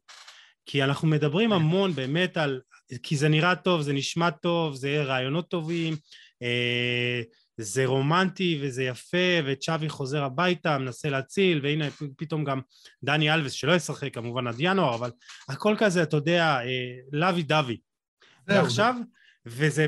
כי 0.66 0.84
אנחנו 0.84 1.07
מדברים 1.07 1.49
כן. 1.49 1.55
המון 1.55 1.93
באמת 1.93 2.38
על, 2.38 2.61
כי 3.03 3.18
זה 3.18 3.30
נראה 3.30 3.55
טוב, 3.55 3.82
זה 3.82 3.93
נשמע 3.93 4.30
טוב, 4.30 4.76
זה 4.76 5.03
רעיונות 5.03 5.49
טובים, 5.49 5.95
אה, 6.41 7.22
זה 7.57 7.86
רומנטי 7.86 8.59
וזה 8.61 8.84
יפה, 8.84 9.39
וצ'אבי 9.45 9.89
חוזר 9.89 10.24
הביתה, 10.24 10.78
מנסה 10.78 11.09
להציל, 11.09 11.59
והנה 11.64 11.86
פתאום 12.18 12.43
גם 12.43 12.61
דני 13.03 13.34
אלווס, 13.34 13.51
שלא 13.51 13.76
ישחק 13.76 14.14
כמובן 14.14 14.47
עד 14.47 14.55
ינואר, 14.59 14.95
אבל 14.95 15.11
הכל 15.49 15.76
כזה, 15.80 16.03
אתה 16.03 16.18
יודע, 16.18 16.43
אה, 16.43 16.95
לוי 17.11 17.43
דווי. 17.43 17.78
ועכשיו, 18.47 18.95
וזה, 19.45 19.88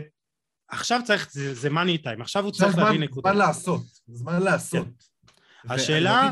עכשיו 0.70 1.02
צריך, 1.04 1.32
זה, 1.32 1.54
זה 1.54 1.70
מאני 1.70 1.98
טיים, 1.98 2.22
עכשיו 2.22 2.44
הוא 2.44 2.52
צריך 2.52 2.78
להביא 2.78 3.00
נקודה. 3.00 3.30
זמן 3.30 3.38
לעשות, 3.38 3.82
זמן 4.08 4.44
לעשות. 4.44 4.88
כן. 5.68 5.74
השאלה 5.74 6.30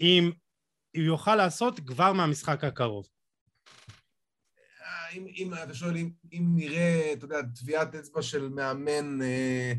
אם 0.00 0.30
הוא 0.96 1.04
יוכל 1.04 1.36
לעשות 1.36 1.80
כבר 1.86 2.12
מהמשחק 2.12 2.64
הקרוב. 2.64 3.06
אם, 5.12 5.26
אם 5.36 5.54
אתה 5.54 5.74
שואל 5.74 5.96
אם, 5.96 6.10
אם 6.32 6.46
נראה, 6.54 7.12
אתה 7.12 7.24
יודע, 7.24 7.42
טביעת 7.42 7.94
אצבע 7.94 8.22
של 8.22 8.48
מאמן 8.48 9.22
אה, 9.22 9.72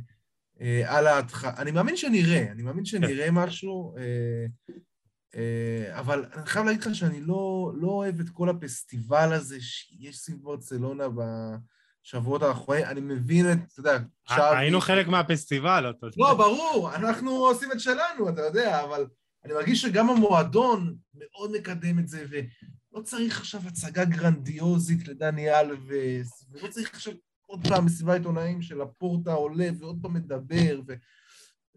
אה, 0.62 0.98
על 0.98 1.08
ההתחלה, 1.08 1.54
אני 1.58 1.72
מאמין 1.72 1.98
שנראה, 1.98 2.52
אני 2.52 2.64
מאמין 2.64 2.86
שנראה 2.86 3.26
כן. 3.26 3.34
משהו, 3.34 3.96
אה, 3.98 4.46
אה, 5.36 6.00
אבל 6.00 6.26
אני 6.34 6.46
חייב 6.46 6.66
להגיד 6.66 6.82
לך 6.84 6.96
שאני 6.96 7.22
לא, 7.22 7.72
לא 7.76 7.88
אוהב 7.88 8.20
את 8.20 8.30
כל 8.30 8.50
הפסטיבל 8.50 9.34
הזה 9.34 9.58
שיש 9.62 10.18
סביב 10.18 10.38
ברצלונה 10.42 11.04
בשבועות 11.10 12.44
האחרונים, 12.44 12.86
אני 12.86 13.02
מבין 13.02 13.52
את, 13.52 13.58
אתה 13.74 13.80
יודע, 13.80 13.98
עכשיו... 14.26 14.54
היינו 14.54 14.82
חלק 14.82 15.08
מהפסטיבל, 15.08 15.90
אתה 15.90 16.06
יודע. 16.06 16.16
לא, 16.18 16.34
ברור, 16.34 16.96
אנחנו 16.96 17.32
עושים 17.32 17.72
את 17.72 17.80
שלנו, 17.80 18.30
אתה 18.30 18.42
יודע, 18.42 18.84
אבל 18.84 19.08
אני 19.46 19.54
מרגיש 19.54 19.82
שגם 19.82 20.10
המועדון 20.10 20.96
מאוד 21.14 21.52
מקדם 21.52 22.00
את 22.00 22.08
זה, 22.08 22.26
ולא 22.94 23.02
צריך 23.02 23.40
עכשיו 23.40 23.62
הצגה 23.68 24.06
גרנדיוזית 24.06 25.08
לדני 25.08 25.60
אלווס, 25.60 26.46
ולא 26.52 26.68
צריך 26.68 26.94
עכשיו 26.94 27.14
עוד 27.46 27.68
פעם 27.68 27.86
מסיבה 27.86 28.14
עיתונאים 28.14 28.62
של 28.62 28.82
הפורטה 28.82 29.34
עולה 29.34 29.70
ועוד 29.80 30.00
פעם 30.02 30.14
מדבר, 30.14 30.82
ו... 30.88 30.94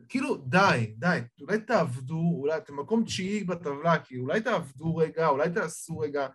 כאילו, 0.08 0.36
די, 0.36 0.94
די, 0.96 1.18
אולי 1.40 1.58
תעבדו, 1.58 2.32
אולי 2.38 2.56
אתם 2.56 2.80
מקום 2.80 3.04
תשיעי 3.04 3.44
בטבלה, 3.44 3.98
כי 3.98 4.18
אולי 4.18 4.40
תעבדו 4.40 4.96
רגע, 4.96 5.28
אולי 5.28 5.50
תעשו 5.50 5.98
רגע 5.98 6.26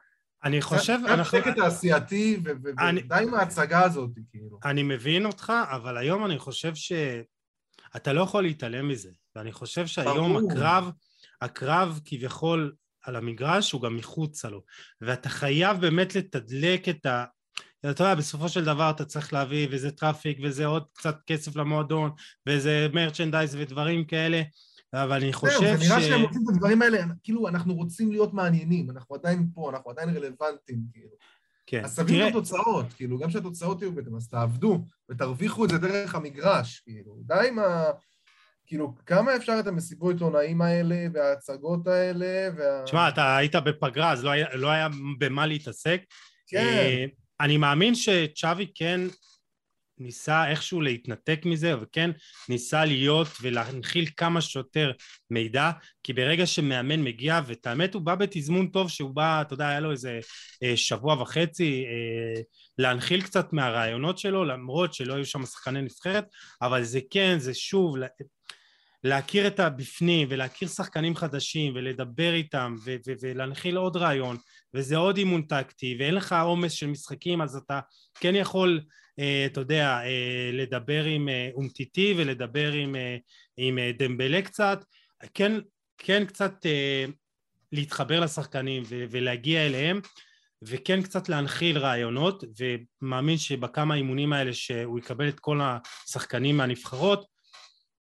אני 0.44 0.62
חושב... 0.62 0.98
קצת 1.06 1.26
שקט 1.32 1.56
תעשייתי, 1.56 2.40
ודי 2.44 3.24
עם 3.24 3.34
ההצגה 3.34 3.84
הזאת, 3.84 4.12
כאילו. 4.32 4.60
אני 4.66 4.84
מבין 4.84 5.26
אותך, 5.26 5.54
אבל 5.72 5.98
היום 5.98 6.26
אני 6.26 6.40
חושב 6.40 6.72
שאתה 6.76 8.14
לא 8.14 8.22
יכול 8.22 8.44
להתעלם 8.44 8.88
מזה. 8.88 9.10
ואני 9.36 9.52
חושב 9.52 9.88
שהיום 9.88 10.38
הקרב, 10.38 10.92
הקרב 11.42 12.00
כביכול 12.06 12.76
על 13.08 13.16
המגרש 13.16 13.72
הוא 13.72 13.82
גם 13.82 13.96
מחוצה 13.96 14.50
לו. 14.50 14.62
ואתה 15.02 15.30
חייב 15.30 15.82
באמת 15.82 16.16
לתדלק 16.16 16.90
את 16.90 17.06
ה... 17.06 17.26
אתה 17.80 18.04
יודע, 18.04 18.16
בסופו 18.16 18.50
של 18.50 18.66
דבר 18.66 18.90
אתה 18.90 19.06
צריך 19.06 19.34
להביא, 19.34 19.68
וזה 19.72 19.92
traffic, 19.92 20.38
וזה 20.44 20.66
עוד 20.66 20.84
קצת 20.94 21.18
כסף 21.28 21.56
למועדון, 21.56 22.12
וזה 22.48 22.88
merchandise 22.94 23.56
ודברים 23.56 24.06
כאלה. 24.06 24.42
אבל 24.94 25.22
אני 25.24 25.34
חושב 25.34 25.58
ש... 25.58 25.64
זהו, 25.64 25.78
זה 25.78 25.86
נראה 25.88 26.02
שהם 26.02 26.22
רוצים 26.22 26.42
את 26.44 26.56
הדברים 26.56 26.82
האלה, 26.82 27.04
כאילו, 27.24 27.48
אנחנו 27.48 27.76
רוצים 27.76 28.12
להיות 28.12 28.34
מעניינים, 28.34 28.90
אנחנו 28.90 29.16
עדיין 29.16 29.48
פה, 29.54 29.70
אנחנו 29.70 29.92
עדיין 29.92 30.10
רלוונטיים, 30.10 30.80
כאילו. 30.92 31.10
כן. 31.66 31.86
אז 31.86 32.00
תביאו 32.00 32.28
את 32.28 32.32
התוצאות, 32.32 32.94
כאילו, 32.94 33.18
גם 33.18 33.30
שהתוצאות 33.30 33.82
יהיו 33.82 33.96
בטח, 33.96 34.12
אז 34.18 34.30
תעבדו 34.30 34.86
ותרוויחו 35.10 35.66
את 35.66 35.70
זה 35.70 35.78
דרך 35.78 36.16
המגרש, 36.16 36.80
כאילו. 36.80 37.18
די 37.26 37.48
עם 37.48 37.60
ה... 37.60 37.84
כאילו, 38.68 38.94
כמה 39.06 39.36
אפשר 39.36 39.58
את 39.60 39.68
המסיבות 39.68 40.14
עיתונאים 40.14 40.62
האלה 40.62 40.96
וההצגות 41.14 41.88
האלה 41.88 42.50
וה... 42.58 42.84
תשמע, 42.86 43.10
אתה 43.10 43.38
היית 43.38 43.56
בפגרה, 43.56 44.12
אז 44.12 44.24
לא 44.24 44.30
היה, 44.30 44.56
לא 44.56 44.70
היה 44.70 44.88
במה 45.20 45.46
להתעסק. 45.46 46.02
כן. 46.48 46.58
אה, 46.58 47.06
אני 47.42 47.58
מאמין 47.58 47.96
שצ'אבי 47.96 48.68
כן 48.76 49.02
ניסה 50.00 50.50
איכשהו 50.50 50.82
להתנתק 50.82 51.40
מזה 51.46 51.82
וכן 51.82 52.12
ניסה 52.50 52.86
להיות 52.86 53.28
ולהנחיל 53.42 54.10
כמה 54.18 54.42
שיותר 54.42 54.92
מידע 55.30 55.72
כי 56.04 56.14
ברגע 56.14 56.46
שמאמן 56.46 57.04
מגיע 57.04 57.42
ואת 57.48 57.68
האמת 57.68 57.94
הוא 57.94 58.02
בא 58.02 58.16
בתזמון 58.16 58.68
טוב 58.68 58.90
שהוא 58.90 59.16
בא 59.16 59.42
אתה 59.42 59.54
יודע 59.54 59.68
היה 59.68 59.80
לו 59.80 59.92
איזה 59.92 60.20
אה, 60.64 60.78
שבוע 60.78 61.22
וחצי 61.22 61.86
אה, 61.86 62.42
להנחיל 62.78 63.22
קצת 63.22 63.54
מהרעיונות 63.54 64.18
שלו 64.18 64.46
למרות 64.46 64.94
שלא 64.94 65.14
היו 65.14 65.26
שם 65.26 65.46
שחקני 65.46 65.82
נבחרת 65.82 66.26
אבל 66.62 66.84
זה 66.84 67.00
כן 67.10 67.36
זה 67.40 67.54
שוב 67.54 67.98
להכיר 69.04 69.48
את 69.48 69.60
הבפנים 69.60 70.28
ולהכיר 70.32 70.68
שחקנים 70.68 71.16
חדשים 71.16 71.76
ולדבר 71.76 72.34
איתם 72.34 72.76
ו- 72.86 72.96
ו- 73.08 73.14
ולהנחיל 73.22 73.78
עוד 73.78 73.98
רעיון 73.98 74.38
וזה 74.74 74.98
עוד 74.98 75.18
אימון 75.18 75.42
טקטי 75.42 75.98
ואין 76.00 76.16
לך 76.16 76.36
עומס 76.44 76.72
של 76.72 76.88
משחקים 76.88 77.42
אז 77.42 77.56
אתה 77.56 77.80
כן 78.20 78.36
יכול 78.36 78.82
אה, 79.20 79.46
אתה 79.46 79.60
יודע, 79.60 80.00
אה, 80.04 80.50
לדבר 80.54 81.04
עם 81.04 81.30
אה, 81.30 81.50
אומטיטי 81.54 82.14
ולדבר 82.18 82.72
עם, 82.72 82.96
עם 83.58 83.80
דמבלה 84.00 84.42
קצת, 84.42 84.86
כן, 85.34 85.54
כן 85.98 86.26
קצת 86.26 86.54
להתחבר 87.72 88.20
לשחקנים 88.20 88.84
ולהגיע 88.90 89.66
אליהם 89.66 90.02
וכן 90.62 91.02
קצת 91.02 91.30
להנחיל 91.30 91.78
רעיונות 91.78 92.44
ומאמין 92.60 93.38
שבכמה 93.38 93.96
אימונים 93.96 94.34
האלה 94.34 94.54
שהוא 94.54 95.00
יקבל 95.00 95.30
את 95.30 95.40
כל 95.40 95.60
השחקנים 95.62 96.58
מהנבחרות 96.58 97.26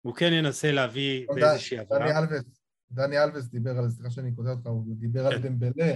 הוא 0.01 0.15
כן 0.15 0.33
ינסה 0.33 0.71
להביא 0.71 1.27
באיזושהי 1.35 1.77
עבודה. 1.77 1.99
דני 1.99 2.17
אלווס, 2.17 2.43
דני 2.91 3.23
אלווס 3.23 3.45
דיבר 3.45 3.77
על, 3.77 3.89
סליחה 3.89 4.09
שאני 4.09 4.35
קוטע 4.35 4.49
אותך, 4.49 4.67
הוא 4.67 4.95
דיבר 4.97 5.29
כן. 5.29 5.35
על 5.35 5.41
דמבלה 5.41 5.95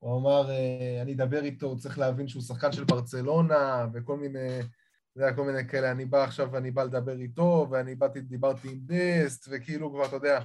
הוא 0.00 0.20
אמר, 0.20 0.50
אה, 0.50 1.02
אני 1.02 1.14
אדבר 1.14 1.44
איתו, 1.44 1.66
הוא 1.66 1.78
צריך 1.78 1.98
להבין 1.98 2.28
שהוא 2.28 2.42
שחקן 2.42 2.72
של 2.72 2.84
ברצלונה, 2.84 3.86
וכל 3.94 4.16
מיני, 4.16 4.58
זה 5.14 5.24
היה 5.24 5.34
כל 5.34 5.44
מיני 5.44 5.68
כאלה, 5.68 5.90
אני 5.90 6.04
בא 6.04 6.24
עכשיו 6.24 6.48
ואני 6.52 6.70
בא 6.70 6.84
לדבר 6.84 7.20
איתו, 7.20 7.68
ואני 7.70 7.94
באתי, 7.94 8.20
דיברתי 8.20 8.68
עם 8.68 8.78
דסט, 8.84 9.48
וכאילו 9.50 9.92
כבר, 9.92 10.06
אתה 10.06 10.16
יודע, 10.16 10.40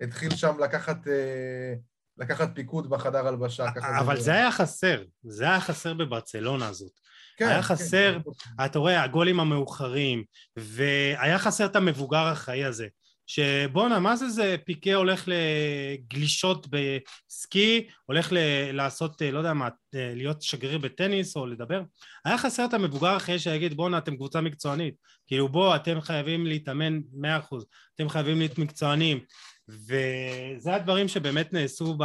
התחיל 0.00 0.30
שם 0.30 0.56
לקחת, 0.60 1.08
אה, 1.08 1.74
לקחת 2.16 2.48
פיקוד 2.54 2.90
בחדר 2.90 3.26
הלבשה. 3.26 3.66
אבל 4.00 4.20
זה 4.20 4.32
היה 4.32 4.52
חסר, 4.52 5.04
זה 5.22 5.44
היה 5.44 5.60
חסר 5.60 5.94
בברצלונה 5.94 6.68
הזאת. 6.68 6.92
כן, 7.38 7.46
היה 7.46 7.56
כן. 7.56 7.62
חסר, 7.62 8.18
כן. 8.24 8.64
אתה 8.64 8.78
רואה, 8.78 9.02
הגולים 9.02 9.40
המאוחרים, 9.40 10.24
והיה 10.56 11.38
חסר 11.38 11.66
את 11.66 11.76
המבוגר 11.76 12.26
החיים 12.26 12.66
הזה. 12.66 12.86
שבואנה, 13.26 13.98
מה 13.98 14.16
זה 14.16 14.28
זה 14.28 14.56
פיקה 14.64 14.94
הולך 14.94 15.28
לגלישות 15.28 16.66
בסקי, 16.70 17.86
הולך 18.06 18.32
ל- 18.32 18.70
לעשות, 18.72 19.22
אה, 19.22 19.30
לא 19.30 19.38
יודע 19.38 19.52
מה, 19.52 19.68
אה, 19.94 20.12
להיות 20.14 20.42
שגריר 20.42 20.78
בטניס 20.78 21.36
או 21.36 21.46
לדבר? 21.46 21.82
היה 22.24 22.38
חסר 22.38 22.64
את 22.64 22.74
המבוגר 22.74 23.16
אחרי 23.16 23.38
שיגיד 23.38 23.74
בואנה, 23.74 23.98
אתם 23.98 24.16
קבוצה 24.16 24.40
מקצוענית. 24.40 24.94
כאילו 25.26 25.48
בוא, 25.48 25.76
אתם 25.76 26.00
חייבים 26.00 26.46
להתאמן 26.46 27.00
מאה 27.12 27.38
אחוז, 27.38 27.66
אתם 27.94 28.08
חייבים 28.08 28.38
להיות 28.38 28.58
מקצוענים. 28.58 29.20
וזה 29.68 30.74
הדברים 30.74 31.08
שבאמת 31.08 31.52
נעשו 31.52 31.96
ב... 31.98 32.04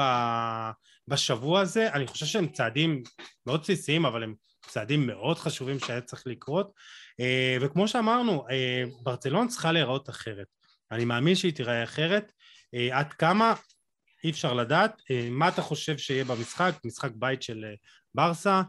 בשבוע 1.08 1.62
הזה. 1.62 1.90
אני 1.94 2.08
חושב 2.08 2.26
שהם 2.26 2.48
צעדים 2.48 3.04
מאוד 3.48 3.62
בסיסיים, 3.62 4.06
אבל 4.06 4.24
הם 4.24 4.34
צעדים 4.68 5.08
מאוד 5.08 5.38
חשובים 5.38 5.80
שהיה 5.80 6.02
צריך 6.02 6.24
לקרות. 6.26 6.72
אה, 7.20 7.58
וכמו 7.62 7.88
שאמרנו, 7.88 8.46
ברצלון 9.04 9.48
צריכה 9.48 9.72
להיראות 9.72 10.10
אחרת. 10.10 10.48
אני 10.92 11.06
מאמין 11.06 11.36
שהיא 11.36 11.54
תיראה 11.54 11.84
אחרת. 11.84 12.32
אה, 12.74 13.00
עד 13.00 13.14
כמה 13.14 13.54
אי 14.24 14.30
אפשר 14.30 14.54
לדעת. 14.54 15.02
אה, 15.12 15.28
מה 15.32 15.50
אתה 15.50 15.62
חושב 15.62 15.98
שיהיה 15.98 16.26
במשחק? 16.26 16.72
משחק 16.86 17.12
בית 17.16 17.42
של 17.42 17.66
אה, 17.66 17.76
ברסה. 18.16 18.62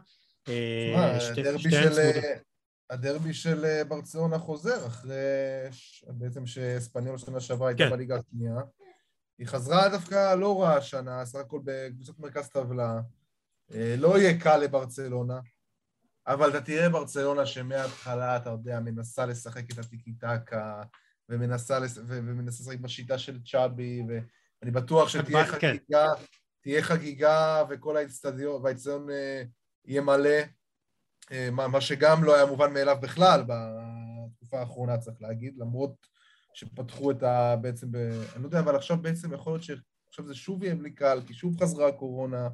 הדרבי 2.89 3.33
של 3.33 3.83
ברצלונה 3.87 4.39
חוזר 4.39 4.87
אחרי 4.87 5.15
בעצם 6.07 6.45
שאספניול 6.45 7.17
שנה 7.17 7.39
שעברה 7.39 7.67
הייתה 7.67 7.83
כן. 7.83 7.89
בליגה 7.89 8.15
השנייה. 8.15 8.55
היא 9.37 9.47
חזרה 9.47 9.89
דווקא 9.89 10.35
לא 10.35 10.61
רע 10.61 10.73
השנה, 10.73 11.25
סך 11.25 11.39
הכל 11.39 11.59
בקבוצת 11.63 12.19
מרכז 12.19 12.49
טבלה. 12.49 12.99
אה, 13.73 13.95
לא 13.97 14.19
יהיה 14.19 14.39
קל 14.39 14.57
לברצלונה, 14.57 15.39
אבל 16.27 16.49
אתה 16.49 16.61
תראה 16.61 16.89
ברצלונה 16.89 17.45
שמההתחלה, 17.45 18.37
אתה 18.37 18.49
יודע, 18.49 18.79
מנסה 18.79 19.25
לשחק 19.25 19.71
את 19.71 19.77
הטיקי 19.77 20.13
טקה, 20.13 20.81
ומנסה, 21.29 21.79
לש... 21.79 21.91
ומנסה 22.07 22.63
לשחק 22.63 22.79
בשיטה 22.79 23.17
של 23.17 23.39
צ'אבי, 23.43 24.03
ואני 24.07 24.71
בטוח 24.71 25.09
שתהיה 25.09 25.45
כן. 25.45 25.51
חגיגה, 25.51 26.07
תהיה 26.61 26.83
חגיגה 26.83 27.63
וכל 27.69 27.97
האצטדיון, 27.97 28.61
והאצטדיון 28.63 29.09
אה, 29.09 29.43
יהיה 29.85 30.01
מלא, 30.01 30.39
אה, 31.31 31.49
מה 31.51 31.81
שגם 31.81 32.23
לא 32.23 32.35
היה 32.35 32.45
מובן 32.45 32.73
מאליו 32.73 32.97
בכלל 33.01 33.43
בתקופה 33.47 34.59
האחרונה, 34.59 34.97
צריך 34.97 35.21
להגיד, 35.21 35.53
למרות 35.57 35.95
שפתחו 36.53 37.11
את 37.11 37.23
ה... 37.23 37.55
בעצם 37.55 37.91
ב... 37.91 37.95
אני 38.35 38.43
לא 38.43 38.47
יודע, 38.47 38.59
אבל 38.59 38.75
עכשיו 38.75 38.97
בעצם 39.01 39.33
יכול 39.33 39.53
להיות 39.53 39.63
שעכשיו 39.63 40.27
זה 40.27 40.35
שוב 40.35 40.63
יהיה 40.63 40.75
בלי 40.75 40.91
קהל, 40.91 41.21
כי 41.27 41.33
שוב 41.33 41.61
חזרה 41.61 41.87
הקורונה, 41.87 42.49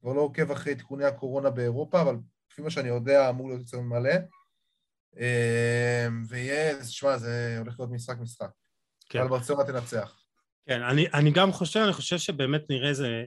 כבר 0.00 0.12
לא 0.12 0.20
עוקב 0.20 0.50
אחרי 0.50 0.72
עדכוני 0.72 1.04
הקורונה 1.04 1.50
באירופה, 1.50 2.02
אבל 2.02 2.16
לפי 2.56 2.62
מה 2.62 2.70
שאני 2.70 2.88
יודע, 2.88 3.30
אמור 3.30 3.48
להיות 3.48 3.60
אצלנו 3.60 3.82
מלא. 3.82 4.14
אה, 5.18 6.08
ויהיה, 6.28 6.82
תשמע, 6.82 7.18
זה 7.18 7.56
הולך 7.58 7.80
להיות 7.80 7.92
משחק 7.92 8.16
משחק. 8.18 8.50
כן. 9.08 9.20
אבל 9.20 9.28
ברצלונה 9.28 9.64
תנצח. 9.64 10.22
כן, 10.68 10.82
אני, 10.82 11.06
אני 11.14 11.30
גם 11.30 11.52
חושב, 11.52 11.80
אני 11.80 11.92
חושב 11.92 12.18
שבאמת 12.18 12.62
נראה 12.70 12.88
איזו 12.88 13.04
אה, 13.04 13.20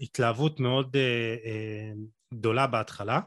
התלהבות 0.00 0.60
מאוד 0.60 0.96
אה, 0.96 1.34
אה, 1.44 1.92
גדולה 2.34 2.66
בהתחלה, 2.66 3.20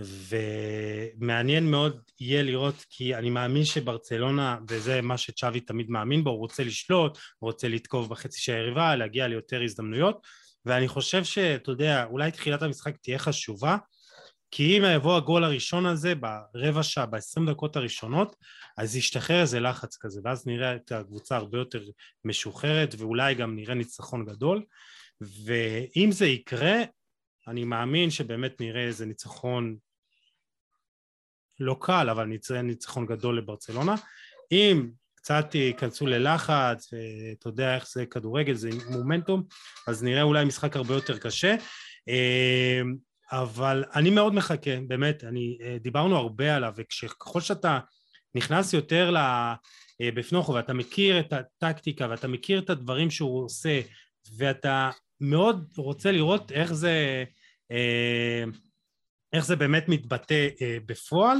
ומעניין 0.00 1.70
מאוד 1.70 2.00
יהיה 2.20 2.42
לראות, 2.42 2.84
כי 2.90 3.14
אני 3.14 3.30
מאמין 3.30 3.64
שברצלונה, 3.64 4.58
וזה 4.68 5.00
מה 5.00 5.18
שצ'אבי 5.18 5.60
תמיד 5.60 5.90
מאמין 5.90 6.24
בו, 6.24 6.30
הוא 6.30 6.38
רוצה 6.38 6.64
לשלוט, 6.64 7.18
הוא 7.38 7.50
רוצה 7.50 7.68
לתקוף 7.68 8.08
בחצי 8.08 8.40
של 8.40 8.52
היריבה, 8.52 8.96
להגיע 8.96 9.28
ליותר 9.28 9.62
הזדמנויות, 9.62 10.26
ואני 10.64 10.88
חושב 10.88 11.24
שאתה 11.24 11.70
יודע, 11.70 12.04
אולי 12.04 12.30
תחילת 12.30 12.62
המשחק 12.62 12.96
תהיה 12.96 13.18
חשובה, 13.18 13.76
כי 14.50 14.78
אם 14.78 14.82
יבוא 14.94 15.16
הגול 15.16 15.44
הראשון 15.44 15.86
הזה 15.86 16.14
ברבע 16.14 16.82
שעה, 16.82 17.06
ב-20 17.06 17.50
דקות 17.50 17.76
הראשונות, 17.76 18.36
אז 18.78 18.96
ישתחרר 18.96 19.40
איזה 19.40 19.60
לחץ 19.60 19.96
כזה, 19.96 20.20
ואז 20.24 20.46
נראה 20.46 20.76
את 20.76 20.92
הקבוצה 20.92 21.36
הרבה 21.36 21.58
יותר 21.58 21.82
משוחררת, 22.24 22.94
ואולי 22.98 23.34
גם 23.34 23.56
נראה 23.56 23.74
ניצחון 23.74 24.24
גדול. 24.24 24.64
ואם 25.20 26.12
זה 26.12 26.26
יקרה, 26.26 26.76
אני 27.48 27.64
מאמין 27.64 28.10
שבאמת 28.10 28.60
נראה 28.60 28.84
איזה 28.84 29.06
ניצחון 29.06 29.76
לא 31.60 31.76
קל, 31.80 32.10
אבל 32.10 32.24
נראה 32.24 32.62
ניצחון 32.62 33.06
גדול 33.06 33.38
לברצלונה. 33.38 33.94
אם 34.52 34.90
קצת 35.14 35.54
ייכנסו 35.54 36.06
ללחץ, 36.06 36.92
ואתה 36.92 37.48
יודע 37.48 37.74
איך 37.74 37.88
זה 37.88 38.06
כדורגל, 38.06 38.54
זה 38.54 38.70
מומנטום, 38.90 39.42
אז 39.86 40.02
נראה 40.02 40.22
אולי 40.22 40.44
משחק 40.44 40.76
הרבה 40.76 40.94
יותר 40.94 41.18
קשה. 41.18 41.56
אבל 43.32 43.84
אני 43.94 44.10
מאוד 44.10 44.34
מחכה, 44.34 44.70
באמת, 44.86 45.24
אני, 45.24 45.58
אה, 45.62 45.76
דיברנו 45.80 46.16
הרבה 46.16 46.56
עליו, 46.56 46.72
וככל 46.76 47.40
שאתה 47.40 47.78
נכנס 48.34 48.72
יותר 48.72 49.14
אה, 49.16 49.54
בפנוכו 50.00 50.52
ואתה 50.52 50.72
מכיר 50.72 51.20
את 51.20 51.32
הטקטיקה 51.32 52.06
ואתה 52.10 52.28
מכיר 52.28 52.58
את 52.58 52.70
הדברים 52.70 53.10
שהוא 53.10 53.44
עושה 53.44 53.80
ואתה 54.36 54.90
מאוד 55.20 55.72
רוצה 55.76 56.12
לראות 56.12 56.52
איך 56.52 56.72
זה, 56.72 57.24
אה, 57.70 58.44
איך 59.32 59.44
זה 59.44 59.56
באמת 59.56 59.88
מתבטא 59.88 60.48
בפועל. 60.86 61.38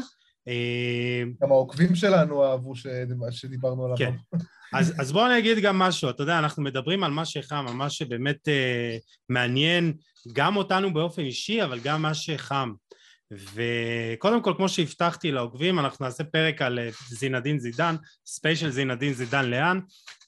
גם 1.42 1.52
העוקבים 1.52 1.94
שלנו 1.94 2.44
אהבו 2.44 2.72
שדיברנו 3.30 3.84
עליו. 3.84 3.96
כן. 3.96 4.12
אז, 4.72 4.94
אז 5.00 5.12
בואו 5.12 5.26
אני 5.26 5.38
אגיד 5.38 5.58
גם 5.58 5.78
משהו, 5.78 6.10
אתה 6.10 6.22
יודע, 6.22 6.38
אנחנו 6.38 6.62
מדברים 6.62 7.04
על 7.04 7.10
מה 7.10 7.24
שחם, 7.24 7.64
על 7.68 7.74
מה 7.74 7.90
שבאמת 7.90 8.48
אה, 8.48 8.96
מעניין 9.28 9.92
גם 10.32 10.56
אותנו 10.56 10.94
באופן 10.94 11.22
אישי, 11.22 11.62
אבל 11.64 11.80
גם 11.80 12.02
מה 12.02 12.14
שחם. 12.14 12.72
וקודם 13.30 14.42
כל, 14.42 14.54
כמו 14.56 14.68
שהבטחתי 14.68 15.32
לעוקבים, 15.32 15.78
אנחנו 15.78 16.04
נעשה 16.04 16.24
פרק 16.24 16.62
על 16.62 16.78
אה, 16.78 16.88
זינדין 17.08 17.58
זידן, 17.58 17.96
special 18.26 18.70
זינדין 18.70 19.12
זידן 19.12 19.44
לאן, 19.44 19.80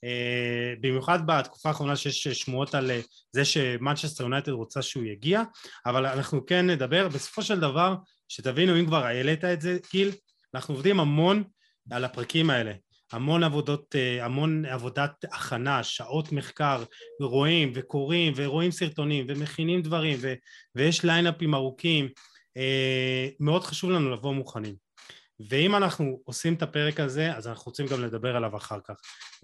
אה, 0.05 0.75
במיוחד 0.81 1.27
בתקופה 1.27 1.69
האחרונה 1.69 1.97
שיש 1.97 2.29
שמועות 2.29 2.75
על 2.75 2.91
אה, 2.91 3.01
זה 3.33 3.45
שמנצ'סטר 3.45 4.25
יונייטד 4.25 4.53
רוצה 4.53 4.83
שהוא 4.83 5.05
יגיע, 5.05 5.43
אבל 5.87 6.07
אנחנו 6.07 6.47
כן 6.47 6.71
נדבר, 6.71 7.09
בסופו 7.09 7.43
של 7.43 7.61
דבר, 7.61 7.95
שתבינו, 8.29 8.81
אם 8.81 8.87
כבר 8.87 9.05
העלית 9.05 9.45
את 9.45 9.61
זה, 9.61 9.79
גיל, 9.93 10.11
אנחנו 10.55 10.75
עובדים 10.75 11.01
המון 11.01 11.45
על 11.91 12.05
הפרקים 12.05 12.51
האלה. 12.51 12.73
המון 13.13 13.45
עבודות, 13.45 13.95
אה, 13.97 14.25
המון 14.25 14.65
עבודת 14.65 15.25
הכנה, 15.33 15.83
שעות 15.85 16.33
מחקר, 16.33 16.85
רואים 17.21 17.73
וקוראים 17.75 18.33
ורואים 18.37 18.71
סרטונים 18.71 19.27
ומכינים 19.29 19.83
דברים 19.83 20.19
ו, 20.21 20.35
ויש 20.75 21.05
ליינאפים 21.05 21.55
ארוכים, 21.55 22.09
אה, 22.57 23.29
מאוד 23.41 23.65
חשוב 23.65 23.91
לנו 23.91 24.11
לבוא 24.11 24.35
מוכנים. 24.35 24.75
ואם 25.51 25.77
אנחנו 25.77 26.21
עושים 26.25 26.55
את 26.55 26.63
הפרק 26.63 27.01
הזה, 27.01 27.37
אז 27.37 27.49
אנחנו 27.49 27.63
רוצים 27.67 27.87
גם 27.87 28.03
לדבר 28.03 28.37
עליו 28.37 28.57
אחר 28.57 28.79
כך. 28.85 28.95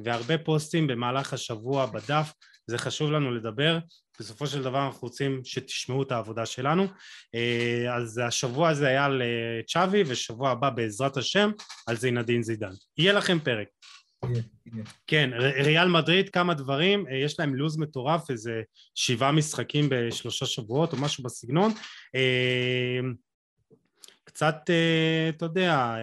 והרבה 0.05 0.39
פוסטים 0.39 0.87
במהלך 0.87 1.33
השבוע 1.33 1.87
בדף, 1.87 2.33
זה 2.67 2.79
חשוב 2.79 3.13
לנו 3.13 3.35
לדבר, 3.35 3.79
בסופו 4.21 4.47
של 4.47 4.63
דבר 4.63 4.87
אנחנו 4.87 5.01
רוצים 5.01 5.41
שתשמעו 5.45 6.03
את 6.03 6.13
העבודה 6.13 6.47
שלנו. 6.47 6.87
אה, 7.35 7.95
אז 7.97 8.21
השבוע 8.27 8.69
הזה 8.69 8.89
היה 8.89 9.05
על 9.05 9.23
אה, 9.23 9.63
צ'אבי, 9.67 10.03
ושבוע 10.07 10.51
הבא 10.51 10.71
בעזרת 10.71 11.17
השם 11.17 11.51
על 11.87 11.97
זינדין 11.97 12.43
זידן. 12.43 12.73
יהיה 12.99 13.13
לכם 13.13 13.39
פרק. 13.39 13.69
כן, 15.07 15.31
ריאל 15.37 15.89
מדריד, 15.89 16.29
כמה 16.29 16.55
דברים, 16.55 17.07
אה, 17.09 17.17
יש 17.17 17.41
להם 17.41 17.55
לו"ז 17.55 17.77
מטורף, 17.77 18.31
איזה 18.31 18.63
שבעה 18.95 19.33
משחקים 19.33 19.89
בשלושה 19.91 20.47
שבועות 20.47 20.93
או 20.93 20.99
משהו 20.99 21.25
בסגנון. 21.25 21.73
קצת, 24.25 24.57
אתה 25.29 25.45
יודע... 25.45 25.97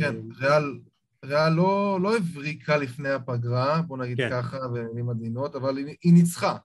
כן, 0.00 0.16
ריאל, 0.40 0.78
ריאל 1.24 1.52
לא, 1.52 1.98
לא 2.02 2.16
הבריקה 2.16 2.76
לפני 2.76 3.10
הפגרה, 3.10 3.82
בוא 3.82 3.98
נגיד 3.98 4.16
כן. 4.16 4.28
ככה, 4.30 4.58
במילים 4.68 5.10
עדינות, 5.10 5.56
אבל 5.56 5.76
היא, 5.76 5.96
היא 6.02 6.12
ניצחה. 6.12 6.56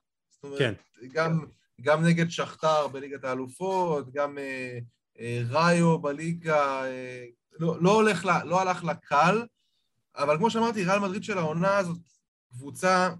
זאת 0.42 0.44
אומרת, 0.44 0.58
כן. 0.58 0.74
גם, 1.12 1.44
גם 1.80 2.04
נגד 2.04 2.30
שכתר 2.30 2.88
בליגת 2.88 3.24
האלופות, 3.24 4.12
גם 4.12 4.38
אה, 4.38 4.78
אה, 5.20 5.42
ראיו 5.48 5.98
בליגה, 5.98 6.84
אה, 6.84 7.24
לא, 7.52 7.82
לא, 7.82 7.94
הולך 7.94 8.24
לה, 8.24 8.44
לא 8.44 8.60
הלך 8.60 8.84
לה 8.84 8.94
קל, 8.94 9.46
אבל 10.16 10.36
כמו 10.36 10.50
שאמרתי, 10.50 10.84
ריאל 10.84 10.98
מדריד 10.98 11.24
של 11.24 11.38
העונה 11.38 11.76
הזאת 11.76 11.98
קבוצה 12.50 13.10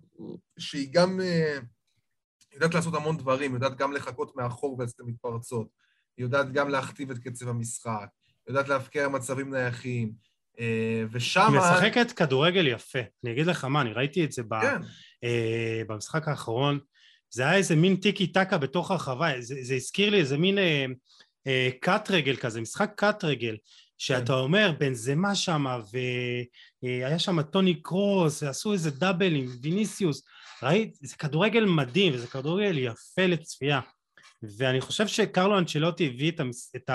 שהיא 0.59 0.89
גם 0.93 1.21
אה, 1.21 1.59
יודעת 2.55 2.75
לעשות 2.75 2.95
המון 2.95 3.17
דברים, 3.17 3.55
יודעת 3.55 3.77
גם 3.77 3.93
לחכות 3.93 4.37
מאחור 4.37 4.77
ולצאת 4.79 5.01
המתפרצות, 5.01 5.69
יודעת 6.19 6.53
גם 6.53 6.69
להכתיב 6.69 7.11
את 7.11 7.19
קצב 7.19 7.49
המשחק, 7.49 8.09
יודעת 8.49 8.69
להפקיע 8.69 9.09
מצבים 9.09 9.55
נייחים, 9.55 10.13
אה, 10.61 11.05
ושם... 11.13 11.53
היא 11.53 11.61
משחקת 11.61 12.13
כדורגל 12.13 12.67
יפה, 12.67 12.99
אני 13.25 13.33
אגיד 13.33 13.47
לך 13.47 13.65
מה, 13.65 13.81
אני 13.81 13.93
ראיתי 13.93 14.25
את 14.25 14.33
זה 14.33 14.43
כן. 14.61 14.81
אה, 15.25 15.83
במשחק 15.89 16.29
האחרון, 16.29 16.79
זה 17.35 17.43
היה 17.43 17.57
איזה 17.57 17.77
מין 17.77 17.97
טיקי 17.97 18.27
טקה 18.27 18.59
בתוך 18.59 18.91
הרחבה, 18.91 19.41
זה, 19.41 19.55
זה 19.63 19.75
הזכיר 19.75 20.11
לי 20.11 20.21
איזה 20.21 20.39
מין 20.39 20.59
אה, 20.59 20.87
אה, 21.47 21.71
קאט 21.81 22.11
רגל 22.11 22.37
כזה, 22.37 22.61
משחק 22.61 22.93
קאט 22.97 23.25
רגל, 23.25 23.57
שאתה 23.99 24.27
כן. 24.27 24.33
אומר 24.33 24.73
בן 24.79 24.95
זמה 24.95 25.35
שמה, 25.35 25.79
והיה 26.83 27.19
שם 27.19 27.43
טוני 27.43 27.83
קרוס, 27.83 28.43
ועשו 28.43 28.73
איזה 28.73 28.91
דאבל 28.91 29.35
עם 29.35 29.47
ויניסיוס, 29.63 30.23
ראית? 30.63 30.99
זה 31.01 31.17
כדורגל 31.17 31.65
מדהים, 31.65 32.15
וזה 32.15 32.27
כדורגל 32.27 32.79
יפה 32.79 33.27
לצפייה. 33.27 33.81
ואני 34.43 34.81
חושב 34.81 35.07
שקרלו 35.07 35.59
אנצ'לוטי 35.59 36.07
הביא 36.07 36.31
את, 36.31 36.41
המס, 36.41 36.73
את 36.77 36.91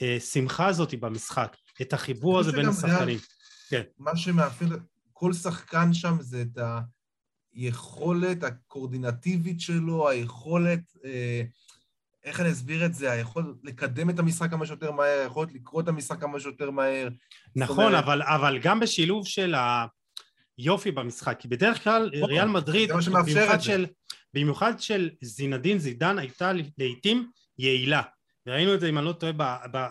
השמחה 0.00 0.66
הזאת 0.66 0.94
במשחק, 0.94 1.56
את 1.82 1.92
החיבור 1.92 2.38
הזה 2.38 2.52
בין 2.52 2.68
השחקנים. 2.68 3.18
כן. 3.70 3.82
מה 3.98 4.16
שמאפיין 4.16 4.70
כל 5.12 5.32
שחקן 5.32 5.94
שם 5.94 6.16
זה 6.20 6.42
את 6.42 6.58
ה... 6.58 6.80
היכולת 7.54 8.44
הקורדינטיבית 8.44 9.60
שלו, 9.60 10.08
היכולת, 10.08 10.80
אה, 11.04 11.42
איך 12.24 12.40
אני 12.40 12.50
אסביר 12.50 12.86
את 12.86 12.94
זה, 12.94 13.10
היכולת 13.10 13.46
לקדם 13.62 14.10
את 14.10 14.18
המשחק 14.18 14.50
כמה 14.50 14.66
שיותר 14.66 14.90
מהר, 14.92 15.20
היכולת 15.22 15.52
לקרוא 15.52 15.82
את 15.82 15.88
המשחק 15.88 16.20
כמה 16.20 16.40
שיותר 16.40 16.70
מהר. 16.70 17.08
נכון, 17.56 17.84
אומרת... 17.84 18.04
אבל, 18.04 18.22
אבל 18.22 18.58
גם 18.62 18.80
בשילוב 18.80 19.26
של 19.26 19.54
היופי 20.58 20.90
במשחק, 20.90 21.36
כי 21.40 21.48
בדרך 21.48 21.84
כלל 21.84 22.10
נכון, 22.16 22.30
ריאל 22.30 22.48
מדריד, 22.48 22.90
במיוחד 22.92 23.60
של, 23.60 23.86
במיוחד 24.34 24.80
של 24.80 25.10
זינדין 25.22 25.78
זידן, 25.78 26.18
הייתה 26.18 26.52
לעיתים 26.78 27.30
יעילה. 27.58 28.02
וראינו 28.46 28.74
את 28.74 28.80
זה 28.80 28.88
אם 28.88 28.98
אני 28.98 29.06
לא 29.06 29.12
טועה 29.12 29.32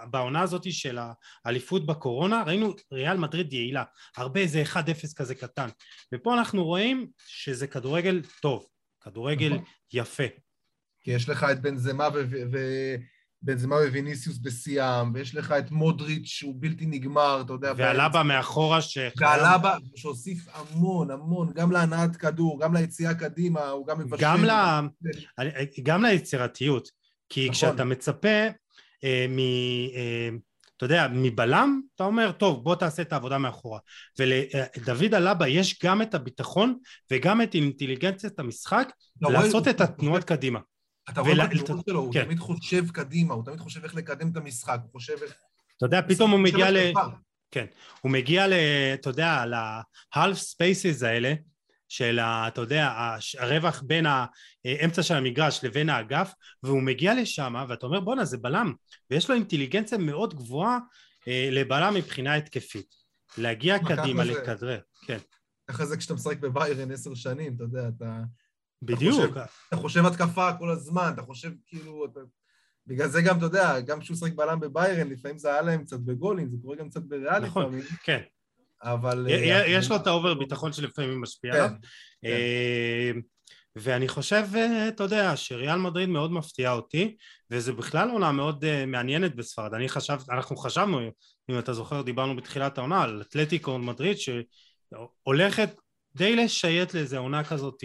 בעונה 0.06 0.42
הזאת 0.42 0.74
של 0.74 1.00
האליפות 1.46 1.86
בקורונה 1.86 2.44
ראינו 2.44 2.74
ריאל 2.94 3.18
מדריד 3.18 3.54
יעילה 3.54 3.84
הרבה 4.18 4.40
איזה 4.40 4.64
1-0 4.74 4.76
כזה 5.16 5.36
קטן 5.36 5.70
ופה 6.14 6.34
אנחנו 6.34 6.66
רואים 6.66 7.08
שזה 7.28 7.68
כדורגל 7.68 8.22
טוב 8.42 8.66
כדורגל 9.04 9.54
נכון. 9.54 9.66
יפה 9.94 10.24
כי 11.04 11.12
יש 11.12 11.30
לך 11.30 11.44
את 11.52 11.62
בן 11.62 11.78
זמה 11.78 12.10
בנזמה 13.44 13.76
וויניסיוס 13.76 14.38
בשיאם, 14.38 15.14
ויש 15.14 15.36
לך 15.36 15.52
את 15.52 15.72
מודריץ' 15.72 16.26
שהוא 16.26 16.56
בלתי 16.60 16.86
נגמר, 16.86 17.42
אתה 17.46 17.54
יודע. 17.54 17.74
והלבה 17.78 18.24
מאחורה 18.24 18.82
ש... 18.82 18.98
והלבה 19.18 19.76
שהוסיף 19.96 20.48
המון, 20.54 21.12
המון, 21.12 21.52
גם 21.56 21.72
להנעת 21.72 22.16
כדור, 22.16 22.62
גם 22.62 22.76
ליציאה 22.76 23.14
קדימה, 23.14 23.68
הוא 23.68 23.88
גם 23.88 24.00
מבשל. 24.00 24.24
גם, 24.24 24.46
ל... 24.46 24.52
גם 25.84 26.04
ליצירתיות, 26.04 26.90
כי 27.34 27.42
נכון. 27.42 27.54
כשאתה 27.54 27.84
מצפה 27.84 28.48
אה, 29.04 29.26
מ... 29.30 29.40
אה, 29.96 30.30
אתה 30.78 30.86
יודע, 30.86 31.08
מבלם, 31.14 31.82
אתה 31.96 32.04
אומר, 32.04 32.32
טוב, 32.32 32.64
בוא 32.64 32.76
תעשה 32.76 33.02
את 33.02 33.14
העבודה 33.14 33.38
מאחורה. 33.38 33.80
ולדוד 34.20 35.14
אלבה 35.14 35.48
יש 35.48 35.80
גם 35.84 36.02
את 36.02 36.16
הביטחון 36.16 36.78
וגם 37.12 37.42
את 37.42 37.54
אינטליגנציית 37.54 38.40
המשחק 38.40 38.92
לא, 39.22 39.32
לעשות 39.32 39.68
את 39.68 39.82
התנועות 39.82 40.24
קדימה. 40.24 40.60
אתה 41.10 41.22
רואה 41.22 41.48
בתנועות 41.48 41.86
שלו, 41.90 42.00
הוא 42.00 42.14
כן. 42.14 42.26
תמיד 42.26 42.40
חושב 42.40 42.92
קדימה, 42.92 43.34
הוא 43.34 43.46
תמיד 43.46 43.60
חושב 43.60 43.84
איך 43.84 43.96
לקדם 43.96 44.32
את 44.32 44.38
המשחק, 44.38 44.80
הוא 44.84 44.92
חושב 44.92 45.14
איך... 45.24 45.34
אתה 45.78 45.86
יודע, 45.86 46.02
פתאום 46.02 46.32
הוא 46.32 46.40
מגיע 46.40 46.72
ל... 46.72 46.78
כן, 47.52 47.66
הוא 48.02 48.12
מגיע 48.12 48.48
ל... 48.48 48.54
אתה 48.94 49.10
יודע, 49.10 49.46
ל-half 49.46 50.38
spaces 50.38 51.06
האלה, 51.06 51.34
של, 51.94 52.20
ה, 52.20 52.48
אתה 52.48 52.62
יודע, 52.62 53.16
הרווח 53.40 53.84
בין 53.86 54.06
האמצע 54.06 55.04
של 55.04 55.14
המגרש 55.14 55.64
לבין 55.64 55.90
האגף, 55.90 56.34
והוא 56.64 56.82
מגיע 56.82 57.22
לשם, 57.22 57.56
ואתה 57.70 57.86
אומר, 57.86 58.00
בואנה, 58.00 58.26
זה 58.26 58.38
בלם, 58.38 58.74
ויש 59.12 59.30
לו 59.30 59.36
אינטליגנציה 59.36 59.98
מאוד 59.98 60.34
גבוהה 60.34 60.80
אה, 61.28 61.50
לבלם 61.52 61.94
מבחינה 61.94 62.36
התקפית. 62.36 62.96
להגיע 63.38 63.80
קדימה, 63.80 64.24
לכדרר, 64.24 64.80
כן. 65.06 65.18
ככה 65.68 65.86
זה 65.86 65.98
כשאתה 65.98 66.14
משחק 66.14 66.40
בביירן 66.40 66.92
עשר 66.92 67.16
שנים, 67.16 67.56
אתה 67.56 67.64
יודע, 67.64 67.88
אתה... 67.98 68.20
בדיוק. 68.82 69.24
אתה 69.24 69.28
חושב, 69.28 69.48
אתה 69.68 69.76
חושב 69.76 70.06
התקפה 70.06 70.54
כל 70.60 70.70
הזמן, 70.70 71.12
אתה 71.14 71.22
חושב 71.22 71.52
כאילו... 71.66 72.06
אתה... 72.06 72.20
בגלל 72.88 73.08
זה 73.08 73.22
גם, 73.22 73.38
אתה 73.38 73.46
יודע, 73.46 73.80
גם 73.80 74.00
כשהוא 74.00 74.16
משחק 74.16 74.34
בלם 74.36 74.60
בביירן, 74.60 75.08
לפעמים 75.08 75.38
זה 75.38 75.52
עלה 75.52 75.62
להם 75.62 75.84
קצת 75.84 76.00
בגולים, 76.00 76.50
זה 76.50 76.58
קורה 76.62 76.76
גם 76.76 76.90
קצת 76.90 77.02
בריאלי 77.02 77.48
נכון. 77.48 77.80
כן. 78.04 78.22
אבל... 78.84 79.28
יש 79.68 79.90
לו 79.90 79.96
את 79.96 80.08
ה 80.08 80.13
over 80.13 80.34
ביטחון 80.34 80.74
שלפעמים 80.74 81.22
משפיע 81.22 81.52
כן, 81.52 81.60
עליו. 81.60 81.70
כן. 82.22 82.28
אה, 82.28 83.12
ואני 83.76 84.08
חושב, 84.08 84.44
אה, 84.56 84.88
אתה 84.88 85.04
יודע, 85.04 85.38
שריאל 85.38 85.76
מדריד 85.76 86.10
מאוד 86.10 86.32
מפתיעה 86.32 86.74
אותי, 86.74 87.16
וזו 87.52 87.76
בכלל 87.76 88.10
עונה 88.10 88.32
מאוד 88.32 88.66
אה, 88.66 88.86
מעניינת 88.86 89.36
בספרד. 89.36 89.74
אני 89.74 89.90
חשב, 89.90 90.18
אנחנו 90.30 90.58
חשבנו, 90.58 91.00
אם 91.50 91.60
אתה 91.60 91.74
זוכר, 91.74 92.02
דיברנו 92.02 92.36
בתחילת 92.36 92.78
העונה 92.78 93.04
על 93.04 93.22
אתלטיקו 93.22 93.80
מדריד, 93.80 94.18
שהולכת 94.18 95.70
די 96.16 96.36
לשייט 96.36 96.94
לאיזה 96.94 97.18
עונה 97.18 97.44
כזאת 97.44 97.84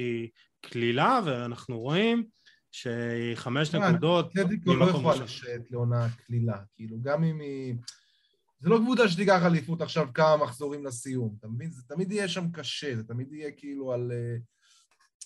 קלילה, 0.60 1.20
ואנחנו 1.24 1.80
רואים 1.80 2.24
שהיא 2.72 3.34
חמש 3.34 3.74
נקודות. 3.74 4.30
אתלטיקו 4.32 4.74
לא 4.74 4.84
יכולה 4.84 5.24
לשייט 5.24 5.62
לעונה 5.70 6.06
קלילה, 6.26 6.56
כאילו, 6.76 6.96
גם 7.02 7.24
אם 7.24 7.40
היא... 7.40 7.74
זה 8.60 8.68
לא 8.68 8.78
קבוצה 8.78 9.08
שתיקח 9.08 9.42
אליפות 9.44 9.80
עכשיו 9.80 10.08
כמה 10.14 10.36
מחזורים 10.36 10.84
לסיום, 10.84 11.34
אתה 11.38 11.48
מבין? 11.48 11.70
זה 11.70 11.82
תמיד 11.88 12.12
יהיה 12.12 12.28
שם 12.28 12.50
קשה, 12.52 12.96
זה 12.96 13.04
תמיד 13.04 13.32
יהיה 13.32 13.50
כאילו 13.56 13.92
על, 13.92 14.12
אה, 14.12 14.36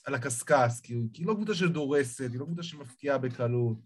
על 0.04 0.14
הקשקש, 0.14 0.80
כאילו, 0.82 1.00
כי 1.12 1.22
היא 1.22 1.26
לא 1.26 1.34
קבוצה 1.34 1.54
שדורסת, 1.54 2.30
היא 2.32 2.40
לא 2.40 2.44
קבוצה 2.44 2.62
שמפקיעה 2.62 3.18
בקלות. 3.18 3.76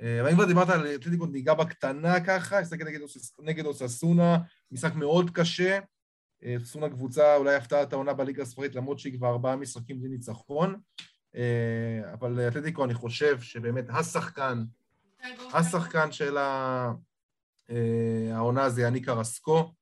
אה, 0.00 0.20
אבל 0.20 0.28
אם 0.28 0.34
כבר 0.34 0.44
דיברת 0.44 0.68
על 0.68 0.86
אתלטיקו 0.94 1.26
ניגע 1.26 1.54
בקטנה 1.54 2.24
ככה, 2.24 2.60
משחק 2.60 2.80
נגד, 2.80 3.00
נגד 3.38 3.66
אוססונה, 3.66 4.38
משחק 4.72 4.94
מאוד 4.94 5.30
קשה. 5.30 5.78
אה, 6.44 6.56
אוססונה 6.60 6.88
קבוצה 6.88 7.36
אולי 7.36 7.54
הפתעת 7.54 7.92
העונה 7.92 8.12
בליגה 8.14 8.42
הספרית, 8.42 8.74
למרות 8.74 8.98
שהיא 8.98 9.18
כבר 9.18 9.28
ארבעה 9.28 9.56
משחקים 9.56 10.00
בלי 10.00 10.08
ניצחון. 10.08 10.80
אבל 12.12 12.48
אתלטיקו, 12.48 12.84
אני 12.84 12.94
חושב 12.94 13.40
שבאמת 13.40 13.84
השחקן, 13.88 14.64
השחקן 15.52 16.12
של 16.12 16.36
ה... 16.36 16.92
אה, 17.70 18.36
העונה 18.36 18.70
זה 18.70 18.82
יניק 18.82 19.08
ארסקו, 19.08 19.74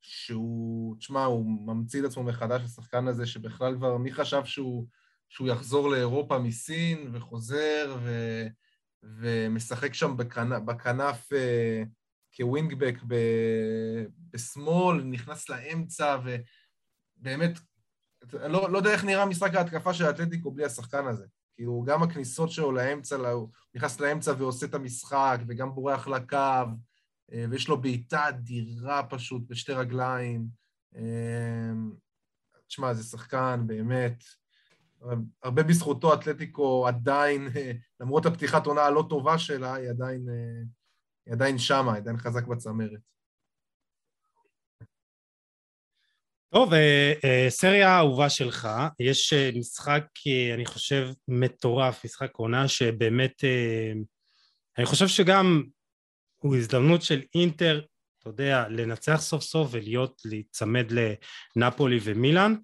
שהוא, 0.00 0.96
תשמע, 0.96 1.24
הוא 1.24 1.46
ממציא 1.46 2.00
את 2.00 2.04
עצמו 2.04 2.22
מחדש, 2.22 2.62
השחקן 2.62 3.08
הזה, 3.08 3.26
שבכלל 3.26 3.76
כבר, 3.76 3.96
מי 3.96 4.12
חשב 4.12 4.44
שהוא, 4.44 4.86
שהוא 5.28 5.48
יחזור 5.48 5.90
לאירופה 5.90 6.38
מסין 6.38 7.10
וחוזר 7.12 7.96
ו, 8.02 8.10
ומשחק 9.02 9.94
שם 9.94 10.16
בכנף, 10.16 10.62
בכנף 10.62 11.28
uh, 11.32 11.86
כווינגבק 12.36 12.94
ב, 13.06 13.14
בשמאל, 14.30 15.02
נכנס 15.02 15.48
לאמצע, 15.48 16.18
ובאמת, 17.18 17.58
לא, 18.32 18.70
לא 18.70 18.78
יודע 18.78 18.90
איך 18.90 19.04
נראה 19.04 19.26
משחק 19.26 19.54
ההתקפה 19.54 19.94
של 19.94 20.04
האתלטיקו 20.04 20.50
בלי 20.50 20.64
השחקן 20.64 21.06
הזה. 21.06 21.26
כאילו, 21.54 21.84
גם 21.86 22.02
הכניסות 22.02 22.50
שלו 22.50 22.72
לאמצע, 22.72 23.16
הוא 23.16 23.48
נכנס 23.74 24.00
לאמצע 24.00 24.32
ועושה 24.38 24.66
את 24.66 24.74
המשחק, 24.74 25.38
וגם 25.46 25.74
בורח 25.74 26.08
לקו, 26.08 26.36
אה, 26.36 26.64
ויש 27.30 27.68
לו 27.68 27.80
בעיטה 27.80 28.28
אדירה 28.28 29.02
פשוט 29.02 29.42
בשתי 29.48 29.72
רגליים. 29.72 30.46
אה, 30.96 31.72
תשמע, 32.66 32.94
זה 32.94 33.02
שחקן 33.02 33.62
באמת, 33.66 34.24
הרבה 35.42 35.62
בזכותו 35.62 36.14
אתלטיקו 36.14 36.88
עדיין, 36.88 37.48
למרות 38.00 38.26
הפתיחת 38.26 38.66
עונה 38.66 38.82
הלא 38.82 39.04
טובה 39.08 39.38
שלה, 39.38 39.74
היא 39.74 39.90
עדיין, 39.90 40.28
אה, 40.28 40.62
היא 41.26 41.34
עדיין 41.34 41.58
שמה, 41.58 41.92
היא 41.92 42.00
עדיין 42.00 42.16
חזק 42.16 42.46
בצמרת. 42.46 43.00
טוב, 46.52 46.72
סריה 47.48 47.88
האהובה 47.88 48.30
שלך, 48.30 48.68
יש 49.00 49.32
משחק, 49.32 50.04
אני 50.54 50.66
חושב, 50.66 51.08
מטורף, 51.28 52.04
משחק 52.04 52.30
עונה 52.36 52.68
שבאמת, 52.68 53.44
אני 54.78 54.86
חושב 54.86 55.06
שגם 55.08 55.62
הוא 56.42 56.56
הזדמנות 56.56 57.02
של 57.02 57.20
אינטר, 57.34 57.80
אתה 58.18 58.28
יודע, 58.28 58.64
לנצח 58.68 59.20
סוף 59.20 59.42
סוף 59.42 59.68
ולהיות, 59.72 60.22
להיצמד 60.24 60.92
לנפולי 61.56 61.98
ומילאן. 62.02 62.54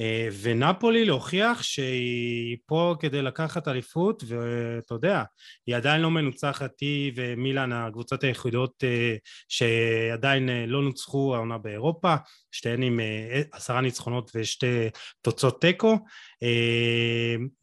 אה, 0.00 0.28
ונפולי 0.42 1.04
להוכיח 1.04 1.62
שהיא 1.62 2.56
פה 2.66 2.94
כדי 3.00 3.22
לקחת 3.22 3.68
אליפות 3.68 4.24
ואתה 4.26 4.94
יודע, 4.94 5.22
היא 5.66 5.76
עדיין 5.76 6.00
לא 6.00 6.10
מנוצחת, 6.10 6.70
היא 6.80 7.12
ומילאן 7.16 7.72
הקבוצות 7.72 8.24
היחידות 8.24 8.84
אה, 8.84 9.16
שעדיין 9.48 10.48
אה, 10.48 10.64
לא 10.66 10.82
נוצחו 10.82 11.34
העונה 11.34 11.58
באירופה, 11.58 12.14
שתיהן 12.52 12.82
עם 12.82 13.00
עשרה 13.52 13.80
ניצחונות 13.80 14.30
ושתי 14.34 14.88
תוצאות 15.22 15.60
תיקו, 15.60 15.98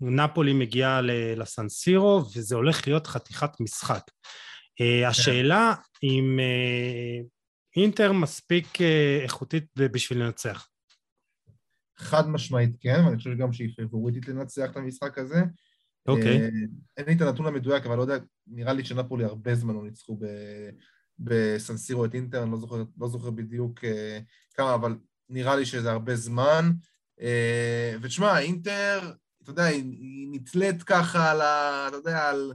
נפולי 0.01 0.53
מגיעה 0.53 1.01
לסנסירו 1.35 2.23
וזה 2.35 2.55
הולך 2.55 2.87
להיות 2.87 3.07
חתיכת 3.07 3.51
משחק. 3.59 4.01
השאלה 5.07 5.73
אם 6.03 6.39
אה, 6.39 7.21
אינטר 7.75 8.11
מספיק 8.11 8.81
אה, 8.81 9.19
איכותית 9.23 9.65
בשביל 9.75 10.23
לנצח. 10.23 10.67
חד 11.97 12.29
משמעית 12.29 12.75
כן, 12.79 13.05
ואני 13.05 13.17
חושב 13.17 13.37
גם 13.37 13.53
שהיא 13.53 13.69
פבוריטית 13.77 14.27
לנצח 14.27 14.71
את 14.71 14.77
המשחק 14.77 15.17
הזה. 15.17 15.41
אוקיי. 16.07 16.37
אין 16.97 17.05
לי 17.07 17.13
את 17.13 17.21
הנתון 17.21 17.45
המדויק, 17.45 17.85
אבל 17.85 17.95
לא 17.95 18.01
יודע, 18.01 18.17
נראה 18.47 18.73
לי 18.73 18.85
שנפולי 18.85 19.23
הרבה 19.25 19.55
זמן 19.55 19.73
לא 19.73 19.83
ניצחו 19.83 20.19
בסנסירו 21.19 22.05
את 22.05 22.13
אינטר, 22.13 22.43
אני 22.43 22.51
לא 22.51 22.57
זוכר, 22.57 22.83
לא 22.97 23.07
זוכר 23.07 23.29
בדיוק 23.29 23.79
כמה, 24.53 24.75
אבל 24.75 24.95
נראה 25.29 25.55
לי 25.55 25.65
שזה 25.65 25.91
הרבה 25.91 26.15
זמן. 26.15 26.71
ותשמע, 28.01 28.39
אינטר, 28.39 29.11
אתה 29.43 29.51
יודע, 29.51 29.63
היא 29.63 30.27
נתלית 30.31 30.83
ככה 30.83 31.31
על 31.31 31.41
ה... 31.41 31.85
אתה 31.87 31.95
יודע, 31.95 32.29
על... 32.29 32.53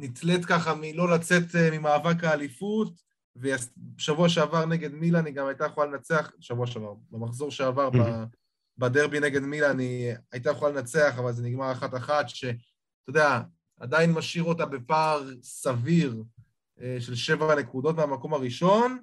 נתלית 0.00 0.44
ככה 0.44 0.74
מלא 0.74 1.14
לצאת 1.14 1.54
אה, 1.54 1.78
ממאבק 1.78 2.24
האליפות, 2.24 2.92
ובשבוע 3.36 4.28
שעבר 4.28 4.66
נגד 4.66 4.94
מילאן 4.94 5.26
היא 5.26 5.34
גם 5.34 5.46
הייתה 5.46 5.64
יכולה 5.64 5.86
לנצח, 5.90 6.32
שבוע 6.40 6.66
שעבר, 6.66 6.94
במחזור 7.10 7.50
שעבר 7.50 7.90
בדרבי 8.78 9.20
נגד 9.20 9.42
מילאן 9.42 9.78
היא 9.78 10.12
הייתה 10.32 10.50
יכולה 10.50 10.72
לנצח, 10.72 11.14
אבל 11.18 11.32
זה 11.32 11.42
נגמר 11.42 11.72
אחת-אחת, 11.72 12.28
שאתה 12.28 12.54
יודע, 13.08 13.40
עדיין 13.80 14.12
משאיר 14.12 14.44
אותה 14.44 14.66
בפער 14.66 15.24
סביר 15.42 16.22
אה, 16.80 16.96
של 17.00 17.14
שבע 17.14 17.54
נקודות 17.54 17.96
מהמקום 17.96 18.34
הראשון, 18.34 18.98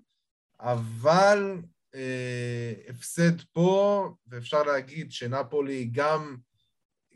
אבל 0.59 1.57
אה, 1.95 2.73
הפסד 2.89 3.41
פה, 3.53 4.09
ואפשר 4.27 4.63
להגיד 4.63 5.11
שנפולי 5.11 5.89
גם, 5.91 6.37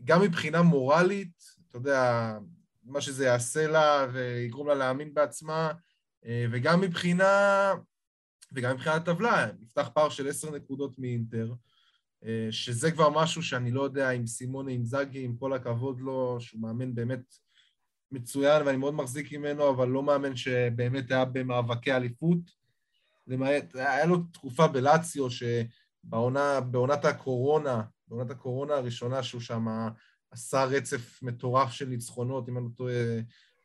גם 0.03 0.21
מבחינה 0.21 0.61
מורלית, 0.61 1.43
אתה 1.69 1.77
יודע, 1.77 2.37
מה 2.83 3.01
שזה 3.01 3.25
יעשה 3.25 3.67
לה 3.67 4.07
ויגרום 4.13 4.67
לה 4.67 4.75
להאמין 4.75 5.13
בעצמה, 5.13 5.71
אה, 6.25 6.45
וגם 6.51 6.81
מבחינה, 6.81 7.73
וגם 8.53 8.75
מבחינת 8.75 9.07
הטבלה, 9.07 9.47
נפתח 9.59 9.89
פער 9.93 10.09
של 10.09 10.27
עשר 10.27 10.51
נקודות 10.51 10.99
מאינטר, 10.99 11.53
אה, 12.25 12.47
שזה 12.51 12.91
כבר 12.91 13.09
משהו 13.09 13.43
שאני 13.43 13.71
לא 13.71 13.81
יודע 13.81 14.11
אם 14.11 14.27
סימוני 14.27 14.73
אינזאגי, 14.73 15.23
עם 15.23 15.35
כל 15.37 15.53
הכבוד 15.53 15.99
לו, 15.99 16.37
שהוא 16.39 16.61
מאמן 16.61 16.95
באמת 16.95 17.35
מצוין 18.11 18.65
ואני 18.65 18.77
מאוד 18.77 18.93
מחזיק 18.93 19.33
ממנו, 19.33 19.69
אבל 19.69 19.87
לא 19.87 20.03
מאמן 20.03 20.35
שבאמת 20.35 21.11
היה 21.11 21.25
במאבקי 21.25 21.93
אליפות. 21.93 22.61
למעט, 23.27 23.75
היה 23.75 24.05
לו 24.05 24.17
תקופה 24.33 24.67
בלציו 24.67 25.27
שבעונת 25.29 27.05
הקורונה, 27.05 27.83
בעונת 28.07 28.31
הקורונה 28.31 28.73
הראשונה 28.73 29.23
שהוא 29.23 29.41
שם 29.41 29.65
עשה 30.31 30.63
רצף 30.63 31.23
מטורף 31.23 31.71
של 31.71 31.85
ניצחונות, 31.85 32.49
אם 32.49 32.57
אני 32.57 32.65
לא 32.65 32.69
טועה, 32.77 33.19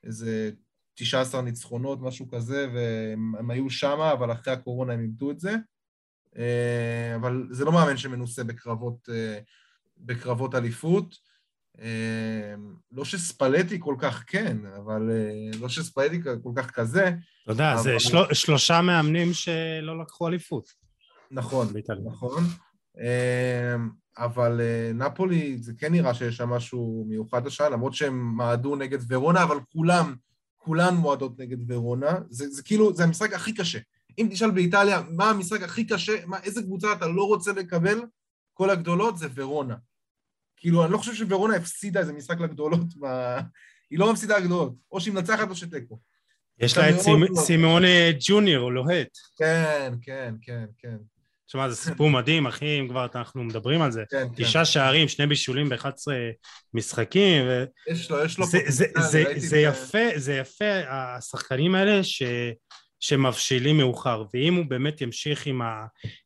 איזה 0.05 0.51
19 0.95 1.43
ניצחונות, 1.43 2.01
משהו 2.01 2.29
כזה, 2.29 2.69
והם 2.75 3.51
היו 3.51 3.71
שמה, 3.71 4.12
אבל 4.12 4.33
אחרי 4.33 4.53
הקורונה 4.53 4.93
הם 4.93 5.01
איבדו 5.01 5.31
את 5.31 5.41
זה. 5.41 5.55
אה, 6.39 7.14
אבל 7.17 7.47
זה 7.51 7.64
לא 7.64 7.73
מאמן 7.73 7.97
שמנוסה 7.97 8.45
בקרבות, 8.45 9.09
אה, 9.12 9.39
בקרבות 9.99 10.55
אליפות. 10.55 11.14
אה, 11.81 12.55
לא 12.93 13.05
שספלטי 13.05 13.77
כל 13.81 13.95
כך 13.99 14.25
כן, 14.27 14.57
אבל 14.77 15.11
לא 15.61 15.69
שספלטי 15.69 16.21
כל 16.43 16.53
כך 16.57 16.71
כזה. 16.71 17.09
אתה 17.43 17.53
יודע, 17.53 17.73
אבל... 17.73 17.83
זה 17.83 17.95
של... 17.99 18.17
שלושה 18.33 18.81
מאמנים 18.81 19.33
שלא 19.33 20.01
לקחו 20.01 20.29
אליפות. 20.29 20.69
נכון, 21.31 21.67
נכון. 22.05 22.45
אבל 24.19 24.61
נפולי, 24.95 25.59
זה 25.59 25.73
כן 25.79 25.93
נראה 25.93 26.14
שיש 26.14 26.37
שם 26.37 26.49
משהו 26.49 27.05
מיוחד 27.09 27.47
השעה, 27.47 27.69
למרות 27.69 27.95
שהם 27.95 28.37
מעדו 28.37 28.77
נגד 28.77 28.99
ורונה, 29.09 29.43
אבל 29.43 29.57
כולם, 29.73 30.14
כולן 30.57 30.95
מועדות 30.95 31.39
נגד 31.39 31.71
ורונה. 31.71 32.19
זה, 32.31 32.49
זה 32.49 32.62
כאילו, 32.62 32.95
זה 32.95 33.05
המשחק 33.05 33.33
הכי 33.33 33.55
קשה. 33.55 33.79
אם 34.19 34.29
תשאל 34.31 34.51
באיטליה 34.51 35.03
מה 35.11 35.31
המשחק 35.31 35.62
הכי 35.62 35.87
קשה, 35.87 36.27
מה, 36.27 36.39
איזה 36.43 36.62
קבוצה 36.62 36.93
אתה 36.93 37.07
לא 37.07 37.27
רוצה 37.27 37.53
לקבל, 37.53 38.01
כל 38.55 38.71
הגדולות 38.71 39.19
זה 39.19 39.29
ורונה. 39.35 39.77
כאילו, 40.57 40.85
אני 40.85 40.93
לא 40.93 40.99
חושב 40.99 41.14
שוורונה 41.14 41.57
הפסידה 41.57 42.01
איזה 42.01 42.12
משחק 42.12 42.41
לגדולות, 42.41 42.97
מה... 42.97 43.41
היא 43.91 43.99
לא 43.99 44.12
מפסידה 44.12 44.39
לגדולות, 44.39 44.75
או 44.93 45.01
שהיא 45.01 45.14
מנצחת 45.14 45.51
או 45.51 45.57
שתיקו. 45.57 45.99
יש 46.59 46.77
לה 46.77 46.91
את 46.91 46.97
סימונה 47.35 47.89
ג'וניור, 48.21 48.73
לוהט. 48.73 49.09
כן, 49.37 49.93
כן, 50.03 50.35
כן, 50.43 50.64
כן. 50.79 50.97
תשמע, 51.47 51.68
זה 51.68 51.76
סיפור 51.76 52.11
מדהים, 52.11 52.47
אחי, 52.47 52.80
אם 52.80 52.88
כבר 52.88 53.07
אנחנו 53.14 53.44
מדברים 53.44 53.82
על 53.82 53.92
זה. 53.92 54.03
כן, 54.11 54.26
כן. 54.36 54.44
תשעה 54.44 54.62
כן. 54.62 54.64
שערים, 54.64 55.09
שני 55.09 55.26
בישולים 55.26 55.68
ב-11 55.68 55.88
משחקים. 56.74 57.44
ו... 57.47 57.64
יש 57.90 58.11
לו, 58.11 58.24
יש 58.24 58.38
לו 58.38 58.47
זה, 58.47 58.59
זה, 58.68 58.84
זה, 58.99 59.24
זה, 59.36 59.59
יפה, 59.59 59.99
זה 60.16 60.34
יפה, 60.34 60.80
השחקנים 60.88 61.74
האלה 61.74 62.05
ש... 62.05 62.22
שמבשילים 63.01 63.76
מאוחר, 63.76 64.24
ואם 64.34 64.55
הוא 64.55 64.64
באמת 64.68 65.01
ימשיך 65.01 65.47
עם 65.47 65.61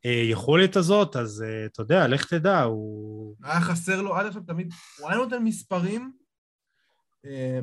היכולת 0.05 0.77
הזאת, 0.77 1.17
אז 1.17 1.45
אה, 1.47 1.67
אתה 1.67 1.83
יודע, 1.83 2.09
לך 2.09 2.27
תדע, 2.27 2.63
הוא... 2.63 3.37
היה 3.43 3.61
חסר 3.61 4.03
לו, 4.03 4.17
עד 4.17 4.27
עכשיו 4.27 4.43
תמיד, 4.43 4.73
הוא 4.99 5.09
היה 5.09 5.19
נותן 5.19 5.43
מספרים, 5.43 6.13
אה, 7.27 7.61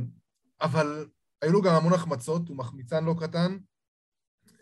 אבל 0.62 1.06
היו 1.42 1.52
לו 1.52 1.62
גם 1.62 1.76
המון 1.76 1.94
החמצות, 1.94 2.50
הוא 2.50 2.58
מחמיצן 2.58 3.06
לא 3.06 3.16
קטן. 3.20 3.58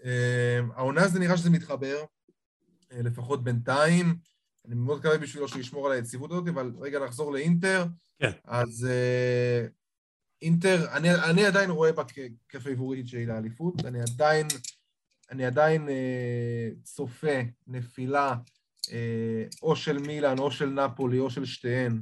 אה, 0.05 0.59
העונה 0.75 1.03
הזה 1.03 1.19
נראה 1.19 1.37
שזה 1.37 1.49
מתחבר, 1.49 2.03
לפחות 2.91 3.43
בינתיים. 3.43 4.15
אני 4.65 4.75
מאוד 4.75 4.99
מקווה 4.99 5.17
בשבילו 5.17 5.47
שישמור 5.47 5.87
על 5.87 5.91
היציבות 5.91 6.31
הזאת, 6.31 6.47
אבל 6.47 6.71
רגע 6.79 6.99
נחזור 7.05 7.33
לאינטר. 7.33 7.85
כן. 8.19 8.31
אז 8.45 8.87
אינטר, 10.41 10.91
אני, 10.97 11.15
אני 11.15 11.45
עדיין 11.45 11.69
רואה 11.69 11.91
בה 11.91 12.03
כפייבוריטית 12.49 13.07
שלי 13.07 13.25
לאליפות, 13.25 13.85
אני 13.85 14.01
עדיין, 14.01 14.47
אני 15.31 15.45
עדיין 15.45 15.89
אה, 15.89 16.69
צופה 16.83 17.41
נפילה 17.67 18.35
אה, 18.91 19.43
או 19.61 19.75
של 19.75 19.97
מילאן 19.97 20.39
או 20.39 20.51
של 20.51 20.69
נפולי 20.69 21.19
או 21.19 21.29
של 21.29 21.45
שתיהן 21.45 22.01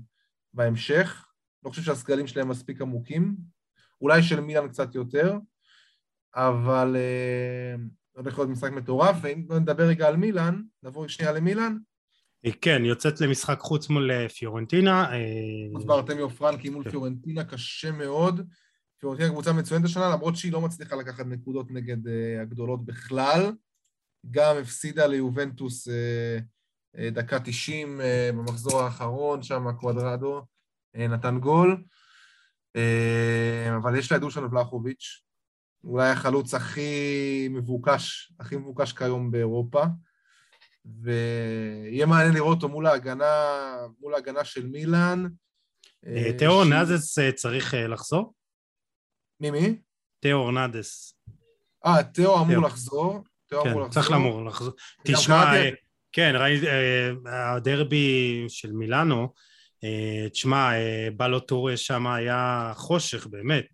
בהמשך. 0.53 1.25
לא 1.65 1.69
חושב 1.69 1.81
שהסגלים 1.81 2.27
שלהם 2.27 2.49
מספיק 2.49 2.81
עמוקים, 2.81 3.36
אולי 4.01 4.23
של 4.23 4.39
מילאן 4.39 4.67
קצת 4.67 4.95
יותר, 4.95 5.38
אבל 6.36 6.95
אה, 6.95 7.75
הולך 8.16 8.38
להיות 8.38 8.49
משחק 8.49 8.72
מטורף, 8.72 9.16
ואם 9.22 9.45
נדבר 9.49 9.84
רגע 9.84 10.07
על 10.07 10.18
מילאן, 10.18 10.61
נעבור 10.84 11.07
שנייה 11.07 11.32
למילאן, 11.32 11.78
כן, 12.61 12.86
יוצאת 12.86 13.22
למשחק 13.22 13.59
חוץ 13.59 13.89
מול 13.89 14.11
אה, 14.11 14.30
פיורנטינה. 14.30 15.05
חוץ 15.74 15.82
אה, 15.82 15.88
בארטמיו 15.88 16.30
פרנקי 16.30 16.70
מול 16.70 16.84
כן. 16.84 16.89
פיורנטינה, 16.89 17.43
קשה 17.43 17.91
מאוד. 17.91 18.47
פיורנטינה 18.99 19.30
קבוצה 19.30 19.53
מצוינת 19.53 19.86
השנה, 19.86 20.09
למרות 20.09 20.36
שהיא 20.36 20.51
לא 20.51 20.61
מצליחה 20.61 20.95
לקחת 20.95 21.26
נקודות 21.26 21.72
נגד 21.72 22.07
אה, 22.07 22.41
הגדולות 22.41 22.86
בכלל. 22.86 23.51
גם 24.32 24.55
הפסידה 24.61 25.07
ליובנטוס 25.07 25.88
דקה 27.11 27.39
90 27.39 28.01
במחזור 28.34 28.82
האחרון, 28.82 29.43
שם 29.43 29.66
קוודרדו 29.80 30.41
נתן 30.95 31.39
גול. 31.39 31.84
אבל 33.78 33.97
יש 33.97 34.11
לה 34.11 34.18
את 34.18 34.22
דושן 34.22 34.43
ולחוביץ', 34.43 35.22
אולי 35.84 36.09
החלוץ 36.09 36.53
הכי 36.53 37.47
מבוקש, 37.51 38.34
הכי 38.39 38.55
מבוקש 38.55 38.93
כיום 38.93 39.31
באירופה. 39.31 39.84
ויהיה 40.86 42.05
מעניין 42.05 42.34
לראות 42.34 42.55
אותו 42.55 42.69
מול 42.69 42.88
ההגנה, 42.88 43.34
מול 43.99 44.13
ההגנה 44.13 44.45
של 44.45 44.67
מילאן. 44.67 45.25
אה, 46.07 46.34
תיאור 46.38 46.65
נאדס 46.65 47.19
אה, 47.19 47.31
צריך 47.31 47.73
אה, 47.73 47.88
לחזור? 47.88 48.34
מי 49.39 49.51
מי? 49.51 49.75
תיאור 50.19 50.51
נאדס. 50.51 51.17
אה, 51.86 52.03
תיאור 52.03 52.41
אמור 52.41 52.63
לחזור. 52.63 53.23
כן, 53.63 53.89
צריך 53.89 54.11
לאמור 54.11 54.45
לחזור. 54.45 54.73
תשמע, 55.03 55.53
כן, 56.11 56.34
ראיתי, 56.36 56.65
הדרבי 57.25 58.45
של 58.47 58.71
מילאנו, 58.71 59.34
תשמע, 60.31 60.69
בלוטור 61.17 61.75
שם 61.75 62.07
היה 62.07 62.71
חושך, 62.75 63.27
באמת. 63.27 63.65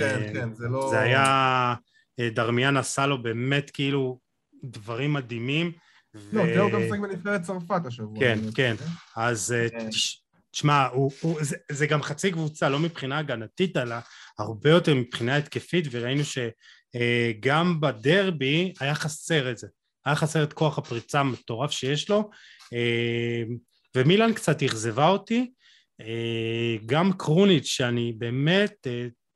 כן, 0.00 0.30
כן, 0.34 0.54
זה 0.54 0.68
לא... 0.68 0.88
זה 0.90 1.00
היה, 1.00 1.74
דרמיאן 2.20 2.76
עשה 2.76 3.06
לו 3.06 3.22
באמת 3.22 3.70
כאילו 3.70 4.18
דברים 4.64 5.12
מדהימים. 5.12 5.72
לא, 6.32 6.42
תיאו 6.44 6.70
גם 6.70 6.82
משחק 6.82 6.98
בנבחרת 6.98 7.42
צרפת 7.42 7.86
השבוע. 7.86 8.20
כן, 8.20 8.38
כן. 8.54 8.74
אז 9.16 9.52
אה, 9.52 9.70
כן. 9.70 9.88
תשמע, 10.50 10.88
זה 11.72 11.86
גם 11.86 12.02
חצי 12.02 12.32
קבוצה, 12.32 12.68
לא 12.68 12.78
מבחינה 12.78 13.18
הגנתית, 13.18 13.76
אלא 13.76 13.96
הרבה 14.38 14.70
יותר 14.70 14.94
מבחינה 14.94 15.36
התקפית, 15.36 15.84
וראינו 15.90 16.22
שגם 16.24 17.80
אה, 17.84 17.92
בדרבי 17.92 18.72
היה 18.80 18.94
חסר 18.94 19.50
את 19.50 19.58
זה. 19.58 19.66
היה 20.04 20.16
חסר 20.16 20.42
את 20.42 20.52
כוח 20.52 20.78
הפריצה 20.78 21.20
המטורף 21.20 21.70
שיש 21.70 22.10
לו, 22.10 22.30
אה, 22.72 23.42
ומילן 23.96 24.32
קצת 24.32 24.62
אכזבה 24.62 25.08
אותי. 25.08 25.52
גם 26.86 27.12
קרוניץ', 27.12 27.66
שאני 27.66 28.12
באמת, 28.18 28.86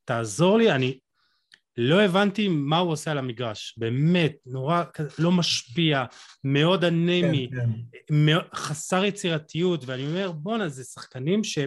תעזור 0.05 0.59
לי, 0.59 0.73
אני 0.73 0.99
לא 1.77 2.03
הבנתי 2.03 2.49
מה 2.49 2.79
הוא 2.79 2.93
עושה 2.93 3.11
על 3.11 3.19
המגרש, 3.19 3.75
באמת, 3.79 4.33
נורא, 4.47 4.83
לא 5.19 5.33
משפיע, 5.33 6.05
מאוד 6.45 6.85
אנמי, 6.85 7.51
כן, 7.53 7.71
כן. 8.09 8.39
חסר 8.55 9.05
יצירתיות, 9.05 9.85
ואני 9.87 10.07
אומר, 10.07 10.33
בואנה, 10.33 10.69
זה 10.69 10.85
שחקנים 10.85 11.45
ש... 11.45 11.59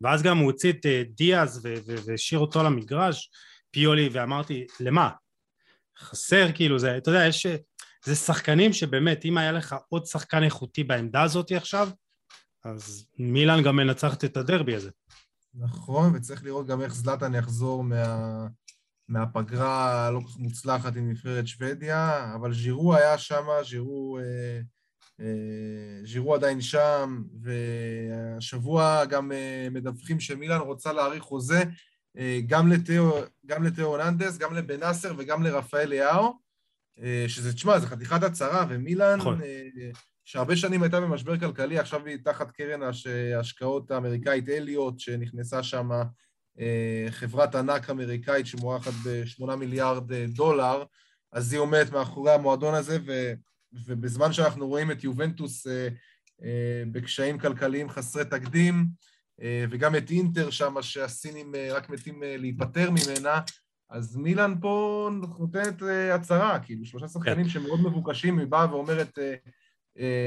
ואז 0.00 0.22
גם 0.22 0.38
הוא 0.38 0.46
הוציא 0.46 0.72
את 0.72 0.86
אה, 0.86 1.02
דיאז 1.08 1.68
והשאיר 2.06 2.40
אותו 2.40 2.62
למגרש, 2.62 3.30
פיולי, 3.70 4.08
ואמרתי, 4.12 4.66
למה? 4.80 5.10
חסר, 5.98 6.52
כאילו, 6.54 6.78
זה, 6.78 6.96
אתה 6.96 7.10
יודע, 7.10 7.26
יש... 7.26 7.46
זה 8.04 8.14
שחקנים 8.14 8.72
שבאמת, 8.72 9.24
אם 9.24 9.38
היה 9.38 9.52
לך 9.52 9.76
עוד 9.88 10.06
שחקן 10.06 10.42
איכותי 10.42 10.84
בעמדה 10.84 11.22
הזאת 11.22 11.52
עכשיו, 11.52 11.88
אז 12.64 13.06
מילאן 13.18 13.62
גם 13.62 13.76
מנצחת 13.76 14.24
את 14.24 14.36
הדרבי 14.36 14.74
הזה. 14.74 14.90
נכון, 15.54 16.14
וצריך 16.14 16.44
לראות 16.44 16.66
גם 16.66 16.82
איך 16.82 16.94
זלאטן 16.94 17.34
יחזור 17.34 17.84
מה... 17.84 18.46
מהפגרה 19.08 20.06
הלא 20.06 20.20
כל 20.20 20.26
כך 20.26 20.38
מוצלחת 20.38 20.96
עם 20.96 21.10
נבחרת 21.10 21.46
שוודיה, 21.46 22.34
אבל 22.34 22.54
ז'ירו 22.54 22.94
היה 22.94 23.18
שם, 23.18 23.46
ז'ירו, 23.68 24.18
אה, 24.18 24.60
אה, 25.20 26.06
ז'ירו 26.06 26.34
עדיין 26.34 26.60
שם, 26.60 27.22
והשבוע 27.40 29.04
גם 29.04 29.32
אה, 29.32 29.68
מדווחים 29.70 30.20
שמילן 30.20 30.60
רוצה 30.60 30.92
להאריך 30.92 31.22
חוזה 31.22 31.62
אה, 32.18 32.40
גם 32.46 32.72
לתיאו, 32.72 33.12
גם 33.46 33.62
לתיאו 33.62 33.96
ננדס, 33.96 34.38
גם 34.38 34.54
לבן 34.54 34.80
נאסר 34.80 35.14
וגם 35.18 35.42
לרפאל 35.42 35.88
ליאו, 35.88 36.32
אה, 37.02 37.24
שזה, 37.28 37.52
תשמע, 37.52 37.78
זה 37.78 37.86
חתיכת 37.86 38.22
הצהרה, 38.22 38.66
ומילן, 38.68 39.18
נכון. 39.18 39.42
אה, 39.42 39.90
שהרבה 40.24 40.56
שנים 40.56 40.82
הייתה 40.82 41.00
במשבר 41.00 41.38
כלכלי, 41.38 41.78
עכשיו 41.78 42.06
היא 42.06 42.18
תחת 42.24 42.50
קרן 42.50 42.80
ההשקעות 42.82 43.90
האמריקאית 43.90 44.48
אליוט, 44.48 44.98
שנכנסה 44.98 45.62
שם 45.62 45.90
אה, 46.60 47.06
חברת 47.10 47.54
ענק 47.54 47.90
אמריקאית 47.90 48.46
שמוערכת 48.46 48.92
ב-8 49.04 49.56
מיליארד 49.56 50.12
אה, 50.12 50.26
דולר, 50.28 50.84
אז 51.32 51.52
היא 51.52 51.60
עומדת 51.60 51.92
מאחורי 51.92 52.32
המועדון 52.32 52.74
הזה, 52.74 52.98
ו, 53.06 53.32
ובזמן 53.86 54.32
שאנחנו 54.32 54.68
רואים 54.68 54.90
את 54.90 55.04
יובנטוס 55.04 55.66
אה, 55.66 55.88
בקשיים 56.92 57.38
כלכליים 57.38 57.88
חסרי 57.88 58.24
תקדים, 58.24 58.86
וגם 59.70 59.96
את 59.96 60.10
אינטר 60.10 60.50
שם, 60.50 60.74
שהסינים 60.80 61.52
רק 61.70 61.90
מתים 61.90 62.22
להיפטר 62.26 62.90
ממנה, 62.90 63.40
אז 63.90 64.16
מילאן 64.16 64.54
פה 64.60 65.10
נותנת 65.38 65.82
הצהרה, 66.14 66.58
כאילו 66.58 66.84
שלושה 66.84 67.08
שחקנים 67.08 67.44
כן. 67.44 67.50
שמאוד 67.50 67.80
מבוקשים, 67.80 68.38
היא 68.38 68.46
באה 68.46 68.74
ואומרת, 68.74 69.18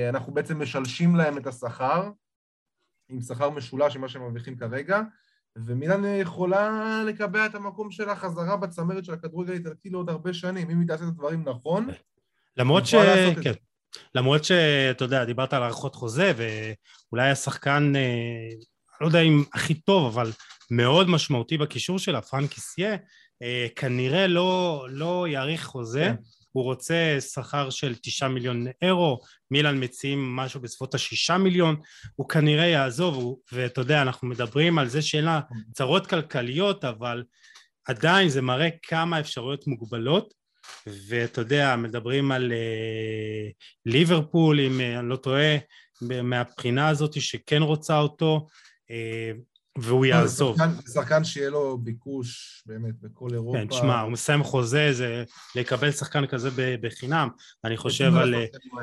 אנחנו 0.09 0.33
בעצם 0.33 0.61
משלשים 0.61 1.15
להם 1.15 1.37
את 1.37 1.47
השכר, 1.47 2.09
עם 3.09 3.21
שכר 3.21 3.49
משולש 3.49 3.97
ממה 3.97 4.09
שהם 4.09 4.21
מרוויחים 4.21 4.57
כרגע, 4.57 5.01
ומילאן 5.57 6.05
יכולה 6.05 7.01
לקבע 7.07 7.45
את 7.45 7.55
המקום 7.55 7.91
שלה 7.91 8.15
חזרה 8.15 8.57
בצמרת 8.57 9.05
של 9.05 9.13
הכדורגל 9.13 9.51
האיטלקי 9.51 9.89
לעוד 9.89 10.09
הרבה 10.09 10.33
שנים, 10.33 10.69
אם 10.69 10.79
היא 10.79 10.87
תעשה 10.87 11.03
את 11.03 11.09
הדברים 11.09 11.49
נכון. 11.49 11.87
למרות 12.57 12.85
ש... 12.85 12.95
כן. 13.43 13.53
למרות 14.15 14.43
שאתה 14.43 15.03
יודע, 15.03 15.25
דיברת 15.25 15.53
על 15.53 15.63
הארכות 15.63 15.95
חוזה, 15.95 16.33
ואולי 16.37 17.29
השחקן, 17.29 17.93
אה, 17.95 18.49
לא 19.01 19.05
יודע 19.05 19.21
אם 19.21 19.43
הכי 19.53 19.73
טוב, 19.73 20.17
אבל 20.17 20.31
מאוד 20.71 21.09
משמעותי 21.09 21.57
בקישור 21.57 21.99
שלה, 21.99 22.21
פרנק 22.21 22.53
סיה, 22.53 22.95
אה, 23.41 23.67
כנראה 23.75 24.27
לא, 24.27 24.85
לא 24.89 25.27
יאריך 25.27 25.65
חוזה. 25.65 26.03
כן. 26.03 26.15
הוא 26.51 26.63
רוצה 26.63 27.17
שכר 27.19 27.69
של 27.69 27.95
תשעה 27.95 28.29
מיליון 28.29 28.65
אירו, 28.81 29.19
מילאן 29.51 29.83
מציעים 29.83 30.35
משהו 30.35 30.61
בסביבות 30.61 30.95
השישה 30.95 31.37
מיליון, 31.37 31.75
הוא 32.15 32.29
כנראה 32.29 32.65
יעזוב, 32.65 33.39
ואתה 33.51 33.81
יודע, 33.81 34.01
אנחנו 34.01 34.27
מדברים 34.27 34.79
על 34.79 34.87
זה 34.87 35.01
שאין 35.01 35.25
לה 35.25 35.39
צרות 35.73 36.07
כלכליות, 36.07 36.85
אבל 36.85 37.23
עדיין 37.85 38.29
זה 38.29 38.41
מראה 38.41 38.69
כמה 38.83 39.19
אפשרויות 39.19 39.67
מוגבלות, 39.67 40.33
ואתה 41.09 41.41
יודע, 41.41 41.75
מדברים 41.75 42.31
על 42.31 42.51
uh, 42.51 43.53
ליברפול, 43.85 44.59
אם 44.59 44.79
uh, 44.79 44.99
אני 44.99 45.09
לא 45.09 45.15
טועה, 45.15 45.57
מהבחינה 46.01 46.89
הזאת 46.89 47.21
שכן 47.21 47.61
רוצה 47.61 47.99
אותו, 47.99 48.47
uh, 48.91 49.56
והוא 49.77 50.05
לא, 50.05 50.09
יעזוב. 50.09 50.57
זה 50.57 50.93
שחקן 50.93 51.23
שיהיה 51.23 51.49
לו 51.49 51.77
ביקוש 51.77 52.63
באמת 52.65 53.01
בכל 53.01 53.29
אירופה. 53.33 53.57
כן, 53.57 53.67
תשמע, 53.67 54.01
הוא 54.01 54.11
מסיים 54.11 54.43
חוזה, 54.43 54.93
זה 54.93 55.23
לקבל 55.55 55.91
שחקן 55.91 56.27
כזה 56.27 56.49
בחינם. 56.81 57.29
אני 57.63 57.77
חושב 57.77 58.11
על 58.15 58.35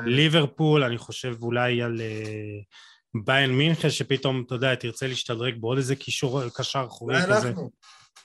ליברפול, 0.05 0.83
אני 0.83 0.97
חושב 0.97 1.35
אולי 1.41 1.81
על 1.81 2.01
ביין 3.25 3.51
מינכן, 3.51 3.89
שפתאום, 3.89 4.43
אתה 4.47 4.55
יודע, 4.55 4.75
תרצה 4.75 5.07
להשתדרג 5.07 5.55
בעוד 5.59 5.77
איזה 5.77 5.95
קישור, 5.95 6.41
קשר 6.49 6.85
אחורי 6.87 7.15
כזה. 7.15 7.25
אולי 7.25 7.47
אנחנו, 7.47 7.71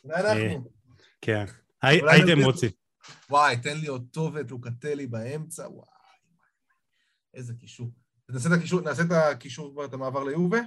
אולי 0.04 0.20
אנחנו. 0.20 0.70
כן, 1.20 1.44
הייתם 1.82 2.44
רוצים. 2.44 2.70
וואי, 3.30 3.56
תן 3.56 3.78
לי 3.78 3.88
אותו 3.88 4.30
ואת 4.34 4.50
לוקטלי 4.50 5.06
באמצע, 5.06 5.68
וואי. 5.68 5.86
איזה 7.34 7.54
קישור. 7.54 7.90
נעשה 8.84 9.02
את 9.02 9.10
הקישור 9.10 9.70
כבר, 9.72 9.84
את 9.84 9.94
המעבר 9.94 10.24
ליובה? 10.24 10.60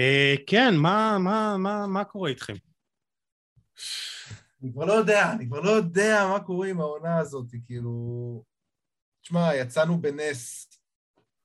אה, 0.00 0.34
כן, 0.46 0.76
מה, 0.76 1.18
מה, 1.20 1.56
מה, 1.58 1.86
מה 1.86 2.04
קורה 2.04 2.30
איתכם? 2.30 2.54
אני 4.62 4.72
כבר 4.72 4.84
לא 4.84 4.92
יודע, 4.92 5.32
אני 5.32 5.46
כבר 5.46 5.60
לא 5.60 5.70
יודע 5.70 6.26
מה 6.32 6.40
קורה 6.40 6.68
עם 6.68 6.80
העונה 6.80 7.18
הזאת, 7.18 7.46
כאילו... 7.66 8.44
תשמע, 9.22 9.54
יצאנו 9.54 10.00
בנס 10.00 10.70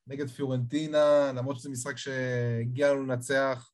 נגד 0.08 0.30
פיורנטינה, 0.30 1.32
למרות 1.36 1.58
שזה 1.58 1.70
משחק 1.70 1.98
שהגיע 1.98 2.94
לנו 2.94 3.04
לנצח, 3.04 3.72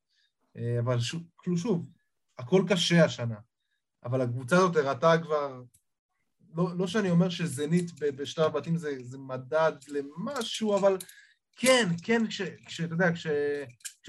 אה, 0.57 0.79
אבל 0.79 0.99
שוב, 0.99 1.21
כאילו 1.41 1.57
שוב, 1.57 1.89
הכל 2.37 2.63
קשה 2.69 3.05
השנה. 3.05 3.35
אבל 4.03 4.21
הקבוצה 4.21 4.57
הזאת 4.57 4.75
הראתה 4.75 5.13
כבר 5.23 5.61
לא, 6.55 6.77
לא 6.77 6.87
שאני 6.87 7.09
אומר 7.09 7.29
שזנית 7.29 7.91
בשלב 7.99 8.45
הבתים 8.45 8.77
זה, 8.77 8.95
זה 9.01 9.17
מדד 9.17 9.73
למשהו, 9.87 10.77
אבל 10.77 10.97
כן, 11.57 11.89
כן, 12.03 12.27
כש, 12.27 12.41
כשאתה 12.41 12.93
יודע, 12.93 13.13
כש, 13.13 13.27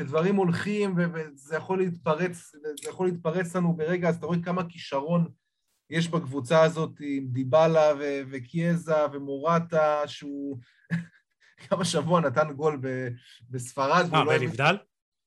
כשדברים 0.01 0.37
הולכים 0.37 0.95
וזה 0.97 1.57
יכול 1.57 1.79
להתפרץ, 1.79 2.53
זה 2.83 2.89
יכול 2.89 3.07
להתפרץ 3.07 3.57
לנו 3.57 3.77
ברגע, 3.77 4.09
אז 4.09 4.17
אתה 4.17 4.27
רואה 4.27 4.39
כמה 4.45 4.69
כישרון 4.69 5.29
יש 5.91 6.09
בקבוצה 6.09 6.63
הזאת 6.63 6.91
עם 7.01 7.27
דיבלה 7.29 7.93
ו- 7.99 8.21
וקיאזה 8.31 9.07
ומורטה, 9.13 10.03
שהוא 10.07 10.59
גם 11.71 11.81
השבוע 11.81 12.21
נתן 12.21 12.53
גול 12.53 12.79
ב- 12.81 13.09
בספרד. 13.51 14.15
אה, 14.15 14.25
בן 14.25 14.43
נבדל? 14.43 14.77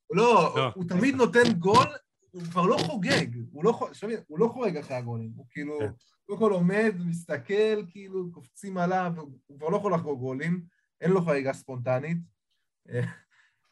לא, 0.09 0.53
לא, 0.55 0.71
הוא 0.75 0.85
תמיד 0.89 1.15
נותן 1.15 1.53
גול, 1.59 1.87
הוא 2.31 2.43
כבר 2.43 2.65
לא 2.65 2.77
חוגג, 2.77 3.27
הוא 3.51 3.63
לא, 3.63 3.89
הוא 4.27 4.39
לא 4.39 4.47
חורג 4.47 4.77
אחרי 4.77 4.97
הגולים, 4.97 5.31
הוא 5.35 5.45
כאילו, 5.49 5.79
כן. 5.79 5.91
קודם 6.25 6.39
כל 6.39 6.51
עומד, 6.51 6.95
מסתכל, 7.05 7.85
כאילו, 7.89 8.31
קופצים 8.31 8.77
עליו, 8.77 9.13
הוא 9.45 9.57
כבר 9.57 9.69
לא 9.69 9.77
יכול 9.77 9.93
לחגוג 9.93 10.19
גולים. 10.19 10.63
אין 11.01 11.11
לו 11.11 11.21
חריגה 11.21 11.53
ספונטנית, 11.53 12.17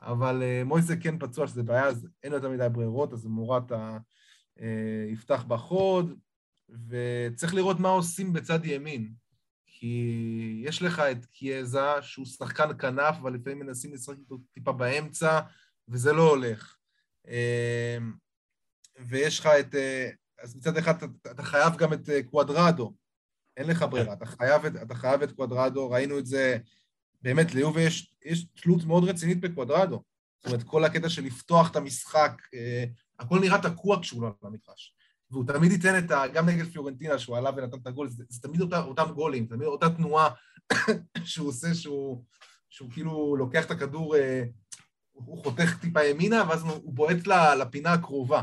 אבל 0.01 0.43
אה, 0.43 0.63
מויסה 0.63 0.95
כן 0.95 1.19
פצוע 1.19 1.47
שזה 1.47 1.63
בעיה, 1.63 1.87
אז 1.87 2.07
אין 2.23 2.33
יותר 2.33 2.49
מדי 2.49 2.67
ברירות, 2.71 3.13
אז 3.13 3.25
מורטה 3.25 3.97
אה, 4.61 5.05
יפתח 5.11 5.43
בחוד, 5.47 6.19
וצריך 6.87 7.53
לראות 7.53 7.79
מה 7.79 7.89
עושים 7.89 8.33
בצד 8.33 8.65
ימין. 8.65 9.13
כי 9.65 10.61
יש 10.65 10.81
לך 10.81 10.99
את 10.99 11.25
קיאזה, 11.25 12.01
שהוא 12.01 12.25
שחקן 12.25 12.77
כנף, 12.77 13.15
אבל 13.21 13.33
לפעמים 13.33 13.59
מנסים 13.59 13.93
לשחק 13.93 14.17
איתו 14.17 14.37
טיפה 14.51 14.71
באמצע, 14.71 15.39
וזה 15.87 16.13
לא 16.13 16.29
הולך. 16.29 16.77
אה, 17.27 17.97
ויש 19.07 19.39
לך 19.39 19.45
את... 19.45 19.75
אז 20.41 20.55
מצד 20.55 20.77
אחד 20.77 20.93
אתה 21.31 21.43
חייב 21.43 21.75
גם 21.77 21.93
את 21.93 22.09
קוואדרדו, 22.25 22.93
אין 23.57 23.67
לך 23.67 23.85
ברירה, 23.89 24.13
אתה 24.13 24.25
חייב, 24.25 24.65
אתה 24.65 24.95
חייב 24.95 25.21
את 25.21 25.31
קוואדרדו, 25.31 25.89
ראינו 25.89 26.19
את 26.19 26.25
זה 26.25 26.57
באמת, 27.22 27.53
ליובה 27.53 27.82
יש, 27.82 28.15
יש 28.26 28.43
תלות 28.43 28.84
מאוד 28.84 29.03
רצינית 29.03 29.41
בקוודרדו. 29.41 30.03
זאת 30.39 30.45
אומרת, 30.45 30.63
כל 30.63 30.84
הקטע 30.84 31.09
של 31.09 31.24
לפתוח 31.24 31.72
את 31.72 31.76
המשחק, 31.76 32.41
אה, 32.53 32.84
הכל 33.19 33.39
נראה 33.39 33.61
תקוע 33.61 34.01
כשהוא 34.01 34.22
לא 34.22 34.28
על 34.28 34.34
המגרש. 34.47 34.95
והוא 35.32 35.47
תמיד 35.47 35.72
ייתן 35.72 36.05
את 36.05 36.11
ה... 36.11 36.28
גם 36.28 36.49
נגד 36.49 36.65
פיורנטינה, 36.65 37.19
שהוא 37.19 37.38
עלה 37.38 37.49
ונתן 37.49 37.78
את 37.78 37.88
הגול, 37.88 38.09
זה, 38.09 38.24
זה 38.30 38.41
תמיד 38.41 38.61
אותה, 38.61 38.84
אותם 38.84 39.11
גולים, 39.11 39.45
תמיד 39.45 39.67
אותה 39.67 39.89
תנועה 39.89 40.30
שהוא 41.24 41.47
עושה, 41.47 41.74
שהוא, 41.74 42.24
שהוא 42.69 42.91
כאילו 42.91 43.36
לוקח 43.36 43.65
את 43.65 43.72
הכדור, 43.72 44.15
אה, 44.15 44.43
הוא 45.11 45.43
חותך 45.43 45.78
טיפה 45.82 46.03
ימינה, 46.03 46.43
ואז 46.49 46.63
הוא 46.63 46.93
בועט 46.93 47.28
לפינה 47.59 47.93
הקרובה. 47.93 48.41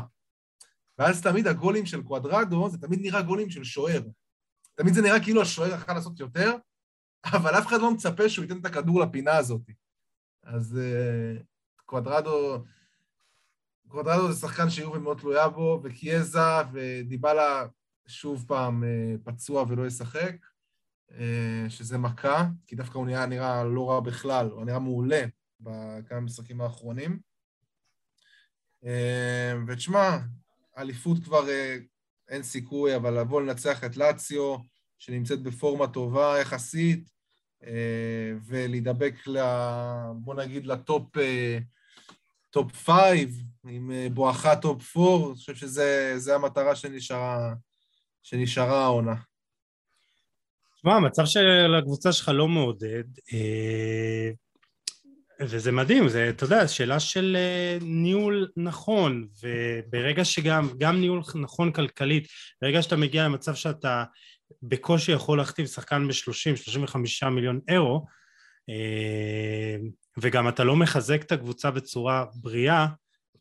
ואז 0.97 1.21
תמיד 1.21 1.47
הגולים 1.47 1.85
של 1.85 2.03
קוואדרדו, 2.03 2.69
זה 2.69 2.77
תמיד 2.77 2.99
נראה 3.01 3.21
גולים 3.21 3.49
של 3.49 3.63
שוער. 3.63 4.01
תמיד 4.75 4.93
זה 4.93 5.01
נראה 5.01 5.23
כאילו 5.23 5.41
השוער 5.41 5.73
יכול 5.73 5.93
לעשות 5.93 6.19
יותר, 6.19 6.55
אבל 7.25 7.57
אף 7.57 7.67
אחד 7.67 7.81
לא 7.81 7.91
מצפה 7.93 8.29
שהוא 8.29 8.43
ייתן 8.43 8.57
את 8.57 8.65
הכדור 8.65 9.01
לפינה 9.01 9.37
הזאת. 9.37 9.61
אז 10.43 10.77
uh, 10.77 11.43
קוואדרדו, 11.85 12.63
קוואדרדו 13.87 14.31
זה 14.31 14.39
שחקן 14.39 14.69
שיובל 14.69 14.99
מאוד 14.99 15.19
תלויה 15.19 15.49
בו, 15.49 15.81
וקיאזה 15.83 16.39
ודיבלה 16.73 17.67
שוב 18.07 18.45
פעם 18.47 18.83
uh, 18.83 19.31
פצוע 19.31 19.65
ולא 19.67 19.87
ישחק, 19.87 20.35
uh, 21.09 21.13
שזה 21.69 21.97
מכה, 21.97 22.45
כי 22.67 22.75
דווקא 22.75 22.97
הוא 22.97 23.05
נראה, 23.05 23.25
נראה 23.25 23.63
לא 23.63 23.89
רע 23.89 23.99
בכלל, 23.99 24.49
הוא 24.49 24.65
נראה 24.65 24.79
מעולה 24.79 25.25
בכמה 25.59 26.19
משחקים 26.19 26.61
האחרונים. 26.61 27.19
Uh, 28.83 28.87
ותשמע, 29.67 30.17
אליפות 30.77 31.23
כבר 31.23 31.43
אה, 31.43 31.83
אין 32.29 32.43
סיכוי, 32.43 32.95
אבל 32.95 33.19
לבוא 33.19 33.41
לנצח 33.41 33.83
את 33.83 33.97
לאציו, 33.97 34.57
שנמצאת 34.99 35.43
בפורמה 35.43 35.87
טובה 35.87 36.39
יחסית, 36.41 37.09
אה, 37.63 38.33
ולהידבק, 38.47 39.13
ל, 39.27 39.37
בוא 40.15 40.35
נגיד, 40.35 40.65
ל 40.65 40.78
top 40.78 41.17
אה, 41.17 41.57
top 42.49 42.71
five, 42.75 43.43
עם 43.67 43.91
אה, 43.91 44.07
בואכה 44.13 44.55
top 44.55 44.83
four, 44.83 45.27
אני 45.27 45.35
חושב 45.35 45.55
שזו 45.55 46.33
המטרה 46.33 46.75
שנשארה, 46.75 47.53
שנשארה 48.23 48.83
העונה. 48.83 49.15
תשמע, 50.75 50.95
המצב 50.95 51.25
של 51.25 51.75
הקבוצה 51.79 52.11
שלך 52.11 52.31
לא 52.33 52.47
מעודד, 52.47 53.03
וזה 55.41 55.71
מדהים, 55.71 56.09
זה, 56.09 56.29
אתה 56.29 56.43
יודע, 56.43 56.67
שאלה 56.67 56.99
של 56.99 57.37
ניהול 57.81 58.49
נכון, 58.57 59.27
וברגע 59.43 60.25
שגם, 60.25 60.69
גם 60.77 60.99
ניהול 60.99 61.21
נכון 61.35 61.71
כלכלית, 61.71 62.27
ברגע 62.61 62.81
שאתה 62.81 62.95
מגיע 62.95 63.25
למצב 63.25 63.55
שאתה 63.55 64.03
בקושי 64.63 65.11
יכול 65.11 65.37
להכתיב 65.37 65.65
שחקן 65.65 66.07
ב-30-35 66.07 67.29
מיליון 67.29 67.59
אירו 67.67 68.05
אה, 68.69 69.77
וגם 70.17 70.47
אתה 70.47 70.63
לא 70.63 70.75
מחזק 70.75 71.21
את 71.21 71.31
הקבוצה 71.31 71.71
בצורה 71.71 72.25
בריאה, 72.35 72.87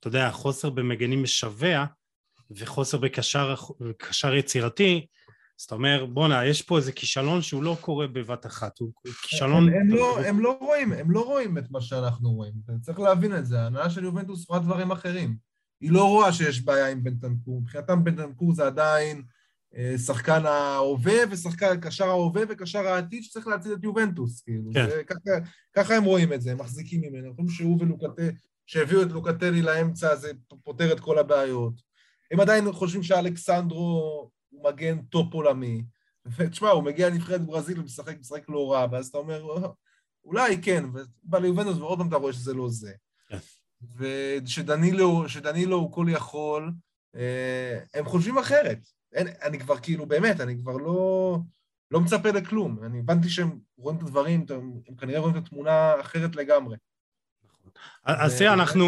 אתה 0.01 0.09
יודע, 0.09 0.31
חוסר 0.31 0.71
במגנים 0.71 1.23
משווע 1.23 1.85
וחוסר 2.51 2.99
בקשר, 2.99 4.35
יצירתי, 4.39 5.07
אז 5.61 5.65
אתה 5.65 5.75
אומר, 5.75 6.07
בואנה, 6.07 6.47
יש 6.47 6.63
פה 6.63 6.77
איזה 6.77 6.93
כישלון 6.93 7.43
שהוא 7.43 7.63
לא 7.63 7.77
קורה 7.81 8.07
בבת 8.07 8.47
אחת, 8.47 8.79
הוא 8.79 8.93
כישלון... 9.23 9.69
הם, 9.69 9.75
הם, 9.75 9.89
לא, 9.89 10.21
הם 10.21 10.41
לא 10.41 10.59
רואים, 10.61 10.93
הם 10.93 11.11
לא 11.11 11.25
רואים 11.25 11.59
את 11.59 11.71
מה 11.71 11.81
שאנחנו 11.81 12.33
רואים, 12.33 12.53
צריך 12.81 13.01
להבין 13.01 13.37
את 13.37 13.47
זה, 13.47 13.61
ההנהלה 13.61 13.91
של 13.91 14.05
יובנטוס 14.05 14.49
רואה 14.49 14.61
דברים 14.61 14.91
אחרים. 14.91 15.37
היא 15.81 15.93
לא 15.93 16.05
רואה 16.05 16.33
שיש 16.33 16.65
בעיה 16.65 16.89
עם 16.89 17.05
בנטנקור, 17.05 17.61
מבחינתם 17.61 18.05
בנטנקור 18.05 18.55
זה 18.55 18.67
עדיין 18.67 19.23
שחקן 20.07 20.47
ההווה 20.47 21.15
ושחקן 21.31 21.81
קשר 21.81 22.09
ההווה 22.09 22.43
וקשר 22.49 22.87
העתיד 22.87 23.23
שצריך 23.23 23.47
להציל 23.47 23.73
את 23.73 23.85
יובנטוס, 23.85 24.41
כאילו. 24.41 24.71
כן. 24.75 24.91
זה, 24.91 25.03
ככה, 25.05 25.31
ככה 25.73 25.97
הם 25.97 26.05
רואים 26.05 26.33
את 26.33 26.43
זה, 26.43 26.53
הם 26.53 26.59
מחזיקים 26.59 27.01
ממנו. 27.01 27.27
הם 27.27 27.33
חושבים 27.33 27.49
שהוא 27.49 27.79
ולוקטלי, 27.81 28.29
שהביאו 28.67 29.03
את 29.03 29.13
לוקטלי 29.13 29.63
לאמצע, 29.63 30.17
זה 30.17 30.33
פותר 30.65 30.93
את 30.93 31.01
כל 31.01 31.19
הבעיות. 31.19 31.75
הם 32.31 32.41
עדיין 32.41 32.73
חושבים 32.73 33.03
שאלכסנדרו 33.03 34.31
הוא 34.49 34.65
מגן 34.65 35.03
טופ 35.03 35.35
עולמי. 35.35 35.83
ותשמע, 36.37 36.71
הוא 36.71 36.85
מגיע 36.85 37.09
לנבחרת 37.09 37.47
ברזיל 37.47 37.81
ומשחק 37.81 38.19
משחק 38.21 38.49
לא 38.49 38.73
רע, 38.73 38.87
ואז 38.93 39.07
אתה 39.07 39.19
אומר, 39.19 39.43
אולי 40.25 40.63
כן, 40.63 40.85
ובא 41.25 41.39
ליובנטוס 41.39 41.79
ועוד 41.79 41.99
פעם 41.99 42.09
אתה 42.09 42.17
רואה 42.17 42.33
שזה 42.33 42.55
לא 42.55 42.69
זה. 42.69 42.93
כן. 43.29 43.39
ושדנילו 43.99 45.77
הוא 45.77 45.93
כל 45.93 46.07
יכול, 46.09 46.73
אה, 47.17 47.79
הם 47.95 48.05
חושבים 48.05 48.39
אחרת. 48.39 48.79
אין, 49.13 49.29
אני 49.43 49.59
כבר 49.59 49.79
כאילו, 49.79 50.07
באמת, 50.07 50.41
אני 50.41 50.59
כבר 50.59 50.77
לא, 50.77 51.39
לא 51.91 52.01
מצפה 52.01 52.31
לכלום. 52.31 52.79
אני 52.85 52.99
הבנתי 52.99 53.29
שהם 53.29 53.59
רואים 53.79 53.99
את 53.99 54.03
הדברים, 54.03 54.45
הם, 54.51 54.73
הם 54.89 54.97
כנראה 54.97 55.21
רואים 55.21 55.37
את 55.37 55.43
התמונה 55.43 56.01
אחרת 56.01 56.37
לגמרי. 56.37 56.77
אז 58.05 58.39
תראה, 58.39 58.53
אנחנו, 58.53 58.85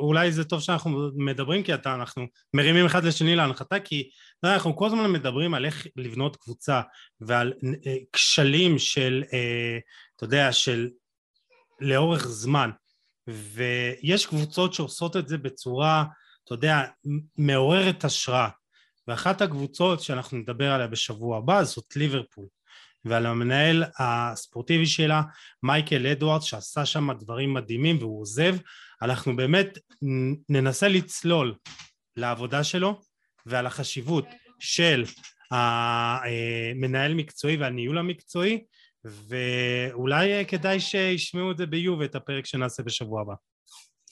אולי 0.00 0.32
זה 0.32 0.44
טוב 0.44 0.60
שאנחנו 0.60 1.10
מדברים, 1.14 1.62
כי 1.62 1.74
אתה, 1.74 1.94
אנחנו 1.94 2.26
מרימים 2.54 2.86
אחד 2.86 3.04
לשני 3.04 3.36
להנחתה, 3.36 3.80
כי 3.80 4.10
אנחנו 4.44 4.76
כל 4.76 4.86
הזמן 4.86 5.12
מדברים 5.12 5.54
על 5.54 5.64
איך 5.64 5.86
לבנות 5.96 6.36
קבוצה 6.36 6.80
ועל 7.20 7.52
אה, 7.86 7.96
כשלים 8.12 8.78
של, 8.78 9.24
אה, 9.32 9.78
אתה 10.16 10.24
יודע, 10.24 10.52
של 10.52 10.88
לאורך 11.80 12.28
זמן, 12.28 12.70
ויש 13.28 14.26
קבוצות 14.26 14.74
שעושות 14.74 15.16
את 15.16 15.28
זה 15.28 15.38
בצורה, 15.38 16.04
אתה 16.44 16.54
יודע, 16.54 16.82
מעוררת 17.36 18.04
השראה, 18.04 18.48
ואחת 19.08 19.42
הקבוצות 19.42 20.00
שאנחנו 20.00 20.38
נדבר 20.38 20.70
עליה 20.70 20.86
בשבוע 20.86 21.38
הבא 21.38 21.62
זאת 21.62 21.96
ליברפול. 21.96 22.46
ועל 23.04 23.26
המנהל 23.26 23.84
הספורטיבי 23.98 24.86
שלה, 24.86 25.22
מייקל 25.62 26.06
אדוארדס, 26.06 26.44
שעשה 26.44 26.86
שם 26.86 27.12
דברים 27.12 27.54
מדהימים 27.54 27.98
והוא 27.98 28.20
עוזב. 28.20 28.56
אנחנו 29.02 29.36
באמת 29.36 29.78
ננסה 30.48 30.88
לצלול 30.88 31.54
לעבודה 32.16 32.64
שלו 32.64 33.00
ועל 33.46 33.66
החשיבות 33.66 34.26
של 34.58 35.04
המנהל 35.50 37.14
מקצועי 37.14 37.56
והניהול 37.56 37.98
המקצועי, 37.98 38.64
ואולי 39.04 40.46
כדאי 40.46 40.80
שישמעו 40.80 41.52
את 41.52 41.56
זה 41.56 41.66
ביוב, 41.66 42.02
את 42.02 42.14
הפרק 42.14 42.46
שנעשה 42.46 42.82
בשבוע 42.82 43.22
הבא. 43.22 43.34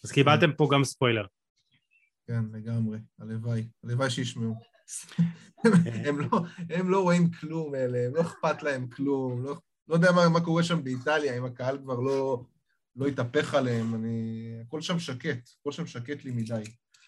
אז 0.04 0.12
קיבלתם 0.12 0.52
פה 0.52 0.68
גם 0.72 0.84
ספוילר. 0.84 1.26
כן, 2.26 2.42
לגמרי. 2.52 2.98
הלוואי. 3.18 3.68
הלוואי 3.84 4.10
שישמעו. 4.10 4.75
הם, 6.04 6.20
לא, 6.20 6.40
הם 6.70 6.90
לא 6.90 7.02
רואים 7.02 7.30
כלום 7.30 7.74
אלה, 7.74 8.08
לא 8.12 8.20
אכפת 8.20 8.62
להם 8.62 8.86
כלום, 8.88 9.44
לא, 9.44 9.56
לא 9.88 9.94
יודע 9.94 10.12
מה, 10.12 10.28
מה 10.28 10.40
קורה 10.40 10.62
שם 10.62 10.84
באיטליה, 10.84 11.38
אם 11.38 11.44
הקהל 11.44 11.78
כבר 11.78 12.00
לא, 12.00 12.44
לא 12.96 13.06
התהפך 13.06 13.54
עליהם, 13.54 13.94
אני... 13.94 14.52
הכל 14.66 14.80
שם 14.80 14.98
שקט, 14.98 15.48
הכל 15.60 15.72
שם 15.72 15.86
שקט 15.86 16.24
לי 16.24 16.30
מדי. 16.30 16.62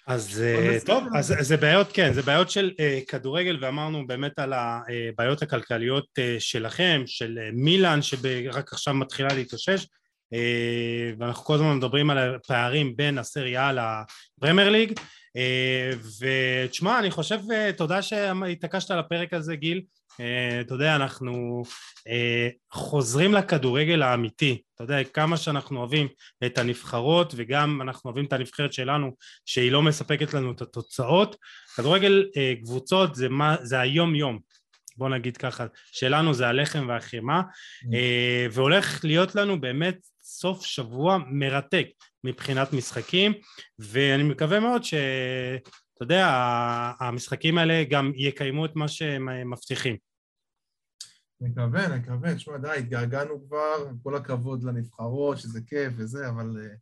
אז 0.06 0.42
uh, 0.82 0.86
טוב, 0.86 1.04
אז 1.16 1.34
זה 1.40 1.56
בעיות, 1.56 1.92
כן, 1.92 2.12
זה 2.12 2.22
בעיות 2.22 2.50
של 2.50 2.70
uh, 2.76 3.10
כדורגל, 3.10 3.58
ואמרנו 3.60 4.06
באמת 4.06 4.38
על 4.38 4.52
הבעיות 4.52 5.42
הכלכליות 5.42 6.04
uh, 6.18 6.22
שלכם, 6.38 7.02
של 7.06 7.38
uh, 7.38 7.54
מילאן, 7.54 8.02
שרק 8.02 8.72
עכשיו 8.72 8.94
מתחילה 8.94 9.28
להתאושש, 9.34 9.84
uh, 9.84 10.36
ואנחנו 11.18 11.44
כל 11.44 11.54
הזמן 11.54 11.76
מדברים 11.76 12.10
על 12.10 12.34
הפערים 12.34 12.96
בין 12.96 13.18
הסריה 13.18 13.72
לפרמייר 13.72 14.70
ליג, 14.70 14.98
אה, 14.98 15.04
ותשמע, 16.20 16.98
אני 16.98 17.10
חושב, 17.10 17.38
אה, 17.52 17.70
תודה 17.76 18.02
שהתעקשת 18.02 18.90
על 18.90 18.98
הפרק 18.98 19.34
הזה, 19.34 19.56
גיל. 19.56 19.82
אה, 20.20 20.60
אתה 20.60 20.74
יודע, 20.74 20.96
אנחנו 20.96 21.62
חוזרים 22.72 23.34
לכדורגל 23.34 24.02
האמיתי. 24.02 24.62
אתה 24.74 24.84
יודע, 24.84 25.04
כמה 25.04 25.36
שאנחנו 25.36 25.78
אוהבים 25.78 26.08
את 26.46 26.58
הנבחרות, 26.58 27.34
וגם 27.36 27.82
אנחנו 27.82 28.08
אוהבים 28.08 28.24
את 28.24 28.32
הנבחרת 28.32 28.72
שלנו, 28.72 29.10
שהיא 29.46 29.72
לא 29.72 29.82
מספקת 29.82 30.34
לנו 30.34 30.52
את 30.52 30.62
התוצאות. 30.62 31.36
כדורגל 31.76 32.24
קבוצות 32.64 33.14
זה, 33.14 33.28
מה, 33.28 33.56
זה 33.62 33.80
היום-יום. 33.80 34.38
בוא 34.96 35.08
נגיד 35.08 35.36
ככה, 35.36 35.66
שלנו 35.92 36.34
זה 36.34 36.48
הלחם 36.48 36.88
והחימה, 36.88 37.40
mm. 37.40 37.86
והולך 38.52 39.04
להיות 39.04 39.34
לנו 39.34 39.60
באמת 39.60 39.96
סוף 40.28 40.64
שבוע 40.64 41.18
מרתק 41.30 41.86
מבחינת 42.24 42.72
משחקים, 42.72 43.32
ואני 43.78 44.22
מקווה 44.22 44.60
מאוד 44.60 44.84
שאתה 44.84 46.02
יודע, 46.02 46.26
המשחקים 47.00 47.58
האלה 47.58 47.84
גם 47.90 48.12
יקיימו 48.14 48.64
את 48.64 48.76
מה 48.76 48.88
שהם 48.88 49.50
מבטיחים. 49.50 49.96
נקווה, 51.40 51.88
נקווה. 51.88 52.34
תשמע, 52.34 52.56
די, 52.58 52.68
התגעגענו 52.78 53.46
כבר, 53.46 53.90
כל 54.02 54.16
הכבוד 54.16 54.64
לנבחרות, 54.64 55.38
שזה 55.38 55.60
כיף 55.66 55.92
וזה, 55.96 56.28
אבל 56.28 56.56
אה, 56.62 56.74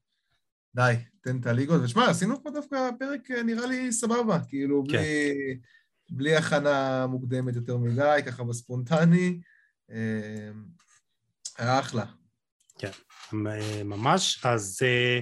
די, 0.74 0.94
תן 1.20 1.40
את 1.40 1.46
הליגות. 1.46 1.80
ושמע, 1.84 2.10
עשינו 2.10 2.42
פה 2.42 2.50
דווקא 2.50 2.90
פרק 2.98 3.30
אה, 3.30 3.42
נראה 3.42 3.66
לי 3.66 3.92
סבבה, 3.92 4.38
כאילו, 4.48 4.84
כן. 4.84 4.98
בלי, 4.98 5.58
בלי 6.10 6.36
הכנה 6.36 7.06
מוקדמת 7.06 7.56
יותר 7.56 7.76
מדי, 7.76 8.20
ככה 8.26 8.44
בספונטני. 8.44 9.40
אה, 9.90 10.50
היה 11.58 11.80
אחלה. 11.80 12.04
כן. 12.78 12.90
ממש. 13.84 14.40
אז 14.44 14.78
אה, 14.82 15.20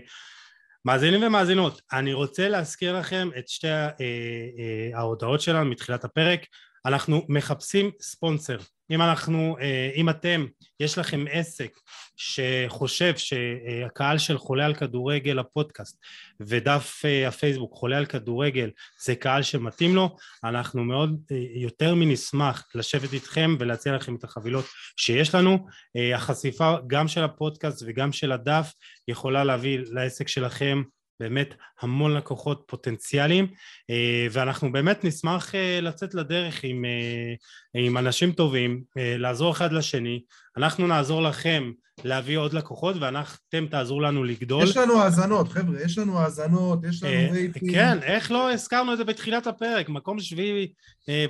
מאזינים 0.84 1.22
ומאזינות, 1.22 1.82
אני 1.92 2.12
רוצה 2.12 2.48
להזכיר 2.48 2.98
לכם 2.98 3.28
את 3.38 3.48
שתי 3.48 3.68
אה, 3.68 3.90
אה, 4.00 4.98
ההודעות 4.98 5.40
שלנו 5.40 5.70
מתחילת 5.70 6.04
הפרק. 6.04 6.46
אנחנו 6.86 7.22
מחפשים 7.28 7.90
ספונסר. 8.00 8.58
אם 8.90 9.02
אנחנו, 9.02 9.56
אם 9.94 10.08
אתם, 10.08 10.46
יש 10.80 10.98
לכם 10.98 11.24
עסק 11.30 11.78
שחושב 12.16 13.14
שהקהל 13.16 14.18
של 14.18 14.38
חולה 14.38 14.66
על 14.66 14.74
כדורגל 14.74 15.38
הפודקאסט 15.38 15.98
ודף 16.40 17.02
הפייסבוק 17.28 17.74
חולה 17.74 17.98
על 17.98 18.06
כדורגל 18.06 18.70
זה 19.02 19.14
קהל 19.14 19.42
שמתאים 19.42 19.94
לו, 19.94 20.16
אנחנו 20.44 20.84
מאוד 20.84 21.20
יותר 21.54 21.94
מנשמח 21.94 22.68
לשבת 22.74 23.12
איתכם 23.12 23.56
ולהציע 23.58 23.96
לכם 23.96 24.14
את 24.14 24.24
החבילות 24.24 24.64
שיש 24.96 25.34
לנו. 25.34 25.66
החשיפה 26.14 26.74
גם 26.86 27.08
של 27.08 27.24
הפודקאסט 27.24 27.82
וגם 27.86 28.12
של 28.12 28.32
הדף 28.32 28.72
יכולה 29.08 29.44
להביא 29.44 29.78
לעסק 29.90 30.28
שלכם 30.28 30.82
באמת 31.20 31.54
המון 31.80 32.14
לקוחות 32.14 32.64
פוטנציאליים 32.66 33.46
אה, 33.90 34.26
ואנחנו 34.32 34.72
באמת 34.72 35.04
נשמח 35.04 35.54
אה, 35.54 35.78
לצאת 35.82 36.14
לדרך 36.14 36.60
עם, 36.64 36.84
אה, 36.84 37.80
עם 37.84 37.98
אנשים 37.98 38.32
טובים, 38.32 38.82
לעזור 38.96 39.52
אחד 39.52 39.72
לשני, 39.72 40.22
אנחנו 40.56 40.86
נעזור 40.86 41.22
לכם 41.22 41.72
להביא 42.04 42.38
עוד 42.38 42.52
לקוחות 42.52 42.96
ואתם 43.00 43.66
תעזרו 43.66 44.00
לנו 44.00 44.24
לגדול. 44.24 44.64
יש 44.64 44.76
לנו 44.76 45.02
האזנות, 45.02 45.48
חבר'ה, 45.48 45.82
יש 45.82 45.98
לנו 45.98 46.18
האזנות, 46.18 46.78
יש 46.88 47.02
לנו 47.02 47.32
רייטים. 47.32 47.72
כן, 47.72 48.02
איך 48.02 48.32
לא 48.32 48.52
הזכרנו 48.52 48.92
את 48.92 48.98
זה 48.98 49.04
בתחילת 49.04 49.46
הפרק, 49.46 49.88
מקום 49.88 50.20
שביעי 50.20 50.72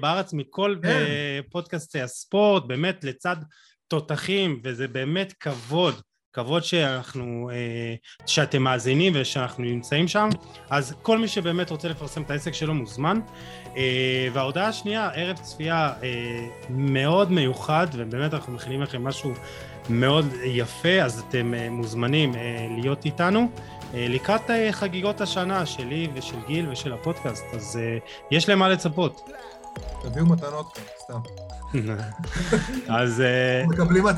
בארץ 0.01 0.33
מכל 0.33 0.77
כן. 0.83 1.05
פודקאסטי 1.51 2.01
הספורט, 2.01 2.65
באמת 2.67 3.05
לצד 3.05 3.37
תותחים, 3.89 4.61
וזה 4.65 4.89
באמת 4.89 5.33
כבוד. 5.41 5.95
כבוד 6.35 6.65
שאנחנו, 6.65 7.51
אה, 7.53 7.95
שאתם 8.27 8.63
מאזינים 8.63 9.13
ושאנחנו 9.17 9.65
נמצאים 9.65 10.09
שם, 10.09 10.29
אז 10.71 10.95
כל 11.03 11.19
מי 11.19 11.29
שבאמת 11.29 11.71
רוצה 11.71 11.89
לפרסם 11.89 12.23
את 12.23 12.31
העסק 12.31 12.55
שלו 12.55 12.75
מוזמן. 12.75 13.21
אה, 13.77 14.29
וההודעה 14.33 14.69
השנייה, 14.69 15.11
ערב 15.15 15.37
צפייה 15.37 15.93
אה, 16.03 16.49
מאוד 16.71 17.33
מיוחד, 17.33 17.87
ובאמת 17.93 18.35
אנחנו 18.35 18.53
מכינים 18.53 18.83
לכם 18.83 19.05
משהו 19.05 19.33
מאוד 19.91 20.27
יפה, 20.45 21.03
אז 21.03 21.25
אתם 21.29 21.55
מוזמנים 21.71 22.33
להיות 22.79 23.05
איתנו. 23.05 23.49
לקראת 23.95 24.43
חגיגות 24.71 25.21
השנה 25.21 25.67
שלי 25.67 26.09
ושל 26.15 26.37
גיל 26.47 26.69
ושל 26.71 26.93
הפודקאסט, 26.93 27.45
אז 27.55 27.79
יש 28.31 28.49
למה 28.49 28.69
לצפות. 28.69 29.31
תביאו 30.03 30.27
מתנות 30.27 30.79
סתם. 30.99 31.19
אז... 32.89 33.21
אה, 33.21 33.65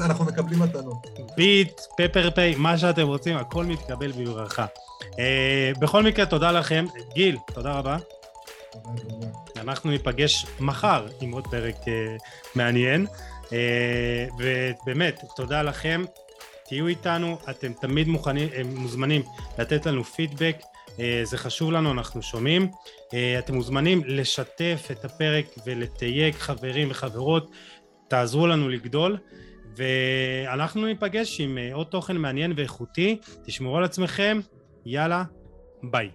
אנחנו 0.04 0.24
מקבלים 0.24 0.59
מתנות. 0.62 1.07
ביט, 1.37 1.80
פפר 1.96 2.30
פיי, 2.30 2.54
מה 2.57 2.78
שאתם 2.78 3.07
רוצים, 3.07 3.37
הכל 3.37 3.64
מתקבל 3.64 4.12
בברכה. 4.12 4.66
אה, 5.18 5.72
בכל 5.80 6.03
מקרה, 6.03 6.26
תודה 6.26 6.53
לכם. 6.53 6.84
גיל, 7.14 7.37
תודה 7.54 7.72
רבה. 7.72 7.96
אנחנו 9.57 9.91
ניפגש 9.91 10.46
מחר 10.61 11.07
עם 11.20 11.33
עוד 11.33 11.46
פרק 11.46 11.76
אה, 11.88 12.16
מעניין. 12.54 13.07
ובאמת, 14.38 15.24
תודה 15.37 15.62
לכם. 15.62 16.04
תהיו 16.68 16.87
איתנו, 16.87 17.38
אתם 17.50 17.72
תמיד 17.72 18.08
מוכנים, 18.08 18.49
מוזמנים 18.64 19.22
לתת 19.58 19.87
לנו 19.87 20.04
פידבק. 20.04 20.57
זה 21.24 21.38
חשוב 21.38 21.72
לנו, 21.72 21.92
אנחנו 21.92 22.22
שומעים. 22.22 22.70
אה, 23.14 23.38
אתם 23.38 23.54
מוזמנים 23.54 24.03
לשתף 24.07 24.88
את 24.91 25.04
הפרק 25.04 25.46
ולתייג 25.66 26.34
חברים 26.34 26.91
וחברות, 26.91 27.50
תעזרו 28.08 28.46
לנו 28.46 28.68
לגדול. 28.68 29.18
ואנחנו 29.76 30.87
ניפגש 30.87 31.41
עם 31.41 31.58
אה, 31.58 31.74
עוד 31.74 31.87
תוכן 31.87 32.16
מעניין 32.16 32.53
ואיכותי, 32.57 33.18
תשמרו 33.45 33.76
על 33.76 33.84
עצמכם, 33.84 34.41
יאללה, 34.87 35.24
ביי. 35.83 36.11